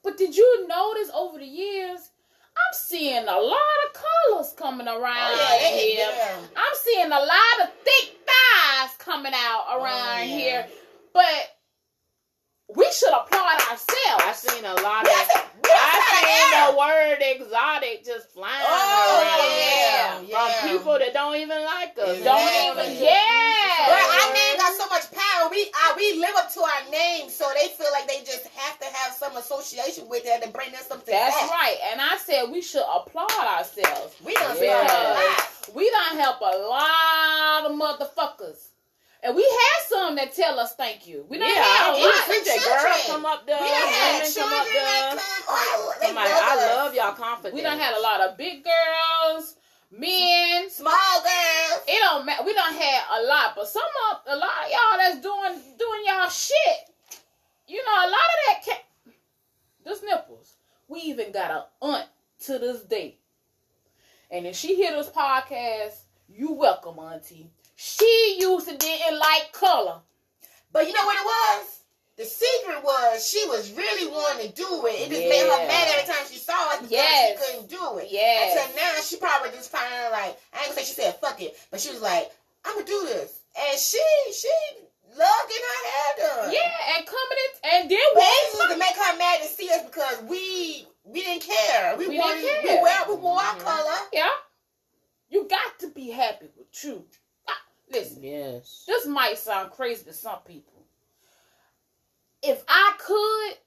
But 0.05 0.17
did 0.19 0.37
you 0.37 0.67
notice 0.69 1.11
over 1.15 1.39
the 1.39 1.45
years? 1.47 1.99
I'm 2.59 2.73
seeing 2.75 3.27
a 3.27 3.37
lot 3.41 3.59
of 3.87 4.03
colors 4.31 4.55
coming 4.57 4.87
around 4.87 5.03
Oh, 5.33 5.59
yeah, 5.61 5.77
here. 5.77 6.07
yeah. 6.09 6.37
I'm 6.57 6.77
seeing 6.85 7.07
a 7.07 7.09
lot 7.11 7.65
of 7.65 7.73
thick 7.85 8.17
thighs 8.25 8.91
coming 8.99 9.33
out 9.35 9.67
around 9.77 10.19
Oh, 10.21 10.23
yeah. 10.23 10.25
here, 10.25 10.67
but 11.13 11.56
we 12.75 12.91
should 12.93 13.12
applaud 13.12 13.61
ourselves. 13.71 14.23
I've 14.25 14.37
seen 14.37 14.64
a 14.64 14.75
lot 14.83 15.05
We 15.05 15.11
of. 15.11 15.17
have 15.17 15.29
to- 15.33 15.47
we 15.67 15.71
have 15.73 16.03
seen 16.23 16.73
the 16.73 16.79
word 16.79 17.19
exotic 17.21 18.05
just 18.05 18.31
flying 18.31 18.64
Oh, 18.67 19.21
around 19.23 19.51
yeah, 19.59 20.14
from 20.19 20.27
yeah. 20.29 20.73
people 20.73 20.93
that 20.99 21.12
don't 21.12 21.37
even 21.37 21.64
like 21.64 21.99
us. 21.99 22.23
Don't 22.23 22.55
even, 22.71 23.03
yeah. 23.03 23.87
But 23.87 23.99
our 23.99 24.33
name 24.33 24.57
got 24.57 24.73
so 24.75 24.87
much 24.89 25.11
power. 25.11 25.49
We 25.51 25.71
uh, 25.75 25.95
we 25.97 26.19
live 26.21 26.35
up 26.37 26.53
to 26.55 26.61
our 26.61 26.91
name, 26.91 27.29
so 27.31 27.51
they 27.61 27.69
feel 27.69 27.89
like 27.93 28.07
they 28.09 28.21
just 28.21 28.47
have 28.49 28.79
to 28.79 28.87
have 28.87 29.12
some 29.12 29.37
association 29.37 30.09
with 30.09 30.23
it 30.25 30.43
to 30.45 30.49
bring 30.51 30.73
us 30.75 30.87
something 30.87 31.12
That's 31.12 31.35
back. 31.41 31.51
right. 31.51 31.77
And 31.93 32.01
I 32.01 32.17
said 32.19 32.51
we 32.51 32.62
should 32.62 32.85
applaud 32.89 33.31
ourselves. 33.31 34.14
We 34.25 34.35
done 34.35 34.57
yeah. 34.61 34.83
a 34.87 35.14
lot. 35.14 35.75
We 35.75 35.91
done 35.91 36.19
help 36.19 36.41
a 36.41 36.57
lot 36.59 37.71
of 37.71 37.73
motherfuckers. 37.77 38.69
And 39.27 39.35
we 39.35 39.43
had 39.43 39.79
some 39.89 40.14
that 40.16 40.35
tell 40.37 40.61
us 40.61 40.77
thank 40.77 41.09
you. 41.09 41.27
We 41.29 41.39
done 41.39 41.49
Yeah, 41.49 41.55
had 41.64 41.95
a 41.95 41.99
I 41.99 42.01
lot. 42.01 42.22
appreciate 42.22 42.62
children. 42.62 42.79
girls 42.87 43.07
come 43.07 43.27
up 43.27 43.45
there, 43.47 43.59
We 43.61 43.66
done 43.66 43.89
had 43.89 44.22
women 44.22 44.35
come 44.39 44.53
up 44.55 44.66
there. 44.66 44.85
that 44.87 45.11
come. 45.11 45.18
Oh, 45.49 45.95
they 46.01 46.07
I'm 46.07 46.14
like, 46.14 46.31
love 46.31 46.43
I 46.47 46.74
love 46.77 46.95
y'all 46.95 47.12
confidence. 47.12 47.55
We 47.55 47.62
don't 47.62 47.79
had 47.81 47.95
a 47.99 48.01
lot 48.01 48.20
of 48.20 48.39
big 48.39 48.62
girls, 48.62 49.57
men. 49.91 50.70
small 50.70 50.93
girls. 51.27 51.83
It 51.89 51.99
don't 52.07 52.24
matter. 52.24 52.45
We 52.45 52.55
don't 52.55 52.72
had 52.74 53.03
a 53.18 53.22
lot, 53.27 53.55
but 53.57 53.66
some 53.66 53.83
of 54.12 54.18
a 54.29 54.37
lot 54.37 54.64
of 54.64 54.70
y'all 54.70 54.99
that's 54.99 55.18
doing 55.20 55.74
doing 55.77 56.03
y'all 56.07 56.29
shit. 56.29 56.95
You 57.66 57.85
know, 57.85 57.93
a 58.07 58.07
lot 58.07 58.12
of 58.14 58.39
that 58.47 58.62
cat. 58.64 58.85
This 59.85 60.03
nipples. 60.05 60.55
We 60.87 61.01
even 61.01 61.33
got 61.33 61.51
a 61.51 61.64
aunt 61.83 62.07
to 62.45 62.61
this 62.61 62.83
day, 62.83 63.18
and 64.31 64.47
if 64.47 64.55
she 64.55 64.77
hear 64.77 64.93
this 64.93 65.09
podcast, 65.09 65.95
you 66.29 66.53
welcome, 66.53 67.01
auntie. 67.01 67.51
She 67.77 68.39
used 68.41 68.68
to 68.68 68.77
didn't 68.77 69.18
like 69.18 69.53
color. 69.53 70.01
But 70.72 70.87
you 70.87 70.93
know 70.95 71.05
what 71.05 71.16
it 71.16 71.24
was? 71.24 71.72
The 72.16 72.24
secret 72.24 72.83
was 72.83 73.29
she 73.29 73.47
was 73.49 73.70
really 73.72 74.11
wanting 74.11 74.49
to 74.49 74.55
do 74.55 74.87
it. 74.87 75.05
It 75.05 75.09
just 75.11 75.29
made 75.29 75.45
her 75.45 75.66
mad 75.68 75.89
every 75.93 76.09
time 76.09 76.24
she 76.31 76.39
saw 76.39 76.72
it 76.72 76.81
because 76.81 76.91
Yes. 76.91 77.39
she 77.39 77.45
couldn't 77.45 77.68
do 77.68 77.99
it. 77.99 78.09
Yeah. 78.11 78.49
Until 78.57 78.77
now, 78.77 78.93
she 79.03 79.16
probably 79.16 79.51
just 79.51 79.72
of 79.74 80.12
like 80.12 80.41
I 80.55 80.64
ain't 80.64 80.68
gonna 80.72 80.81
say 80.81 80.85
she 80.85 80.95
said 80.95 81.20
fuck 81.20 81.41
it, 81.43 81.57
but 81.70 81.79
she 81.81 81.91
was 81.91 82.01
like, 82.01 82.33
I'm 82.64 82.72
gonna 82.74 82.87
do 82.87 83.03
this, 83.05 83.39
and 83.55 83.79
she 83.79 84.01
she 84.33 84.49
loved 85.12 85.49
getting 85.49 85.68
her 85.68 85.85
hair 85.93 86.12
done. 86.16 86.53
Yeah, 86.55 86.97
and 86.97 87.07
coming 87.07 87.39
in 87.45 87.70
and 87.81 87.91
then 87.91 87.99
But 88.14 88.20
what? 88.20 88.49
it 88.49 88.59
was 88.59 88.72
to 88.72 88.79
make 88.79 88.97
her 88.97 89.16
mad 89.18 89.43
to 89.43 89.49
see 89.49 89.68
us 89.70 89.83
because 89.85 90.22
we 90.22 90.87
we 91.05 91.20
didn't 91.22 91.43
care. 91.45 91.97
We, 91.99 92.09
We 92.09 92.18
wanted 92.18 92.41
didn't 92.41 92.62
we 92.64 92.68
care. 92.70 92.83
wear 92.83 92.99
we 93.11 93.14
wore 93.16 93.41
our 93.41 93.55
Mhm. 93.57 93.61
color. 93.61 93.99
Yeah, 94.14 94.33
you 95.29 95.45
got 95.49 95.79
to 95.81 95.89
be 95.91 96.11
happy 96.11 96.49
with 96.57 96.83
you. 96.83 97.05
Listen. 97.91 98.22
Yes. 98.22 98.84
this 98.87 99.07
might 99.07 99.39
sound 99.39 99.70
crazy 99.70 100.05
to 100.05 100.12
some 100.12 100.39
people. 100.47 100.84
If 102.43 102.62
I 102.68 102.93
could, 102.99 103.59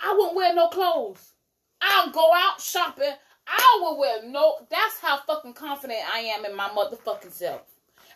I 0.00 0.14
wouldn't 0.14 0.36
wear 0.36 0.54
no 0.54 0.68
clothes. 0.68 1.32
I'll 1.80 2.10
go 2.10 2.30
out 2.34 2.60
shopping. 2.60 3.12
I 3.46 3.80
would 3.82 3.98
wear 3.98 4.22
no. 4.26 4.54
That's 4.70 4.98
how 5.00 5.18
fucking 5.18 5.54
confident 5.54 6.00
I 6.12 6.20
am 6.20 6.44
in 6.44 6.54
my 6.54 6.68
motherfucking 6.68 7.32
self. 7.32 7.62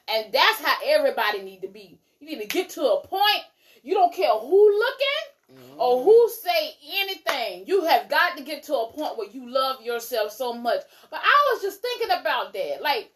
And 0.08 0.32
that's 0.32 0.60
how 0.60 0.76
everybody 0.84 1.42
need 1.42 1.62
to 1.62 1.68
be. 1.68 1.98
You 2.20 2.28
need 2.28 2.42
to 2.42 2.46
get 2.46 2.70
to 2.70 2.82
a 2.82 3.06
point. 3.06 3.42
You 3.82 3.94
don't 3.94 4.14
care 4.14 4.32
who 4.32 4.78
looking 4.78 5.78
or 5.78 5.98
Mm-hmm. 5.98 6.04
who 6.04 6.30
say 6.42 6.74
anything. 7.00 7.64
You 7.66 7.84
have 7.84 8.08
got 8.08 8.36
to 8.36 8.42
get 8.42 8.62
to 8.64 8.74
a 8.74 8.92
point 8.92 9.16
where 9.18 9.28
you 9.30 9.48
love 9.48 9.82
yourself 9.82 10.32
so 10.32 10.52
much. 10.54 10.80
But 11.10 11.20
I 11.22 11.52
was 11.52 11.62
just 11.62 11.82
thinking 11.82 12.10
about 12.18 12.52
that. 12.54 12.80
Like, 12.82 13.12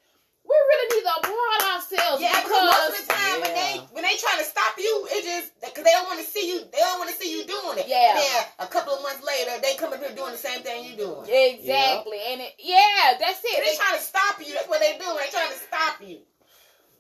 we 0.49 0.57
really 0.57 0.89
need 0.97 1.05
to 1.05 1.13
applaud 1.21 1.61
ourselves 1.77 2.19
Yeah, 2.25 2.33
because 2.41 2.49
because 2.49 2.65
most 2.73 2.89
of 2.89 3.07
the 3.07 3.13
time 3.13 3.37
when 3.45 3.53
they 3.53 3.73
when 3.93 4.03
they 4.09 4.17
trying 4.17 4.41
to 4.41 4.49
stop 4.49 4.75
you, 4.81 4.95
it 5.13 5.21
just 5.29 5.53
because 5.61 5.85
they 5.85 5.93
don't 5.93 6.09
want 6.09 6.21
to 6.25 6.27
see 6.27 6.49
you. 6.49 6.61
They 6.73 6.81
don't 6.81 6.99
want 6.99 7.11
to 7.13 7.17
see 7.21 7.29
you 7.31 7.45
doing 7.45 7.77
it. 7.79 7.87
Yeah. 7.87 8.17
Then 8.17 8.41
a 8.65 8.69
couple 8.73 8.95
of 8.97 9.03
months 9.05 9.21
later, 9.21 9.61
they 9.61 9.77
come 9.77 9.93
up 9.93 10.01
here 10.01 10.15
doing 10.17 10.33
the 10.33 10.41
same 10.41 10.63
thing 10.65 10.89
you 10.89 10.97
doing. 10.97 11.29
Exactly. 11.29 12.19
And 12.33 12.41
it, 12.41 12.57
yeah, 12.59 13.21
that's 13.21 13.41
They, 13.45 13.53
it. 13.53 13.61
they 13.69 13.77
trying 13.77 13.99
to 14.01 14.05
stop 14.05 14.41
you. 14.41 14.55
That's 14.57 14.69
what 14.69 14.81
they 14.81 14.97
doing. 14.97 15.17
They're 15.21 15.31
trying 15.37 15.53
to 15.53 15.61
stop 15.61 15.97
you. 16.01 16.19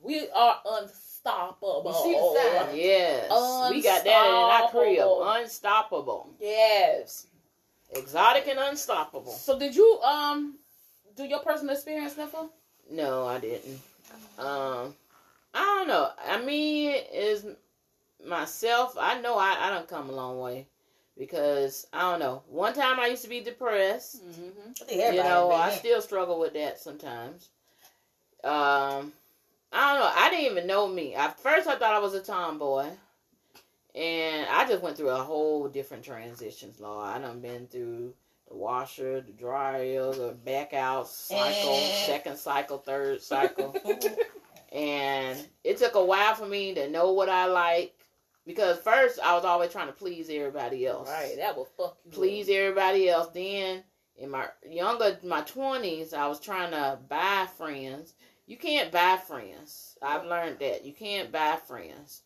we 0.02 0.28
are 0.28 0.56
unstoppable. 0.78 1.82
You 1.88 1.94
see 2.04 2.14
the 2.14 2.66
sign? 2.66 2.76
Yes. 2.76 3.70
We 3.72 3.82
got 3.82 4.04
that 4.04 4.26
in 4.28 4.34
our 4.34 4.68
crib. 4.70 4.98
Unstoppable. 5.00 5.24
Unstoppable. 5.32 6.30
Yes. 6.40 7.26
Exotic 7.90 8.46
and 8.48 8.58
unstoppable. 8.58 9.32
So 9.32 9.58
did 9.58 9.74
you 9.74 10.00
um 10.04 10.58
do 11.16 11.24
your 11.24 11.40
personal 11.40 11.74
experience, 11.74 12.14
Niffa? 12.14 12.48
No, 12.90 13.26
I 13.26 13.38
didn't. 13.38 13.80
Um, 14.38 14.94
I 15.54 15.64
don't 15.64 15.88
know. 15.88 16.10
I 16.26 16.40
mean, 16.42 16.94
is 17.12 17.46
myself. 18.26 18.96
I 18.98 19.20
know 19.20 19.36
I 19.36 19.56
I 19.60 19.70
don't 19.70 19.88
come 19.88 20.08
a 20.08 20.12
long 20.14 20.38
way 20.40 20.66
because 21.18 21.86
I 21.92 22.10
don't 22.10 22.20
know. 22.20 22.42
One 22.48 22.72
time 22.72 23.00
I 23.00 23.08
used 23.08 23.24
to 23.24 23.28
be 23.28 23.40
depressed. 23.40 24.24
Mm-hmm. 24.24 24.90
You 24.90 25.22
know, 25.22 25.48
been 25.50 25.60
I 25.60 25.70
still 25.72 26.00
struggle 26.00 26.38
with 26.38 26.54
that 26.54 26.78
sometimes. 26.78 27.48
Um, 28.44 29.12
I 29.72 29.92
don't 29.92 30.00
know. 30.00 30.12
I 30.14 30.30
didn't 30.30 30.52
even 30.52 30.66
know 30.66 30.86
me. 30.86 31.14
At 31.14 31.38
first, 31.40 31.66
I 31.66 31.76
thought 31.76 31.94
I 31.94 31.98
was 31.98 32.14
a 32.14 32.22
tomboy, 32.22 32.86
and 33.94 34.46
I 34.48 34.66
just 34.68 34.82
went 34.82 34.96
through 34.96 35.10
a 35.10 35.22
whole 35.22 35.68
different 35.68 36.04
transitions. 36.04 36.80
Law, 36.80 37.02
I 37.02 37.18
done 37.18 37.40
been 37.40 37.66
through 37.66 38.14
the 38.48 38.56
washer, 38.56 39.20
the 39.20 39.32
dryer, 39.32 40.12
the 40.12 40.36
back 40.44 40.72
out 40.74 41.08
cycle, 41.08 41.76
second 42.06 42.36
cycle, 42.36 42.78
third 42.78 43.20
cycle, 43.22 43.76
and 44.72 45.38
it 45.64 45.78
took 45.78 45.94
a 45.94 46.04
while 46.04 46.34
for 46.34 46.46
me 46.46 46.74
to 46.74 46.90
know 46.90 47.12
what 47.12 47.28
I 47.28 47.46
like. 47.46 47.94
Because 48.46 48.78
first, 48.78 49.20
I 49.22 49.34
was 49.34 49.44
always 49.44 49.70
trying 49.72 49.88
to 49.88 49.92
please 49.92 50.30
everybody 50.30 50.86
else 50.86 51.08
Right, 51.10 51.36
that 51.36 51.54
will 51.54 51.66
fuck 51.76 51.98
you. 52.04 52.10
up. 52.10 52.14
please 52.14 52.48
everybody 52.48 53.08
else. 53.10 53.28
Then 53.34 53.84
in 54.16 54.30
my 54.30 54.46
younger, 54.68 55.18
my 55.22 55.42
twenties, 55.42 56.14
I 56.14 56.26
was 56.28 56.40
trying 56.40 56.70
to 56.70 56.98
buy 57.08 57.46
friends. 57.58 58.14
You 58.46 58.56
can't 58.56 58.90
buy 58.90 59.18
friends. 59.18 59.98
I've 60.02 60.24
learned 60.24 60.60
that 60.60 60.82
you 60.86 60.94
can't 60.94 61.30
buy 61.30 61.58
friends. 61.66 62.22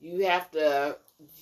You 0.00 0.24
have 0.24 0.50
to 0.52 0.96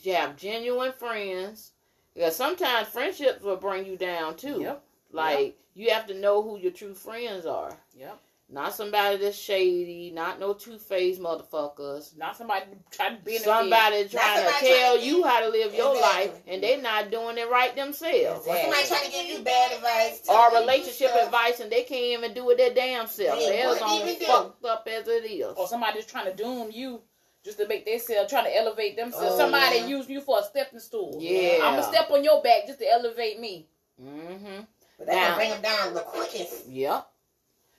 have 0.06 0.36
genuine 0.36 0.92
friends 0.92 1.70
because 2.16 2.34
sometimes 2.34 2.88
friendships 2.88 3.42
will 3.42 3.56
bring 3.56 3.84
you 3.86 3.96
down 3.96 4.36
too. 4.36 4.60
Yep. 4.62 4.82
Like 5.12 5.58
you 5.74 5.90
have 5.90 6.06
to 6.06 6.14
know 6.14 6.42
who 6.42 6.58
your 6.58 6.72
true 6.72 6.94
friends 6.94 7.44
are. 7.46 7.76
Yep. 7.96 8.18
Not 8.48 8.74
somebody 8.74 9.16
that's 9.16 9.36
shady. 9.36 10.12
Not 10.14 10.38
no 10.38 10.52
two 10.54 10.78
faced 10.78 11.20
motherfuckers. 11.20 12.16
Not 12.16 12.36
somebody 12.36 12.64
trying 12.92 13.16
to 13.18 13.22
be 13.24 13.32
in 13.36 13.38
the 13.42 13.44
Somebody 13.44 14.08
trying 14.08 14.36
to 14.36 14.42
tell 14.44 14.60
trying 14.94 15.00
to 15.00 15.04
you 15.04 15.24
how 15.24 15.40
to 15.40 15.48
live 15.48 15.74
your 15.74 15.96
Exactly. 15.96 16.26
life 16.30 16.40
and 16.46 16.62
they're 16.62 16.80
not 16.80 17.10
doing 17.10 17.38
it 17.38 17.50
right 17.50 17.74
themselves. 17.74 18.46
Or 18.46 18.56
somebody 18.56 18.86
trying 18.86 19.04
to 19.06 19.10
give 19.10 19.26
you 19.26 19.42
bad 19.42 19.72
advice. 19.72 20.22
Or 20.28 20.60
relationship 20.60 21.10
advice 21.24 21.58
and 21.58 21.72
they 21.72 21.82
can't 21.82 22.18
even 22.22 22.34
do 22.34 22.48
it 22.50 22.58
their 22.58 22.72
damn 22.72 23.08
self. 23.08 23.40
Yeah, 23.40 23.48
They're 23.48 23.66
what 23.68 23.82
on 23.82 24.00
even 24.02 24.18
do? 24.20 24.24
fucked 24.26 24.64
up 24.64 24.88
as 24.90 25.08
it 25.08 25.24
is. 25.28 25.54
or 25.56 25.66
somebody 25.66 25.96
just 25.98 26.08
trying 26.08 26.26
to 26.26 26.34
doom 26.34 26.70
you 26.72 27.00
just 27.47 27.59
to 27.59 27.68
make 27.68 27.86
themselves 27.86 28.28
trying 28.28 28.44
to 28.44 28.57
elevate 28.57 28.97
themselves. 28.97 29.34
Oh, 29.34 29.38
somebody 29.38 29.78
yeah. 29.78 29.86
using 29.86 30.14
you 30.16 30.20
for 30.20 30.40
a 30.40 30.42
stepping 30.42 30.80
stool. 30.80 31.16
Yeah. 31.20 31.61
I'm 31.62 31.78
gonna 31.78 31.84
step 31.84 32.11
on 32.11 32.24
your 32.24 32.42
back 32.42 32.66
just 32.66 32.80
to 32.80 32.92
elevate 32.92 33.38
me. 33.40 33.68
Mm-hmm. 34.03 34.62
But 34.99 35.07
that 35.07 35.14
Now- 35.14 35.26
can 35.28 35.36
bring 35.36 35.51
them 35.51 35.62
down 35.62 35.94
the 35.94 36.01
quickest. 36.01 36.66
Yep. 36.68 37.09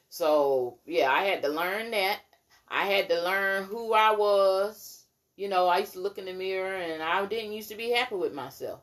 So 0.09 0.77
yeah, 0.85 1.11
I 1.11 1.23
had 1.23 1.43
to 1.43 1.49
learn 1.49 1.91
that. 1.91 2.19
I 2.69 2.85
had 2.85 3.09
to 3.09 3.21
learn 3.21 3.65
who 3.65 3.93
I 3.93 4.11
was. 4.15 5.03
You 5.35 5.49
know, 5.49 5.67
I 5.67 5.79
used 5.79 5.93
to 5.93 5.99
look 5.99 6.17
in 6.17 6.25
the 6.25 6.33
mirror 6.33 6.73
and 6.73 7.03
I 7.03 7.23
didn't 7.25 7.51
used 7.51 7.69
to 7.69 7.75
be 7.75 7.91
happy 7.91 8.15
with 8.15 8.33
myself. 8.33 8.79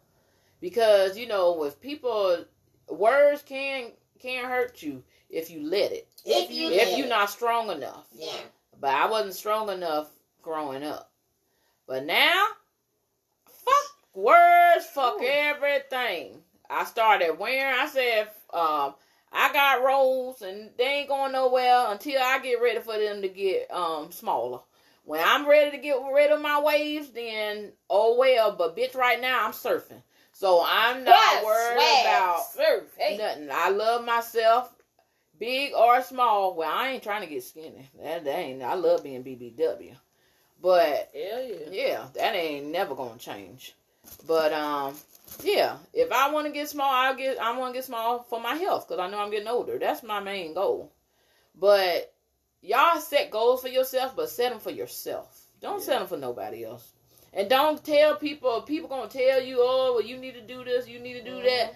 Because, 0.60 1.16
you 1.18 1.26
know, 1.26 1.54
with 1.54 1.80
people 1.80 2.44
words 2.88 3.42
can 3.42 3.92
can 4.20 4.44
hurt 4.44 4.82
you 4.82 5.02
if 5.30 5.50
you 5.50 5.62
let 5.66 5.92
it. 5.92 6.08
If 6.26 6.50
you 6.50 6.68
If 6.70 6.76
let 6.76 6.98
you're 6.98 7.06
it. 7.06 7.10
not 7.10 7.30
strong 7.30 7.70
enough. 7.70 8.06
Yeah. 8.14 8.36
But 8.78 8.90
I 8.94 9.06
wasn't 9.08 9.34
strong 9.34 9.70
enough 9.70 10.10
growing 10.44 10.84
up. 10.84 11.10
But 11.86 12.04
now, 12.04 12.46
fuck 13.46 14.14
words, 14.14 14.86
fuck 14.86 15.20
Ooh. 15.20 15.26
everything. 15.26 16.42
I 16.70 16.84
started 16.84 17.38
wearing, 17.38 17.74
I 17.78 17.86
said, 17.88 18.28
um, 18.52 18.94
I 19.32 19.52
got 19.52 19.84
rolls 19.84 20.42
and 20.42 20.70
they 20.78 20.84
ain't 20.84 21.08
going 21.08 21.32
nowhere 21.32 21.86
until 21.88 22.20
I 22.22 22.38
get 22.38 22.62
ready 22.62 22.78
for 22.80 22.96
them 22.98 23.22
to 23.22 23.28
get 23.28 23.70
um 23.72 24.12
smaller. 24.12 24.60
When 25.04 25.20
I'm 25.22 25.46
ready 25.48 25.72
to 25.72 25.82
get 25.82 25.96
rid 26.12 26.30
of 26.30 26.40
my 26.40 26.60
waves, 26.62 27.10
then 27.10 27.72
oh 27.90 28.16
well. 28.18 28.52
But 28.56 28.76
bitch, 28.76 28.94
right 28.94 29.20
now 29.20 29.44
I'm 29.44 29.52
surfing, 29.52 30.02
so 30.32 30.64
I'm 30.66 31.04
not 31.04 31.42
Yes, 31.42 31.44
worried 31.44 32.00
about 32.00 32.40
surf. 32.46 32.84
Hey, 32.96 33.18
nothing. 33.18 33.48
I 33.52 33.70
love 33.70 34.04
myself, 34.04 34.72
big 35.38 35.72
or 35.74 36.00
small. 36.02 36.54
Well, 36.56 36.70
I 36.72 36.90
ain't 36.90 37.02
trying 37.02 37.22
to 37.22 37.28
get 37.28 37.42
skinny. 37.42 37.90
That, 38.02 38.24
that 38.24 38.38
ain't. 38.38 38.62
I 38.62 38.74
love 38.74 39.02
being 39.02 39.24
BBW, 39.24 39.96
but 40.64 41.10
yeah. 41.14 41.40
yeah, 41.70 42.06
that 42.14 42.34
ain't 42.34 42.68
never 42.68 42.94
gonna 42.94 43.18
change. 43.18 43.74
But 44.26 44.50
um, 44.54 44.94
yeah, 45.42 45.76
if 45.92 46.10
I 46.10 46.30
want 46.30 46.46
to 46.46 46.52
get 46.54 46.70
small, 46.70 46.90
I'll 46.90 47.14
get. 47.14 47.38
I 47.38 47.56
want 47.58 47.74
to 47.74 47.78
get 47.78 47.84
small 47.84 48.22
for 48.22 48.40
my 48.40 48.54
health 48.54 48.88
because 48.88 48.98
I 48.98 49.10
know 49.10 49.18
I'm 49.18 49.30
getting 49.30 49.46
older. 49.46 49.78
That's 49.78 50.02
my 50.02 50.20
main 50.20 50.54
goal. 50.54 50.90
But 51.54 52.14
y'all 52.62 52.98
set 52.98 53.30
goals 53.30 53.60
for 53.60 53.68
yourself, 53.68 54.16
but 54.16 54.30
set 54.30 54.52
them 54.52 54.58
for 54.58 54.70
yourself. 54.70 55.38
Don't 55.60 55.82
set 55.82 55.98
them 55.98 56.08
for 56.08 56.16
nobody 56.16 56.64
else. 56.64 56.92
And 57.34 57.50
don't 57.50 57.84
tell 57.84 58.16
people. 58.16 58.62
People 58.62 58.88
gonna 58.88 59.10
tell 59.10 59.42
you, 59.42 59.58
oh, 59.60 59.96
well, 59.98 60.06
you 60.06 60.16
need 60.16 60.32
to 60.32 60.40
do 60.40 60.64
this, 60.64 60.88
you 60.88 60.98
need 60.98 61.24
to 61.24 61.24
do 61.24 61.42
that. 61.42 61.74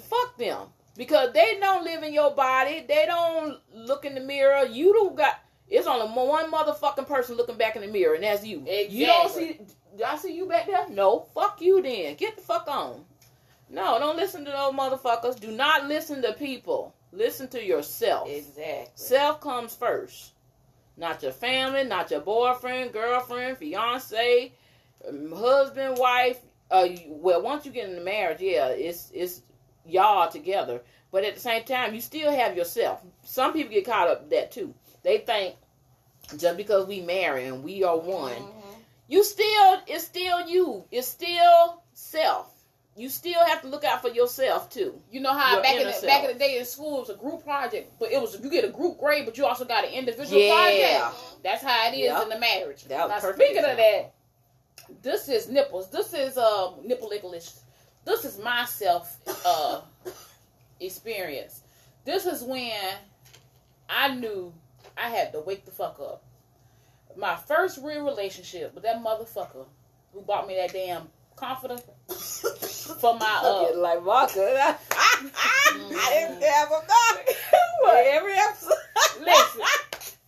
Fuck 0.00 0.38
them 0.38 0.68
because 0.96 1.32
they 1.32 1.58
don't 1.58 1.82
live 1.82 2.04
in 2.04 2.12
your 2.12 2.32
body. 2.32 2.84
They 2.86 3.06
don't 3.06 3.58
look 3.74 4.04
in 4.04 4.14
the 4.14 4.20
mirror. 4.20 4.66
You 4.66 4.92
don't 4.92 5.16
got. 5.16 5.40
It's 5.68 5.86
only 5.86 6.06
one 6.06 6.50
motherfucking 6.50 7.06
person 7.06 7.36
looking 7.36 7.56
back 7.56 7.76
in 7.76 7.82
the 7.82 7.88
mirror, 7.88 8.14
and 8.14 8.24
that's 8.24 8.44
you. 8.44 8.64
You 8.88 9.06
don't 9.06 9.30
see. 9.30 9.60
Do 9.96 10.04
I 10.04 10.16
see 10.16 10.34
you 10.34 10.46
back 10.46 10.66
there? 10.66 10.88
No. 10.88 11.26
Fuck 11.34 11.60
you 11.60 11.80
then. 11.82 12.16
Get 12.16 12.36
the 12.36 12.42
fuck 12.42 12.68
on. 12.68 13.04
No, 13.70 13.98
don't 13.98 14.16
listen 14.16 14.44
to 14.44 14.50
those 14.50 14.72
motherfuckers. 14.72 15.40
Do 15.40 15.50
not 15.50 15.88
listen 15.88 16.22
to 16.22 16.32
people. 16.32 16.94
Listen 17.12 17.48
to 17.48 17.64
yourself. 17.64 18.28
Exactly. 18.28 18.90
Self 18.94 19.40
comes 19.40 19.74
first. 19.74 20.32
Not 20.96 21.22
your 21.22 21.32
family, 21.32 21.84
not 21.84 22.10
your 22.10 22.20
boyfriend, 22.20 22.92
girlfriend, 22.92 23.58
fiance, 23.58 24.52
um, 25.08 25.32
husband, 25.32 25.96
wife. 25.98 26.38
Uh, 26.70 26.88
well, 27.08 27.42
once 27.42 27.66
you 27.66 27.72
get 27.72 27.88
into 27.88 28.02
marriage, 28.02 28.40
yeah, 28.40 28.68
it's 28.68 29.10
it's 29.12 29.42
y'all 29.86 30.30
together. 30.30 30.82
But 31.10 31.24
at 31.24 31.34
the 31.34 31.40
same 31.40 31.64
time, 31.64 31.94
you 31.94 32.00
still 32.00 32.30
have 32.30 32.56
yourself. 32.56 33.00
Some 33.22 33.52
people 33.52 33.72
get 33.72 33.86
caught 33.86 34.08
up 34.08 34.30
that 34.30 34.52
too. 34.52 34.74
They 35.04 35.18
think 35.18 35.54
just 36.38 36.56
because 36.56 36.86
we 36.86 37.00
marry 37.00 37.44
and 37.46 37.62
we 37.62 37.84
are 37.84 37.96
one, 37.96 38.42
you 39.06 39.22
still 39.22 39.80
it's 39.86 40.04
still 40.04 40.48
you. 40.48 40.84
It's 40.90 41.06
still 41.06 41.82
self. 41.92 42.50
You 42.96 43.08
still 43.08 43.44
have 43.44 43.60
to 43.62 43.68
look 43.68 43.82
out 43.84 44.02
for 44.02 44.08
yourself 44.08 44.70
too. 44.70 45.00
You 45.10 45.20
know 45.20 45.32
how 45.32 45.54
Your 45.54 45.62
back 45.62 45.80
in 45.80 45.86
the, 45.86 45.92
self. 45.92 46.06
back 46.06 46.24
in 46.24 46.32
the 46.32 46.38
day 46.38 46.58
in 46.58 46.64
school 46.64 46.96
it 46.98 47.00
was 47.00 47.10
a 47.10 47.14
group 47.16 47.44
project, 47.44 47.92
but 47.98 48.10
it 48.12 48.20
was 48.20 48.40
you 48.42 48.48
get 48.50 48.64
a 48.64 48.68
group 48.68 48.98
grade, 48.98 49.26
but 49.26 49.36
you 49.36 49.44
also 49.46 49.64
got 49.64 49.84
an 49.84 49.92
individual 49.92 50.40
Yeah. 50.40 51.00
project. 51.10 51.42
That's 51.42 51.62
how 51.62 51.88
it 51.88 51.96
is 51.96 52.04
Yep. 52.06 52.22
in 52.22 52.28
the 52.30 52.38
marriage. 52.38 52.84
That 52.84 53.08
now 53.08 53.18
speaking 53.18 53.58
of 53.64 53.76
that, 53.76 54.14
this 55.02 55.28
is 55.28 55.48
nipples. 55.48 55.90
This 55.90 56.14
is 56.14 56.38
um 56.38 56.76
nipple 56.84 57.08
licorice. 57.08 57.60
This 58.04 58.24
is 58.24 58.38
my 58.38 58.64
self 58.64 59.18
uh 59.44 59.80
experience. 60.80 61.62
This 62.04 62.26
is 62.26 62.42
when 62.42 62.72
I 63.88 64.14
knew 64.14 64.52
I 64.96 65.10
had 65.10 65.32
to 65.32 65.40
wake 65.40 65.64
the 65.64 65.70
fuck 65.70 65.98
up. 66.00 66.22
My 67.16 67.36
first 67.36 67.80
real 67.82 68.04
relationship 68.04 68.74
with 68.74 68.84
that 68.84 69.02
motherfucker 69.02 69.66
who 70.12 70.22
bought 70.22 70.46
me 70.46 70.56
that 70.56 70.72
damn 70.72 71.08
comforter 71.36 71.76
for 73.00 73.18
my 73.18 73.40
uh 73.44 73.76
like 73.76 74.00
vodka. 74.02 74.78
I 74.90 75.30
didn't 76.10 76.42
have 76.42 76.70
a 76.70 76.82
Every 78.14 78.32
episode. 78.32 78.72
Listen, 79.20 79.60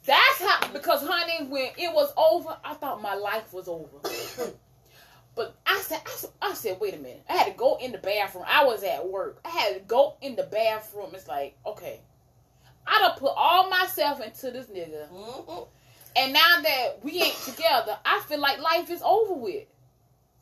that's 0.04 0.40
how 0.40 0.68
because 0.72 1.06
honey, 1.06 1.46
when 1.48 1.70
it 1.76 1.92
was 1.92 2.12
over, 2.16 2.56
I 2.64 2.74
thought 2.74 3.02
my 3.02 3.14
life 3.14 3.52
was 3.52 3.68
over. 3.68 3.98
but 5.34 5.56
I 5.66 5.78
said, 5.80 6.00
I 6.04 6.10
said, 6.10 6.30
I 6.42 6.54
said, 6.54 6.78
wait 6.80 6.94
a 6.94 6.98
minute. 6.98 7.24
I 7.28 7.34
had 7.34 7.46
to 7.46 7.52
go 7.52 7.78
in 7.80 7.92
the 7.92 7.98
bathroom. 7.98 8.44
I 8.46 8.64
was 8.64 8.82
at 8.82 9.08
work. 9.08 9.40
I 9.44 9.48
had 9.48 9.74
to 9.74 9.80
go 9.80 10.16
in 10.20 10.36
the 10.36 10.44
bathroom. 10.44 11.10
It's 11.14 11.28
like, 11.28 11.56
okay, 11.66 12.00
I 12.86 12.98
done 13.00 13.18
put 13.18 13.32
all 13.36 13.68
myself 13.68 14.20
into 14.20 14.50
this 14.50 14.66
nigga, 14.66 15.08
Mhm. 15.08 15.66
and 16.16 16.32
now 16.32 16.60
that 16.62 16.98
we 17.04 17.22
ain't 17.22 17.36
together, 17.44 17.98
I 18.04 18.20
feel 18.28 18.38
like 18.38 18.58
life 18.58 18.90
is 18.90 19.02
over 19.02 19.34
with. 19.34 19.66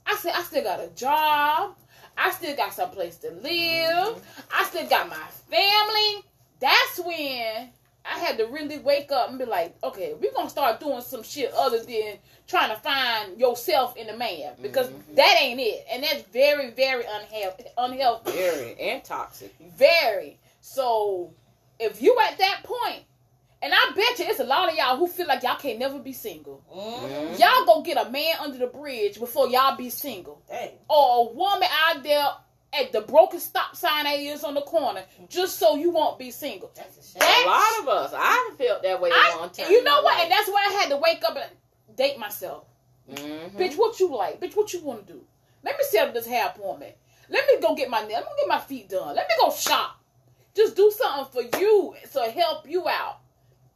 I 0.06 0.16
said, 0.16 0.32
I 0.34 0.42
still 0.42 0.62
got 0.62 0.80
a 0.80 0.88
job. 0.88 1.76
I 2.16 2.30
still 2.30 2.54
got 2.54 2.72
some 2.74 2.90
place 2.90 3.16
to 3.18 3.30
live. 3.30 4.22
I 4.52 4.64
still 4.64 4.86
got 4.86 5.08
my 5.08 5.26
family. 5.50 6.24
That's 6.60 7.00
when 7.00 7.70
I 8.04 8.18
had 8.18 8.36
to 8.38 8.46
really 8.46 8.78
wake 8.78 9.10
up 9.10 9.30
and 9.30 9.38
be 9.38 9.46
like, 9.46 9.74
okay, 9.82 10.14
we're 10.14 10.32
gonna 10.32 10.50
start 10.50 10.78
doing 10.78 11.00
some 11.00 11.22
shit 11.22 11.52
other 11.54 11.82
than 11.82 12.18
trying 12.46 12.68
to 12.68 12.76
find 12.76 13.40
yourself 13.40 13.96
in 13.96 14.10
a 14.10 14.16
man 14.16 14.54
because 14.60 14.88
Mhm. 14.90 15.14
that 15.16 15.36
ain't 15.40 15.58
it, 15.58 15.86
and 15.90 16.04
that's 16.04 16.22
very, 16.24 16.70
very 16.70 17.04
unhealthy. 17.06 17.64
Unhealthy, 17.78 18.30
Very 18.32 18.76
and 18.78 19.02
toxic. 19.02 19.54
very. 19.58 20.38
So 20.60 21.32
if 21.84 22.02
you 22.02 22.16
at 22.28 22.38
that 22.38 22.60
point, 22.64 23.02
and 23.62 23.72
I 23.74 23.92
bet 23.94 24.18
you 24.18 24.26
it's 24.28 24.40
a 24.40 24.44
lot 24.44 24.68
of 24.70 24.76
y'all 24.76 24.96
who 24.96 25.06
feel 25.06 25.26
like 25.26 25.42
y'all 25.42 25.56
can't 25.56 25.78
never 25.78 25.98
be 25.98 26.12
single. 26.12 26.62
Mhm. 26.74 27.38
Y'all 27.38 27.64
go 27.64 27.80
get 27.82 27.96
a 27.96 28.10
man 28.10 28.36
under 28.40 28.58
the 28.58 28.66
bridge 28.66 29.18
before 29.18 29.48
y'all 29.48 29.76
be 29.76 29.88
single 29.90 30.42
Dang. 30.48 30.78
or 30.88 31.20
a 31.28 31.32
woman 31.32 31.68
out 31.86 32.02
there 32.02 32.28
at 32.74 32.92
the 32.92 33.00
broken 33.00 33.40
stop 33.40 33.74
sign 33.76 34.04
that 34.04 34.18
is 34.18 34.44
on 34.44 34.54
the 34.54 34.60
corner 34.62 35.02
just 35.28 35.58
so 35.58 35.76
you 35.76 35.90
won't 35.90 36.18
be 36.18 36.30
single. 36.30 36.70
That's 36.74 36.98
a 36.98 37.18
shame. 37.18 37.46
A 37.46 37.48
lot 37.48 37.78
of 37.80 37.88
us. 37.88 38.12
I've 38.14 38.56
felt 38.58 38.82
that 38.82 39.00
way 39.00 39.10
I, 39.14 39.36
long 39.38 39.50
time. 39.50 39.70
you 39.70 39.82
know 39.82 40.02
what? 40.02 40.20
And 40.20 40.30
that's 40.30 40.48
why 40.48 40.66
I 40.68 40.72
had 40.80 40.90
to 40.90 40.96
wake 40.96 41.22
up 41.24 41.36
and 41.36 41.96
date 41.96 42.18
myself. 42.18 42.64
mm-hmm. 43.10 43.56
Bitch, 43.56 43.76
what 43.76 43.98
you 44.00 44.14
like? 44.14 44.40
Bitch, 44.40 44.56
what 44.56 44.72
you 44.72 44.80
want 44.80 45.06
to 45.06 45.12
do? 45.12 45.24
Let 45.62 45.78
me 45.78 45.84
set 45.88 46.08
up 46.08 46.14
this 46.14 46.26
hair 46.26 46.46
appointment. 46.54 46.96
Let 47.30 47.46
me 47.46 47.60
go 47.60 47.74
get 47.74 47.88
my 47.88 48.00
nails. 48.00 48.10
Let 48.12 48.24
me 48.24 48.32
get 48.40 48.48
my 48.48 48.60
feet 48.60 48.88
done. 48.90 49.14
Let 49.14 49.26
me 49.28 49.34
go 49.40 49.50
shop. 49.50 50.00
Just 50.54 50.76
do 50.76 50.90
something 50.96 51.50
for 51.50 51.58
you 51.58 51.94
to 52.12 52.30
help 52.30 52.68
you 52.68 52.88
out. 52.88 53.18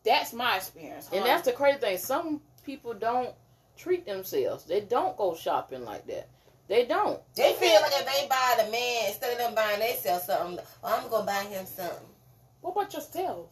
That's 0.05 0.33
my 0.33 0.57
experience. 0.57 1.09
And 1.13 1.25
that's 1.25 1.45
the 1.45 1.53
crazy 1.53 1.79
thing. 1.79 1.99
Some 1.99 2.41
people 2.65 2.95
don't 2.95 3.35
treat 3.77 4.07
themselves. 4.07 4.65
They 4.65 4.81
don't 4.81 5.17
go 5.17 5.35
shopping 5.35 5.85
like 5.85 6.07
that. 6.07 6.29
They 6.69 6.85
don't. 6.85 7.21
They 7.35 7.55
feel 7.55 7.81
like 7.81 7.93
if 7.95 8.07
they 8.07 8.29
buy 8.29 8.63
the 8.63 8.71
man 8.71 9.07
instead 9.07 9.33
of 9.33 9.39
them 9.39 9.55
buying 9.55 9.81
themselves 9.81 10.27
something, 10.27 10.65
well, 10.83 11.01
I'm 11.03 11.09
gonna 11.11 11.27
buy 11.27 11.45
him 11.45 11.65
something. 11.67 12.07
what 12.61 12.73
about 12.73 12.93
yourself? 12.93 13.51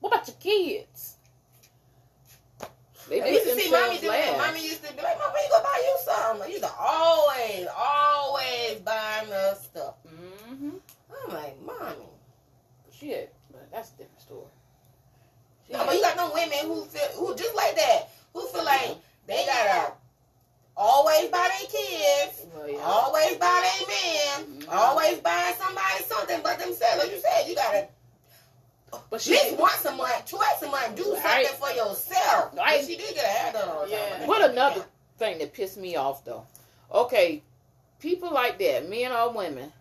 What 0.00 0.12
about 0.12 0.26
your 0.26 0.36
kids? 0.38 1.16
They 3.08 3.32
used 3.32 3.44
to 3.44 3.56
see 3.56 3.70
mommy 3.70 3.98
themselves 3.98 4.00
do 4.00 4.06
that. 4.08 4.36
last. 4.36 4.46
Mommy 4.48 4.64
used 4.64 4.84
to 4.84 4.92
be 4.94 5.02
like, 5.02 5.18
"Mama, 5.18 5.34
you 5.42 5.50
gonna 5.50 5.64
buy 5.64 5.82
you 5.82 5.98
something?" 6.04 6.42
I 6.42 6.46
used 6.46 6.62
to 6.62 6.72
always, 6.78 7.66
always 7.76 8.80
buying 8.80 9.32
us 9.32 9.64
stuff. 9.64 9.94
Mm-hmm. 10.06 10.70
I'm 11.26 11.34
like, 11.34 11.60
"Mommy." 11.62 12.09
Shit, 13.00 13.34
but 13.50 13.70
that's 13.72 13.88
a 13.90 13.96
different 13.96 14.20
story. 14.20 14.44
No, 15.70 15.86
but 15.86 15.94
you 15.94 16.02
got 16.02 16.16
no 16.16 16.30
women 16.34 16.58
who 16.66 16.84
feel 16.84 17.08
who 17.14 17.34
just 17.34 17.54
like 17.54 17.74
that, 17.76 18.10
who 18.34 18.46
feel 18.48 18.64
like 18.64 18.96
they 19.26 19.46
gotta 19.46 19.92
always 20.76 21.28
buy 21.30 21.48
their 21.58 21.68
kids, 21.68 22.46
Well, 22.54 22.68
yeah. 22.68 22.78
always 22.80 23.36
buy 23.36 23.72
their 23.78 23.88
man, 23.88 24.60
Mhm. 24.62 24.72
always 24.74 25.18
buy 25.20 25.54
somebody 25.58 26.04
something 26.04 26.40
but 26.42 26.58
themselves. 26.58 26.98
Like 27.02 27.10
you 27.12 27.20
said, 27.20 27.48
you 27.48 27.54
gotta 27.54 27.88
But 29.08 29.20
she, 29.20 29.30
least 29.32 29.56
once 29.56 29.84
a 29.84 29.92
month, 29.92 30.26
twice 30.28 30.62
a 30.62 30.66
month, 30.68 30.96
do 30.96 31.04
something 31.04 31.22
Right. 31.22 31.46
for 31.46 31.70
yourself. 31.70 32.52
Right. 32.56 32.80
But 32.80 32.86
she 32.86 32.96
did 32.96 33.14
get 33.14 33.24
her 33.24 33.30
hair 33.38 33.52
done 33.52 33.68
all 33.68 33.84
the 33.84 33.90
Yeah. 33.90 34.26
What 34.26 34.50
another 34.50 34.84
thing 35.16 35.38
that 35.38 35.52
pissed 35.52 35.76
me 35.76 35.94
off 35.94 36.24
though? 36.24 36.44
Okay, 36.90 37.42
people 38.00 38.32
like 38.32 38.58
that, 38.58 38.88
men 38.88 39.12
or 39.12 39.30
women, 39.30 39.72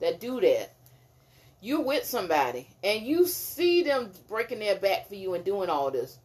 that 0.00 0.20
do 0.20 0.38
that. 0.42 0.70
You 1.60 1.80
with 1.80 2.04
somebody 2.04 2.68
and 2.84 3.04
you 3.04 3.26
see 3.26 3.82
them 3.82 4.10
breaking 4.28 4.60
their 4.60 4.76
back 4.76 5.08
for 5.08 5.14
you 5.16 5.34
and 5.34 5.44
doing 5.44 5.68
all 5.68 5.90
this. 5.90 6.16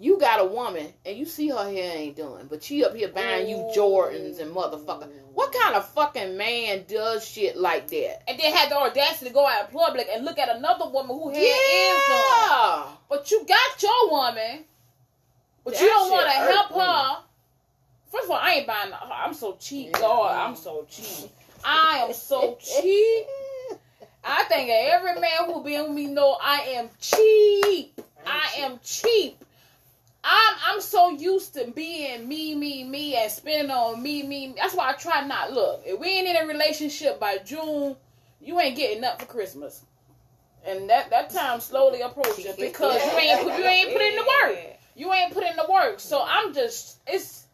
You 0.00 0.18
got 0.18 0.40
a 0.40 0.44
woman 0.44 0.92
and 1.06 1.16
you 1.16 1.24
see 1.26 1.48
her 1.48 1.64
hair 1.70 1.96
ain't 1.96 2.16
done, 2.16 2.48
but 2.50 2.62
she 2.62 2.84
up 2.84 2.94
here 2.94 3.08
buying 3.08 3.48
you 3.48 3.56
Jordans 3.76 4.40
and 4.40 4.54
motherfucker. 4.54 5.08
What 5.32 5.52
kind 5.52 5.76
of 5.76 5.88
fucking 5.90 6.36
man 6.36 6.84
does 6.88 7.26
shit 7.26 7.56
like 7.56 7.88
that? 7.88 8.28
and 8.28 8.38
then 8.38 8.52
had 8.52 8.68
the 8.70 8.76
audacity 8.76 9.26
to 9.28 9.32
go 9.32 9.46
out 9.46 9.68
in 9.70 9.74
public 9.78 10.08
and 10.12 10.24
look 10.24 10.38
at 10.38 10.54
another 10.54 10.88
woman 10.90 11.16
who 11.16 11.30
hair 11.30 11.42
is 11.44 12.08
done. 12.08 12.88
But 13.08 13.30
you 13.30 13.44
got 13.46 13.82
your 13.82 14.10
woman, 14.10 14.64
but 15.64 15.74
That 15.74 15.82
you 15.82 15.88
don't 15.88 16.10
want 16.10 16.26
to 16.26 16.32
help 16.32 16.70
me. 16.72 16.80
her. 16.80 17.16
First 18.10 18.24
of 18.24 18.30
all, 18.32 18.38
I 18.42 18.50
ain't 18.54 18.66
buying. 18.66 18.92
I'm 19.14 19.32
so 19.34 19.56
cheap, 19.60 19.90
Yeah. 19.92 20.06
Lord. 20.06 20.32
I'm 20.32 20.56
so 20.56 20.84
cheap. 20.90 21.30
I 21.64 22.04
am 22.08 22.12
so 22.12 22.58
cheap. 22.60 23.26
I 24.24 24.44
think 24.44 24.70
every 24.70 25.20
man 25.20 25.46
who 25.46 25.62
been 25.62 25.84
with 25.84 25.92
me 25.92 26.06
know 26.06 26.36
I 26.40 26.60
am 26.76 26.90
cheap. 27.00 28.00
I 28.26 28.60
am 28.60 28.78
cheap. 28.82 29.44
I'm 30.24 30.54
I'm 30.66 30.80
so 30.80 31.10
used 31.10 31.54
to 31.54 31.72
being 31.74 32.28
me, 32.28 32.54
me, 32.54 32.84
me, 32.84 33.16
and 33.16 33.30
spending 33.30 33.70
on 33.70 34.00
me, 34.00 34.22
me. 34.22 34.54
That's 34.56 34.74
why 34.74 34.90
I 34.90 34.92
try 34.92 35.26
not 35.26 35.52
look. 35.52 35.82
If 35.84 35.98
we 35.98 36.06
ain't 36.08 36.28
in 36.28 36.36
a 36.36 36.46
relationship 36.46 37.18
by 37.18 37.38
June, 37.38 37.96
you 38.40 38.60
ain't 38.60 38.76
getting 38.76 39.00
nothing 39.00 39.26
for 39.26 39.32
Christmas. 39.32 39.82
And 40.64 40.88
that 40.90 41.10
that 41.10 41.30
time 41.30 41.58
slowly 41.60 42.02
approaching 42.02 42.54
because 42.56 43.04
you 43.04 43.18
ain't 43.18 43.42
put 43.42 43.58
you 43.58 43.64
ain't 43.64 43.92
put 43.92 44.00
in 44.00 44.14
the 44.14 44.22
work. 44.22 44.58
You 44.94 45.12
ain't 45.12 45.32
put 45.32 45.42
in 45.42 45.56
the 45.56 45.66
work. 45.68 45.98
So 45.98 46.24
I'm 46.24 46.54
just 46.54 46.98
it's 47.08 47.46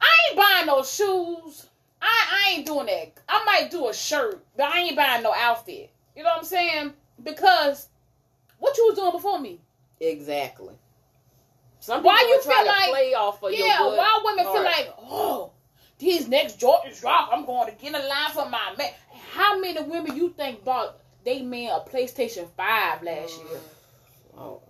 I 0.00 0.06
ain't 0.28 0.38
buying 0.38 0.66
no 0.66 0.82
shoes. 0.82 1.66
I, 2.04 2.26
I 2.32 2.50
ain't 2.52 2.66
doing 2.66 2.86
that. 2.86 3.12
I 3.28 3.44
might 3.44 3.70
do 3.70 3.88
a 3.88 3.94
shirt, 3.94 4.44
but 4.56 4.66
I 4.66 4.80
ain't 4.80 4.96
buying 4.96 5.22
no 5.22 5.32
outfit. 5.34 5.90
You 6.16 6.22
know 6.22 6.28
what 6.30 6.38
I'm 6.38 6.44
saying? 6.44 6.92
Because 7.22 7.88
what 8.58 8.76
you 8.76 8.86
was 8.86 8.96
doing 8.96 9.12
before 9.12 9.40
me. 9.40 9.60
Exactly. 10.00 10.74
Some 11.80 12.02
Why 12.02 12.20
you 12.28 12.40
feel 12.42 12.58
to 12.58 12.64
like- 12.64 12.90
play 12.90 13.14
off 13.14 13.40
your 13.42 13.52
yeah, 13.52 13.78
good 13.78 13.96
why 13.98 14.22
women 14.24 14.44
feel 14.44 14.64
like, 14.64 14.94
oh, 15.02 15.52
these 15.98 16.28
next 16.28 16.58
Jordans 16.60 17.00
drop, 17.00 17.30
I'm 17.32 17.44
going 17.44 17.70
to 17.70 17.76
get 17.82 17.94
a 17.94 18.06
line 18.06 18.30
for 18.32 18.48
my 18.48 18.74
man. 18.76 18.90
How 19.32 19.58
many 19.58 19.80
women 19.82 20.16
you 20.16 20.30
think 20.30 20.64
bought 20.64 20.98
they 21.24 21.42
man 21.42 21.70
a 21.70 21.80
PlayStation 21.80 22.48
5 22.56 23.02
last 23.02 23.38
year? 23.38 23.60
Oh, 24.36 24.60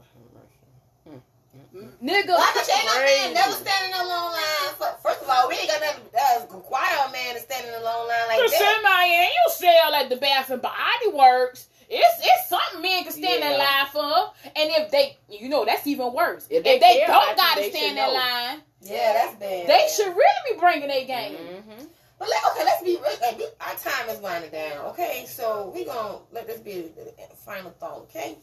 Nigga, 1.75 2.29
Why 2.39 2.51
could 2.55 2.71
ain't 2.71 2.87
no 2.87 2.95
man 3.05 3.35
never 3.35 3.53
stand 3.53 3.87
in 3.93 4.01
a 4.01 4.07
long 4.07 4.31
line? 4.33 4.75
For, 4.79 4.87
first 5.03 5.23
of 5.23 5.29
all, 5.29 5.49
we 5.49 5.57
ain't 5.57 5.69
got 5.69 5.81
nothing 5.81 6.05
uh, 6.15 6.57
require 6.57 7.09
a 7.09 7.11
man 7.13 7.35
to 7.35 7.41
stand 7.41 7.67
in 7.67 7.75
a 7.75 7.83
long 7.83 8.07
line 8.07 8.29
like 8.29 8.39
To 8.39 8.51
that. 8.51 8.75
somebody, 8.75 9.11
and 9.13 9.29
you 9.29 9.45
sell 9.51 9.95
at 9.95 10.09
the 10.09 10.17
Bath 10.17 10.51
and 10.51 10.63
Body 10.63 11.09
Works. 11.13 11.69
It's 11.91 12.19
it's 12.23 12.49
something 12.49 12.81
men 12.83 13.03
can 13.05 13.13
stand 13.13 13.43
in 13.43 13.59
line 13.59 13.87
for, 13.93 14.33
and 14.57 14.71
if 14.79 14.91
they, 14.91 15.19
you 15.29 15.49
know, 15.49 15.65
that's 15.65 15.87
even 15.87 16.13
worse. 16.15 16.47
If 16.49 16.59
If 16.59 16.65
they 16.65 16.79
they, 16.79 17.05
don't 17.07 17.37
gotta 17.37 17.61
they 17.61 17.71
stand 17.71 17.99
in 17.99 18.05
line, 18.15 18.63
Yeah, 18.81 19.13
that's 19.13 19.35
bad. 19.35 19.67
they 19.69 19.87
should 19.95 20.15
really 20.15 20.55
be 20.55 20.59
bringing 20.61 20.89
their 20.89 21.05
game. 21.05 21.35
hmm 21.37 21.85
But 22.19 22.29
let, 22.29 22.45
okay, 22.53 22.65
let's 22.65 22.83
be 22.83 22.97
real. 22.97 23.19
like, 23.21 23.37
we- 23.39 23.45
Our 23.61 23.75
time 23.75 24.09
is 24.09 24.19
winding 24.21 24.51
down. 24.51 24.87
Okay, 24.87 25.27
so 25.29 25.73
we 25.75 25.85
gonna 25.85 26.19
let 26.33 26.47
this 26.47 26.61
be 26.61 26.91
the 26.97 27.13
final 27.45 27.71
thought. 27.73 27.99
Okay, 28.09 28.39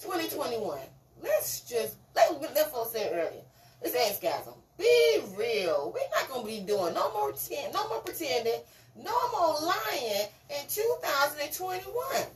2021. 0.00 0.78
Let's 1.22 1.60
just 1.60 1.96
like 2.14 2.28
let 2.54 2.72
folks 2.72 2.92
said 2.92 3.12
earlier. 3.12 3.42
Let's 3.82 3.94
ask 3.96 4.22
guys. 4.22 4.48
Be 4.78 5.20
real. 5.36 5.92
We're 5.94 6.18
not 6.20 6.28
gonna 6.30 6.46
be 6.46 6.60
doing 6.60 6.94
no 6.94 7.12
more 7.12 7.32
ten, 7.32 7.72
no 7.72 7.88
more 7.88 8.00
pretending, 8.00 8.60
no 8.96 9.30
more 9.32 9.56
lying 9.62 10.26
in 10.50 10.66
2021. 10.68 12.26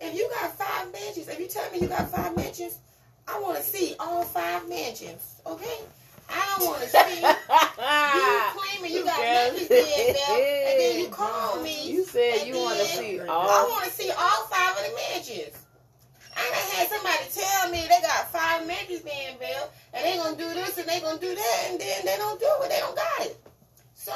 If 0.00 0.14
you 0.16 0.28
got 0.40 0.56
five 0.56 0.92
mansions, 0.92 1.28
if 1.28 1.38
you 1.38 1.46
tell 1.48 1.70
me 1.70 1.78
you 1.80 1.86
got 1.88 2.10
five 2.10 2.34
mansions, 2.36 2.78
I 3.28 3.38
want 3.40 3.56
to 3.56 3.62
see 3.62 3.94
all 4.00 4.24
five 4.24 4.68
mansions. 4.68 5.40
Okay, 5.46 5.78
I 6.28 6.56
don't 6.58 6.66
want 6.68 6.82
to 6.82 6.88
see. 6.88 7.24
You 8.14 8.40
claiming 8.54 8.92
you 8.96 9.04
got 9.04 9.54
being 9.56 9.68
there, 9.68 10.68
and 10.70 10.80
then 10.80 10.98
you 11.00 11.08
call 11.10 11.62
me. 11.62 11.90
You 11.90 12.04
said 12.04 12.46
you 12.46 12.54
want 12.56 12.78
to 12.78 12.84
see 12.84 13.20
I 13.20 13.26
all. 13.26 13.68
want 13.68 13.84
to 13.84 13.90
see 13.90 14.10
all 14.10 14.44
five 14.46 14.76
of 14.76 14.84
the 14.84 14.94
mansions. 14.96 15.56
I 16.36 16.42
done 16.48 16.68
had 16.76 16.88
somebody 16.88 17.24
tell 17.32 17.70
me 17.70 17.80
they 17.88 18.00
got 18.02 18.32
five 18.32 18.66
mansions 18.66 19.00
being 19.00 19.36
built, 19.38 19.70
and 19.92 20.04
they 20.04 20.16
gonna 20.16 20.36
do 20.36 20.48
this 20.54 20.78
and 20.78 20.88
they 20.88 21.00
gonna 21.00 21.20
do 21.20 21.34
that, 21.34 21.60
and 21.70 21.80
then 21.80 22.04
they 22.04 22.16
don't 22.16 22.40
do 22.40 22.48
it. 22.62 22.68
They 22.70 22.80
don't 22.80 22.96
got 22.96 23.20
it. 23.26 23.36
So 23.94 24.12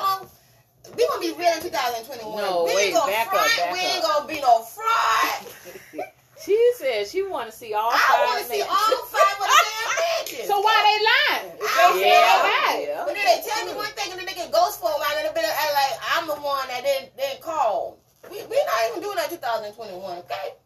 we 0.96 1.06
gonna 1.06 1.20
be 1.20 1.32
real 1.36 1.52
in 1.54 1.62
2021. 1.62 2.36
No, 2.36 2.64
we 2.64 2.74
wait, 2.74 2.84
ain't 2.86 2.94
gonna 2.94 3.12
back 3.12 3.26
up, 3.28 3.34
back 3.34 3.72
we 3.72 3.80
ain't 3.80 4.04
up. 4.04 4.24
gonna 4.24 4.28
be 4.28 4.40
no 4.40 4.62
fraud. 4.62 6.04
She 6.36 6.54
said 6.76 7.08
she 7.08 7.22
want 7.24 7.50
to 7.50 7.56
see 7.56 7.72
all 7.72 7.88
I 7.90 7.96
five. 7.96 8.28
want 8.28 8.38
to 8.44 8.52
see 8.52 8.60
all 8.60 8.96
five 9.08 9.36
of 9.40 9.48
the 9.48 9.56
damn 9.56 9.88
mansions. 10.04 10.46
So 10.46 10.60
why 10.60 10.76
they 10.84 10.98
lying? 11.00 11.56
If 11.56 11.64
they 11.64 11.88
say 11.96 12.04
they 12.04 12.84
it. 12.84 12.88
yeah. 12.92 13.02
But 13.08 13.14
then 13.16 13.24
they 13.24 13.40
tell 13.40 13.64
me 13.66 13.72
one 13.74 13.88
thing 13.96 14.12
and 14.12 14.20
then 14.20 14.26
they 14.28 14.34
get 14.36 14.52
ghost 14.52 14.78
for 14.78 14.92
a 14.92 14.94
while 15.00 15.16
and 15.16 15.24
they 15.24 15.32
be 15.32 15.40
like, 15.40 15.56
like 15.72 15.96
I'm 16.12 16.28
the 16.28 16.36
one 16.36 16.68
that 16.68 16.84
didn't 16.84 17.16
didn't 17.16 17.40
call. 17.40 17.98
We 18.30 18.44
we 18.52 18.56
not 18.68 18.78
even 18.92 19.00
doing 19.02 19.16
that 19.16 19.32
2021, 19.32 19.96
okay? 20.28 20.60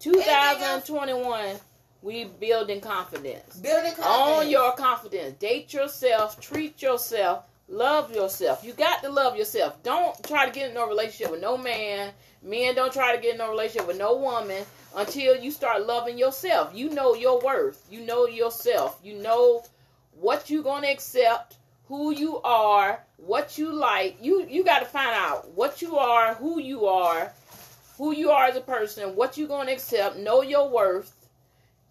2021, 0.00 1.56
we 2.02 2.24
building 2.24 2.80
confidence. 2.80 3.56
Building 3.56 3.92
confidence. 3.92 4.38
Own 4.44 4.48
your 4.48 4.72
confidence. 4.72 5.34
Date 5.38 5.72
yourself. 5.72 6.40
Treat 6.40 6.80
yourself. 6.80 7.44
Love 7.68 8.14
yourself. 8.14 8.64
You 8.64 8.72
got 8.72 9.02
to 9.02 9.10
love 9.10 9.36
yourself. 9.36 9.82
Don't 9.82 10.22
try 10.24 10.46
to 10.46 10.52
get 10.52 10.68
in 10.68 10.74
no 10.74 10.88
relationship 10.88 11.30
with 11.30 11.42
no 11.42 11.58
man. 11.58 12.12
Men 12.42 12.74
don't 12.74 12.92
try 12.92 13.14
to 13.14 13.20
get 13.20 13.32
in 13.32 13.38
no 13.38 13.50
relationship 13.50 13.88
with 13.88 13.98
no 13.98 14.16
woman 14.16 14.64
until 14.96 15.36
you 15.36 15.50
start 15.50 15.86
loving 15.86 16.16
yourself. 16.16 16.70
You 16.74 16.90
know 16.90 17.14
your 17.14 17.40
worth. 17.40 17.84
You 17.90 18.00
know 18.00 18.26
yourself. 18.26 18.98
You 19.02 19.18
know 19.18 19.64
what 20.20 20.48
you're 20.48 20.62
gonna 20.62 20.88
accept, 20.88 21.56
who 21.86 22.12
you 22.12 22.40
are, 22.42 23.00
what 23.16 23.58
you 23.58 23.72
like. 23.72 24.16
You 24.22 24.46
you 24.48 24.64
got 24.64 24.80
to 24.80 24.86
find 24.86 25.10
out 25.10 25.50
what 25.50 25.82
you 25.82 25.98
are, 25.98 26.34
who 26.34 26.60
you 26.60 26.86
are, 26.86 27.32
who 27.98 28.14
you 28.14 28.30
are 28.30 28.44
as 28.44 28.56
a 28.56 28.60
person, 28.60 29.16
what 29.16 29.36
you're 29.36 29.48
gonna 29.48 29.72
accept. 29.72 30.16
Know 30.16 30.42
your 30.42 30.70
worth. 30.70 31.14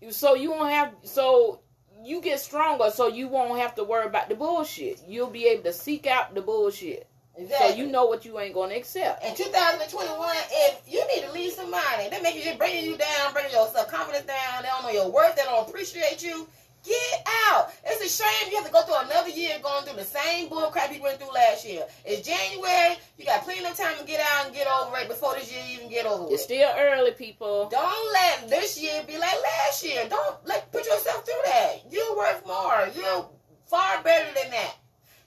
So 0.09 0.35
you 0.35 0.51
won't 0.51 0.71
have 0.71 0.93
so 1.03 1.59
you 2.03 2.21
get 2.21 2.39
stronger 2.39 2.89
so 2.89 3.07
you 3.07 3.27
won't 3.27 3.59
have 3.59 3.75
to 3.75 3.83
worry 3.83 4.07
about 4.07 4.29
the 4.29 4.35
bullshit. 4.35 5.01
You'll 5.07 5.29
be 5.29 5.47
able 5.47 5.63
to 5.63 5.73
seek 5.73 6.07
out 6.07 6.33
the 6.33 6.41
bullshit. 6.41 7.07
Exactly. 7.35 7.69
So 7.69 7.75
you 7.75 7.87
know 7.87 8.05
what 8.05 8.25
you 8.25 8.39
ain't 8.39 8.55
gonna 8.55 8.75
accept. 8.75 9.23
In 9.23 9.35
2021, 9.35 10.29
if 10.49 10.81
you 10.87 11.05
need 11.07 11.23
to 11.23 11.31
leave 11.31 11.51
somebody, 11.51 12.09
they 12.09 12.21
make 12.21 12.43
you 12.43 12.57
bringing 12.57 12.85
you 12.85 12.97
down, 12.97 13.33
bringing 13.33 13.51
your 13.51 13.67
self 13.67 13.91
confidence 13.91 14.25
down. 14.25 14.63
They 14.63 14.69
don't 14.69 14.83
know 14.83 14.89
your 14.89 15.11
worth. 15.11 15.35
They 15.35 15.43
don't 15.43 15.67
appreciate 15.67 16.23
you. 16.23 16.47
Get 16.87 17.27
out. 17.51 17.73
It's 17.83 18.01
a 18.01 18.23
shame 18.23 18.49
you 18.49 18.57
have 18.57 18.65
to 18.65 18.71
go 18.71 18.81
through 18.83 19.09
another 19.09 19.29
year 19.29 19.59
going 19.61 19.83
through 19.83 19.97
the 19.97 20.05
same 20.05 20.47
bull 20.47 20.69
crap 20.69 20.93
you 20.93 21.01
went 21.01 21.19
through 21.19 21.33
last 21.33 21.65
year. 21.65 21.85
It's 22.05 22.25
January. 22.25 22.97
You 23.17 23.25
got 23.25 23.43
plenty 23.43 23.65
of 23.65 23.75
time 23.75 23.97
to 23.99 24.05
get 24.05 24.21
out 24.31 24.45
and 24.45 24.55
get 24.55 24.67
over 24.67 24.97
it 24.97 25.09
before 25.09 25.35
this 25.35 25.51
year 25.51 25.63
even 25.69 25.89
get 25.89 26.05
over 26.05 26.23
with. 26.23 26.33
It's 26.33 26.43
still 26.43 26.69
early, 26.77 27.11
people. 27.11 27.67
Don't 27.69 28.13
let 28.13 28.49
this 28.49 28.81
year 28.81 29.03
be 29.05 29.17
like 29.17 29.35
last 29.43 29.83
year. 29.83 30.07
Don't 30.09 30.47
like 30.47 30.71
put 30.71 30.85
yourself 30.85 31.25
through 31.25 31.41
that. 31.45 31.91
You're 31.91 32.15
worth 32.15 32.45
more. 32.47 32.87
You're 32.95 33.27
far 33.65 34.01
better 34.01 34.33
than 34.33 34.51
that. 34.51 34.75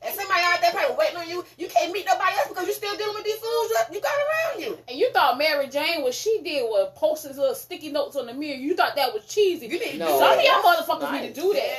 And 0.02 0.14
somebody 0.14 0.40
out 0.42 0.60
there 0.60 0.70
everybody 0.70 0.98
waiting 0.98 1.16
on 1.18 1.28
you. 1.28 1.44
You 1.58 1.68
can't 1.68 1.92
meet 1.92 2.06
nobody 2.06 2.32
else 2.38 2.48
because 2.48 2.64
you're 2.66 2.74
still 2.74 2.96
dealing 2.96 3.14
with 3.14 3.24
these 3.24 3.36
fools 3.36 3.70
you, 3.70 3.96
you 3.96 4.00
got 4.00 4.12
around 4.12 4.60
you. 4.62 4.78
And 4.88 4.98
you 4.98 5.12
thought 5.12 5.36
Mary 5.36 5.68
Jane, 5.68 6.02
what 6.02 6.14
she 6.14 6.40
did 6.42 6.62
was 6.64 6.90
posted 6.94 7.36
little 7.36 7.54
sticky 7.54 7.92
notes 7.92 8.16
on 8.16 8.26
the 8.26 8.32
mirror. 8.34 8.56
You 8.56 8.74
thought 8.74 8.96
that 8.96 9.12
was 9.12 9.26
cheesy. 9.26 9.66
You 9.66 9.78
need 9.78 9.92
to 9.92 9.98
No. 9.98 10.18
Some 10.18 10.38
of 10.38 10.44
y'all 10.44 10.62
motherfuckers 10.62 11.00
nice. 11.12 11.22
need 11.22 11.34
to 11.34 11.40
do 11.40 11.52
that. 11.52 11.78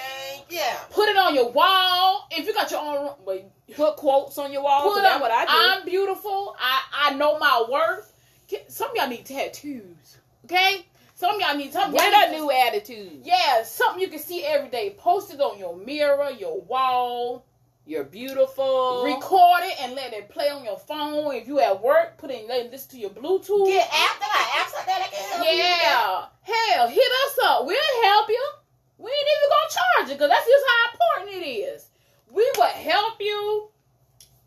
Yeah, 0.49 0.59
yeah. 0.59 0.77
Put 0.91 1.09
it 1.09 1.17
on 1.17 1.33
your 1.33 1.51
wall. 1.51 2.27
If 2.31 2.45
you 2.45 2.53
got 2.53 2.69
your 2.69 2.81
own 2.81 3.05
room, 3.05 3.13
but 3.25 3.51
Put 3.75 3.95
quotes 3.95 4.37
on 4.37 4.51
your 4.51 4.63
wall. 4.63 4.83
put 4.83 4.95
so 4.97 5.01
that's 5.01 5.21
what 5.21 5.31
I 5.31 5.45
do. 5.45 5.51
I'm 5.51 5.85
beautiful. 5.85 6.55
I, 6.59 7.09
I 7.11 7.13
know 7.15 7.39
my 7.39 7.65
worth. 7.69 8.13
Get- 8.47 8.71
Some 8.71 8.91
of 8.91 8.95
y'all 8.97 9.07
need 9.07 9.25
tattoos. 9.25 10.17
Okay? 10.45 10.85
Some 11.15 11.35
of 11.35 11.41
y'all 11.41 11.55
need 11.55 11.71
something. 11.71 11.93
Get 11.99 12.29
a 12.29 12.31
new 12.33 12.51
attitude. 12.51 13.21
Yeah, 13.23 13.63
something 13.63 14.01
you 14.01 14.09
can 14.09 14.19
see 14.19 14.43
every 14.43 14.69
day. 14.69 14.95
Post 14.97 15.33
it 15.33 15.39
on 15.39 15.57
your 15.57 15.75
mirror, 15.77 16.29
your 16.31 16.59
wall. 16.61 17.45
You're 17.85 18.03
beautiful. 18.03 19.03
Record 19.03 19.63
it 19.63 19.81
and 19.81 19.95
let 19.95 20.13
it 20.13 20.29
play 20.29 20.49
on 20.49 20.63
your 20.63 20.77
phone. 20.77 21.33
If 21.33 21.47
you 21.47 21.59
at 21.59 21.81
work, 21.81 22.17
put 22.17 22.29
it 22.29 22.47
let 22.47 22.65
it 22.65 22.71
listen 22.71 22.91
to 22.91 22.97
your 22.99 23.09
Bluetooth. 23.09 23.67
Get 23.67 23.89
apps, 23.89 24.19
they 24.19 24.27
got 24.27 24.47
apps 24.59 24.73
like 24.75 24.85
that 24.85 24.99
that 24.99 25.11
can 25.11 25.29
help 25.31 25.47
you. 25.51 25.57
Yeah. 25.57 26.25
Hell, 26.41 26.87
hit 26.87 27.11
us 27.25 27.37
up. 27.43 27.65
We'll 27.65 28.03
help 28.03 28.29
you. 28.29 28.49
We 28.97 29.09
ain't 29.09 29.29
even 29.35 29.49
gonna 29.49 29.71
charge 29.71 30.09
you 30.09 30.15
because 30.15 30.29
that's 30.29 30.45
just 30.45 30.65
how 30.69 30.91
important 30.91 31.43
it 31.43 31.49
is. 31.49 31.89
We 32.31 32.49
will 32.55 32.65
help 32.65 33.15
you. 33.19 33.69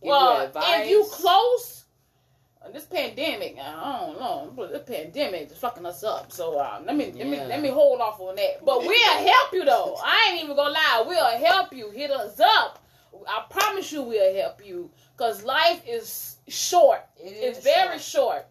Give 0.01 0.11
well, 0.11 0.45
you 0.45 0.61
if 0.61 0.89
you 0.91 1.07
close, 1.11 1.85
uh, 2.64 2.70
this 2.70 2.85
pandemic, 2.85 3.57
I 3.61 4.07
don't 4.07 4.20
know, 4.20 4.53
but 4.55 4.70
this 4.70 4.82
pandemic 4.82 5.51
is 5.51 5.59
fucking 5.59 5.85
us 5.85 6.05
up. 6.05 6.30
So 6.30 6.59
uh, 6.59 6.80
let 6.85 6.95
me 6.95 7.12
let 7.16 7.26
me 7.26 7.39
let 7.39 7.61
me 7.61 7.68
hold 7.68 8.01
off 8.01 8.20
on 8.20 8.37
that. 8.37 8.64
But 8.64 8.80
we'll 8.80 9.18
help 9.18 9.53
you 9.53 9.64
though. 9.64 9.97
I 10.03 10.30
ain't 10.30 10.45
even 10.45 10.55
gonna 10.55 10.70
lie. 10.70 11.05
We'll 11.07 11.39
help 11.39 11.72
you. 11.72 11.91
Hit 11.91 12.11
us 12.12 12.39
up. 12.39 12.84
I 13.28 13.44
promise 13.50 13.90
you, 13.92 14.02
we'll 14.02 14.34
help 14.34 14.64
you. 14.64 14.90
Cause 15.16 15.42
life 15.44 15.82
is 15.88 16.36
short. 16.48 17.00
It 17.16 17.30
It's 17.30 17.62
very 17.62 17.98
short. 17.98 18.02
short. 18.02 18.46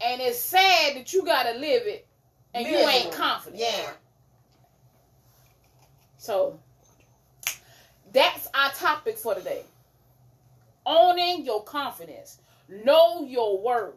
And 0.00 0.20
it's 0.20 0.38
sad 0.38 0.96
that 0.96 1.12
you 1.12 1.24
gotta 1.24 1.58
live 1.58 1.82
it 1.86 2.06
and 2.54 2.66
you 2.66 2.76
ain't 2.76 3.12
confident. 3.12 3.60
Yeah. 3.60 3.90
So 6.18 6.58
that's 8.12 8.48
our 8.54 8.70
topic 8.70 9.18
for 9.18 9.34
today. 9.34 9.62
Owning 10.84 11.44
your 11.44 11.64
confidence. 11.64 12.38
Know 12.68 13.24
your 13.24 13.60
worth. 13.60 13.94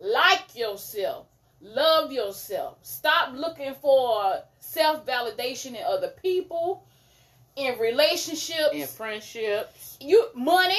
Like 0.00 0.56
yourself. 0.56 1.26
Love 1.60 2.12
yourself. 2.12 2.78
Stop 2.82 3.34
looking 3.34 3.74
for 3.74 4.42
self 4.60 5.04
validation 5.04 5.70
in 5.70 5.82
other 5.84 6.12
people, 6.22 6.84
in 7.58 7.78
relationships. 7.78 8.70
in 8.72 8.86
friendships. 8.86 9.96
you 10.00 10.28
money, 10.34 10.76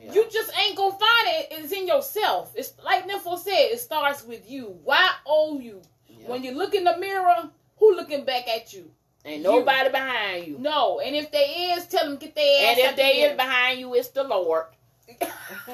Yeah. 0.00 0.12
you 0.12 0.28
just 0.30 0.50
ain't 0.58 0.76
gonna 0.76 0.92
find 0.92 1.26
it. 1.28 1.48
It's 1.52 1.72
in 1.72 1.86
yourself. 1.86 2.52
It's 2.54 2.72
like 2.84 3.08
Nympho 3.08 3.38
said, 3.38 3.52
it 3.72 3.80
starts 3.80 4.24
with 4.24 4.48
you. 4.50 4.78
Why 4.84 5.10
owe 5.26 5.58
you? 5.58 5.82
Yeah. 6.08 6.28
When 6.28 6.42
you 6.44 6.52
look 6.52 6.74
in 6.74 6.84
the 6.84 6.96
mirror, 6.98 7.50
who 7.78 7.94
looking 7.96 8.24
back 8.24 8.48
at 8.48 8.72
you? 8.72 8.90
Ain't 9.24 9.38
you- 9.38 9.42
nobody 9.42 9.90
behind 9.90 10.46
you. 10.46 10.58
No. 10.58 11.00
And 11.00 11.16
if 11.16 11.30
they 11.32 11.72
is, 11.76 11.86
tell 11.86 12.04
them 12.04 12.16
get 12.16 12.34
their 12.34 12.70
ass 12.70 12.78
And 12.78 12.90
if 12.90 12.96
they 12.96 13.22
is 13.22 13.36
behind 13.36 13.80
you, 13.80 13.94
it's 13.94 14.08
the 14.08 14.22
Lord. 14.24 14.66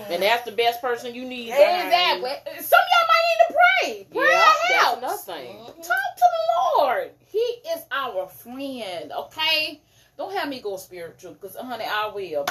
And 0.09 0.23
that's 0.23 0.45
the 0.45 0.53
best 0.53 0.81
person 0.81 1.15
you 1.15 1.25
need. 1.25 1.49
Exactly. 1.51 2.31
you. 2.31 2.63
Some 2.63 2.81
of 2.81 2.89
y'all 2.93 3.09
might 3.09 3.25
need 3.29 3.41
to 3.47 3.55
pray. 3.55 4.07
Prayer 4.21 4.31
Yeah, 4.31 4.39
that's 4.69 4.83
helps. 4.85 4.99
another 4.99 5.19
thing. 5.43 5.57
Talk 5.67 5.77
to 6.17 6.25
the 6.35 6.79
Lord. 6.79 7.11
He 7.27 7.39
is 7.39 7.83
our 7.91 8.27
friend, 8.29 9.13
okay? 9.13 9.81
Don't 10.17 10.35
have 10.35 10.49
me 10.49 10.61
go 10.61 10.77
spiritual 10.77 11.33
because, 11.33 11.57
honey, 11.57 11.85
I 11.89 12.11
will. 12.15 12.47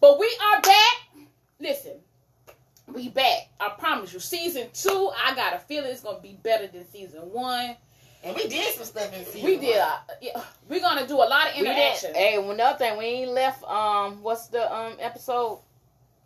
But 0.00 0.18
we 0.18 0.26
are 0.26 0.62
back. 0.62 1.26
Listen, 1.58 1.96
we 2.86 3.08
back. 3.08 3.50
I 3.58 3.70
promise 3.70 4.12
you. 4.12 4.20
Season 4.20 4.68
two, 4.72 5.10
I 5.24 5.34
got 5.34 5.54
a 5.54 5.58
feeling 5.58 5.90
it's 5.90 6.00
going 6.00 6.16
to 6.16 6.22
be 6.22 6.38
better 6.42 6.66
than 6.66 6.88
season 6.88 7.20
one. 7.32 7.76
And 8.22 8.36
we 8.36 8.48
did 8.48 8.74
some 8.74 8.84
stuff 8.84 9.12
in 9.16 9.24
season 9.24 9.44
We 9.44 9.56
did. 9.56 9.78
Uh, 9.78 9.96
yeah, 10.20 10.42
we're 10.68 10.80
going 10.80 10.98
to 10.98 11.06
do 11.06 11.16
a 11.16 11.24
lot 11.24 11.50
of 11.50 11.56
interaction. 11.56 12.14
Hey, 12.14 12.36
another 12.36 12.78
thing, 12.78 12.98
we 12.98 13.04
ain't 13.04 13.30
left. 13.30 13.64
Um, 13.64 14.22
what's 14.22 14.48
the 14.48 14.72
um 14.72 14.94
episode? 15.00 15.60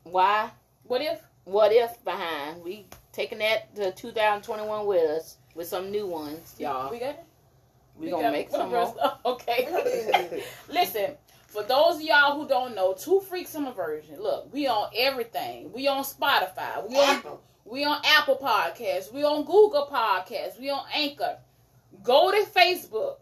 Why? 0.02 0.50
What 0.84 1.00
if? 1.02 1.20
What 1.44 1.72
if 1.72 2.02
behind? 2.04 2.62
We 2.62 2.86
taking 3.12 3.38
that 3.38 3.74
to 3.76 3.92
2021 3.92 4.86
with 4.86 5.10
us 5.10 5.36
with 5.54 5.68
some 5.68 5.90
new 5.90 6.06
ones, 6.06 6.54
y'all. 6.58 6.90
We 6.90 6.98
got 6.98 7.10
it? 7.10 7.23
We, 7.96 8.06
We 8.06 8.10
gonna 8.10 8.32
make 8.32 8.50
some 8.50 8.70
verse- 8.70 8.92
more. 8.94 9.18
Okay. 9.34 10.42
Listen, 10.68 11.12
for 11.46 11.62
those 11.62 11.96
of 11.96 12.02
y'all 12.02 12.38
who 12.40 12.48
don't 12.48 12.74
know, 12.74 12.94
Two 12.94 13.20
Freaks 13.20 13.54
on 13.54 13.66
a 13.66 13.72
Virgin. 13.72 14.20
Look, 14.20 14.52
we 14.52 14.66
on 14.66 14.90
everything. 14.96 15.72
We 15.72 15.86
on 15.86 16.02
Spotify. 16.04 16.88
We 16.88 16.96
on 16.96 17.16
Apple. 17.16 17.42
we 17.64 17.84
on 17.84 18.00
Apple 18.04 18.36
Podcasts. 18.42 19.12
We 19.12 19.22
on 19.24 19.44
Google 19.44 19.88
Podcasts. 19.90 20.58
We 20.58 20.70
on 20.70 20.84
Anchor. 20.92 21.38
Go 22.02 22.32
to 22.32 22.44
Facebook 22.50 23.16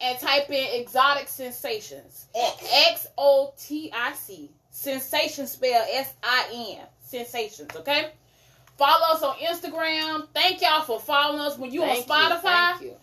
and 0.00 0.18
type 0.18 0.48
in 0.50 0.80
Exotic 0.80 1.28
Sensations. 1.28 2.26
X 2.34 3.08
O 3.18 3.52
T 3.58 3.90
I 3.94 4.12
C. 4.12 4.50
Sensation 4.70 5.46
spell 5.46 5.84
S 5.92 6.14
I 6.22 6.76
N. 6.78 6.86
Sensations. 7.02 7.70
Okay. 7.76 8.12
Follow 8.78 9.14
us 9.14 9.22
on 9.22 9.34
Instagram. 9.36 10.28
Thank 10.32 10.62
y'all 10.62 10.82
for 10.82 10.98
following 10.98 11.40
us. 11.40 11.58
When 11.58 11.70
you 11.72 11.80
Thank 11.80 12.08
on 12.10 12.30
you, 12.30 12.34
Spotify, 12.36 12.42
thank 12.42 12.82
you. 12.82 12.96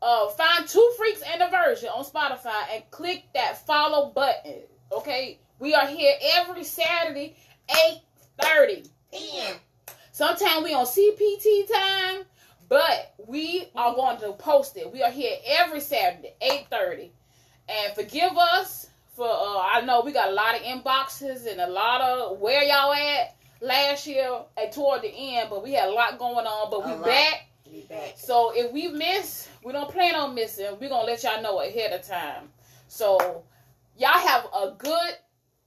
Uh, 0.00 0.28
find 0.28 0.66
Two 0.68 0.92
Freaks 0.96 1.22
and 1.32 1.42
a 1.42 1.50
Virgin 1.50 1.88
on 1.88 2.04
Spotify 2.04 2.74
and 2.74 2.90
click 2.90 3.24
that 3.34 3.66
follow 3.66 4.10
button. 4.10 4.60
Okay, 4.92 5.38
we 5.58 5.74
are 5.74 5.86
here 5.86 6.14
every 6.36 6.64
Saturday, 6.64 7.36
eight 7.70 8.00
thirty. 8.40 8.84
PM. 9.12 9.56
Sometimes 10.12 10.64
we 10.64 10.74
on 10.74 10.84
CPT 10.84 11.72
time, 11.72 12.24
but 12.68 13.14
we 13.26 13.68
are 13.74 13.94
going 13.94 14.18
to 14.20 14.32
post 14.32 14.76
it. 14.76 14.92
We 14.92 15.02
are 15.02 15.10
here 15.10 15.36
every 15.46 15.80
Saturday, 15.80 16.34
eight 16.42 16.66
thirty, 16.70 17.12
and 17.68 17.94
forgive 17.94 18.36
us 18.36 18.88
for. 19.14 19.28
Uh, 19.28 19.60
I 19.60 19.82
know 19.84 20.02
we 20.04 20.12
got 20.12 20.28
a 20.30 20.32
lot 20.32 20.54
of 20.56 20.62
inboxes 20.62 21.50
and 21.50 21.60
a 21.60 21.68
lot 21.68 22.00
of 22.00 22.38
where 22.38 22.62
y'all 22.62 22.92
at 22.92 23.36
last 23.60 24.06
year 24.06 24.40
and 24.56 24.72
toward 24.72 25.02
the 25.02 25.08
end, 25.08 25.50
but 25.50 25.62
we 25.62 25.72
had 25.72 25.88
a 25.88 25.92
lot 25.92 26.18
going 26.18 26.46
on. 26.46 26.70
But 26.70 26.86
we 26.86 27.04
back. 27.04 27.48
We 27.70 27.80
back. 27.82 28.14
So 28.16 28.52
if 28.54 28.72
we 28.72 28.88
miss, 28.88 29.48
we 29.68 29.74
don't 29.74 29.90
plan 29.90 30.14
on 30.14 30.34
missing. 30.34 30.66
We're 30.80 30.88
gonna 30.88 31.06
let 31.06 31.22
y'all 31.22 31.42
know 31.42 31.60
ahead 31.60 31.92
of 31.92 32.00
time. 32.06 32.48
So 32.86 33.44
y'all 33.98 34.18
have 34.18 34.46
a 34.46 34.72
good 34.78 35.10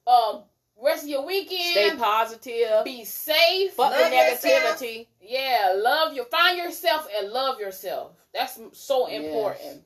uh 0.08 0.40
rest 0.84 1.04
of 1.04 1.10
your 1.10 1.24
weekend. 1.24 1.62
Stay 1.72 1.96
positive. 1.96 2.84
Be 2.84 3.06
safe. 3.06 3.74
Fuck 3.74 3.94
the 3.94 4.00
Love 4.00 4.12
yourself. 4.12 4.80
negativity. 4.80 5.06
Yeah, 5.22 5.76
love 5.78 6.16
you. 6.16 6.24
Find 6.26 6.58
yourself 6.58 7.08
and 7.16 7.30
love 7.30 7.60
yourself. 7.60 8.14
That's 8.34 8.60
so 8.74 9.08
Yes. 9.08 9.24
important. 9.24 9.84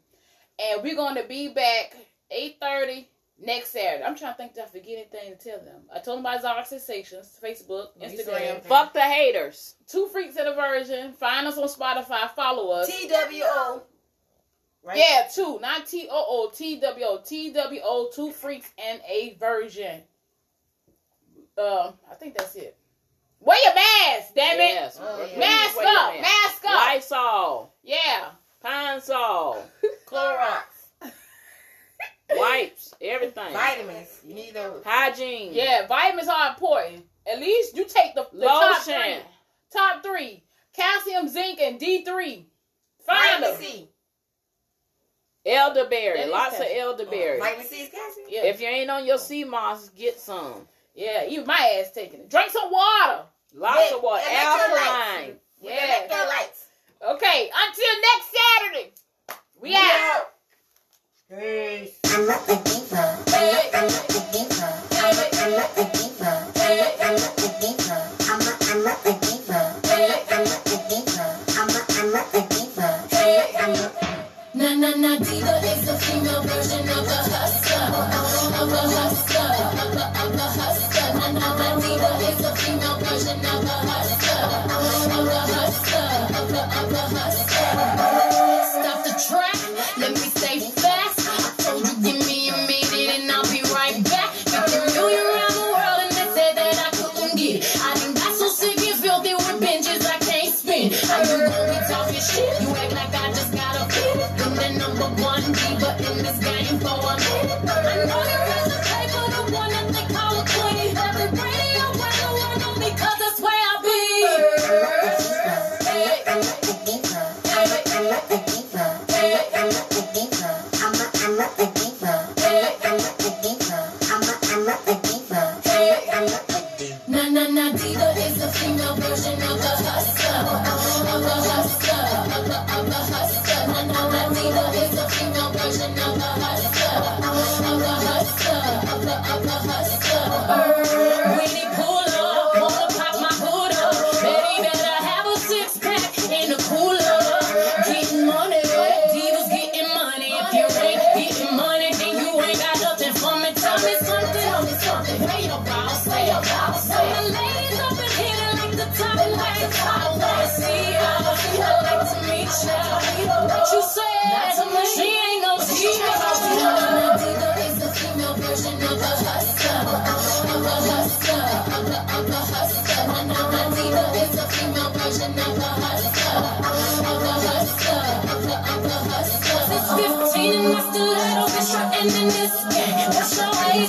And 0.59 0.81
we're 0.81 0.95
gonna 0.95 1.23
be 1.25 1.49
back 1.49 1.93
eight 2.31 2.55
thirty 2.61 3.09
next 3.37 3.71
Saturday. 3.73 4.05
I'm 4.05 4.15
trying 4.15 4.31
to 4.31 4.37
think 4.37 4.53
if 4.55 4.63
I 4.63 4.67
forget 4.67 5.09
anything 5.11 5.37
to 5.37 5.49
tell 5.49 5.59
them. 5.59 5.81
I 5.93 5.99
told 5.99 6.19
them 6.19 6.25
about 6.25 6.35
Exotic 6.37 6.67
Sensations, 6.67 7.37
Facebook, 7.43 7.87
You 7.99 8.07
said 8.17 8.27
Instagram. 8.27 8.63
Fuck 8.63 8.93
the 8.93 9.01
haters. 9.01 9.75
Two 9.87 10.07
Freaks 10.07 10.37
and 10.37 10.47
a 10.47 10.53
Virgin. 10.53 11.11
Find 11.11 11.45
us 11.45 11.57
on 11.57 11.67
Spotify. 11.67 12.29
Follow 12.33 12.71
us. 12.71 12.87
TWO. 12.87 13.81
Right? 14.85 14.97
Yeah, 14.97 15.27
two, 15.33 15.59
not 15.61 15.87
T 15.87 16.07
O 16.11 16.25
O 16.29 16.51
T 16.55 16.79
W 16.79 17.05
O 17.05 17.19
T 17.25 17.51
W 17.51 17.81
O. 17.83 18.09
Two 18.13 18.31
freaks 18.31 18.71
and 18.77 19.01
a 19.09 19.35
virgin. 19.39 20.01
Um, 21.57 21.93
I 22.11 22.15
think 22.19 22.37
that's 22.37 22.55
it. 22.55 22.77
Wear 23.39 23.57
your 23.63 23.75
mask, 23.75 24.33
damn 24.35 24.59
it. 24.59 24.73
Yes. 24.73 24.99
Oh, 25.01 25.27
yeah. 25.31 25.39
Mask 25.39 25.77
Wear 25.77 25.87
up, 25.87 26.21
mask 26.21 26.65
up. 26.65 26.95
Lysol. 26.95 27.73
Yeah. 27.83 28.29
Pine 28.61 29.01
Sol. 29.01 29.63
Clorox. 30.07 30.63
Wipes. 32.31 32.93
Everything. 33.01 33.53
Vitamins. 33.53 34.19
You 34.25 34.33
need 34.33 34.53
those. 34.53 34.83
Hygiene. 34.83 35.53
Yeah, 35.53 35.85
vitamins 35.87 36.27
are 36.27 36.49
important. 36.49 37.05
At 37.31 37.39
least 37.39 37.77
you 37.77 37.85
take 37.85 38.15
the, 38.15 38.27
the 38.33 38.45
top 38.45 38.81
three. 38.81 38.93
Lotion. 38.93 39.19
Top 39.71 40.03
three. 40.03 40.43
Calcium, 40.73 41.27
zinc, 41.27 41.59
and 41.59 41.79
D3. 41.79 42.05
Find 42.05 42.45
Vitamin 43.05 43.49
them. 43.51 43.61
C. 43.61 43.89
Elderberry. 45.45 46.17
That 46.17 46.25
is 46.27 46.31
Lots 46.31 46.53
of 46.55 46.59
calcium. 46.61 46.79
elderberry. 46.87 47.39
Vitamin 47.39 47.65
C 47.67 47.75
is 47.83 47.89
calcium. 47.89 48.27
Yeah. 48.29 48.43
If 48.45 48.59
you 48.61 48.67
ain't 48.67 48.89
on 48.89 49.05
your 49.05 49.17
sea 49.17 49.43
moss, 49.43 49.89
get 49.89 50.19
some. 50.19 50.67
yeah, 50.95 51.25
even 51.27 51.45
my 51.45 51.79
ass 51.79 51.91
taking 51.91 52.21
it. 52.21 52.29
Drink 52.29 52.51
some 52.51 52.71
water. 52.71 53.23
Lots 53.53 53.77
With 53.91 53.97
of 53.97 54.03
water. 54.03 54.23
electrolytes. 54.23 54.77
Alkaline. 54.77 55.35
Yeah. 55.61 56.07
electrolytes. 56.07 57.13
Okay, 57.13 57.51
until 57.53 57.93
next 58.01 58.33
Saturday. 58.35 58.93
We 59.61 59.75
out. 59.75 60.27
Peace. 61.29 61.99
I'm 62.05 62.27
not 62.27 62.45
the 62.47 62.55
diva. 62.55 63.01
I'm 63.27 63.51
not, 63.51 63.65
I'm 63.73 63.87
not 63.87 64.07
the 64.07 64.21
diva. 64.31 64.69
I'm 64.91 65.15
not, 65.15 65.29
I'm 65.41 65.51
not 65.51 65.75
the 65.75 65.83
diva. 65.93 66.51
I'm 66.55 66.77
not, 66.77 66.93
I'm 67.01 67.15
not 67.15 67.35
the 67.35 67.47
diva. 67.61 67.97
I'm 68.31 68.39
not, 68.39 68.69
I'm 68.69 68.83
not 68.83 69.03
the 69.03 69.13
diva. 69.25 69.34
Na 74.95 75.01
na 75.01 75.09
na 75.09 75.17
diva 75.17 75.57
is 75.59 75.85
the 75.85 75.93
female 75.99 76.41
version 76.43 76.87
of 76.87 77.05
a 77.05 77.19
hustler, 77.27 77.54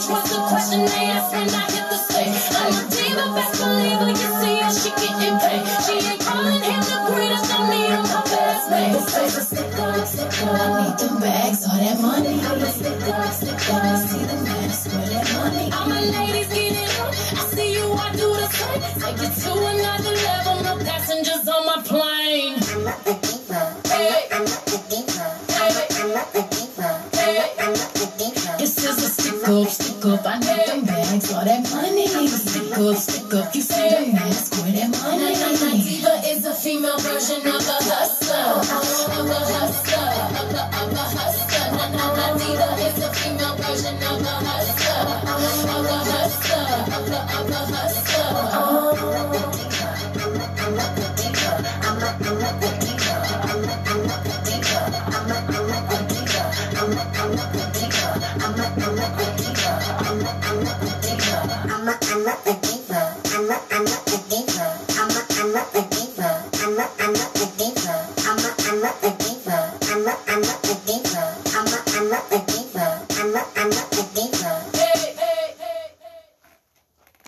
What's 0.09 0.31
the 0.31 0.41
question 0.43 0.85
they 0.87 1.11
ask 1.11 1.33
when 1.33 1.51
I 1.51 1.76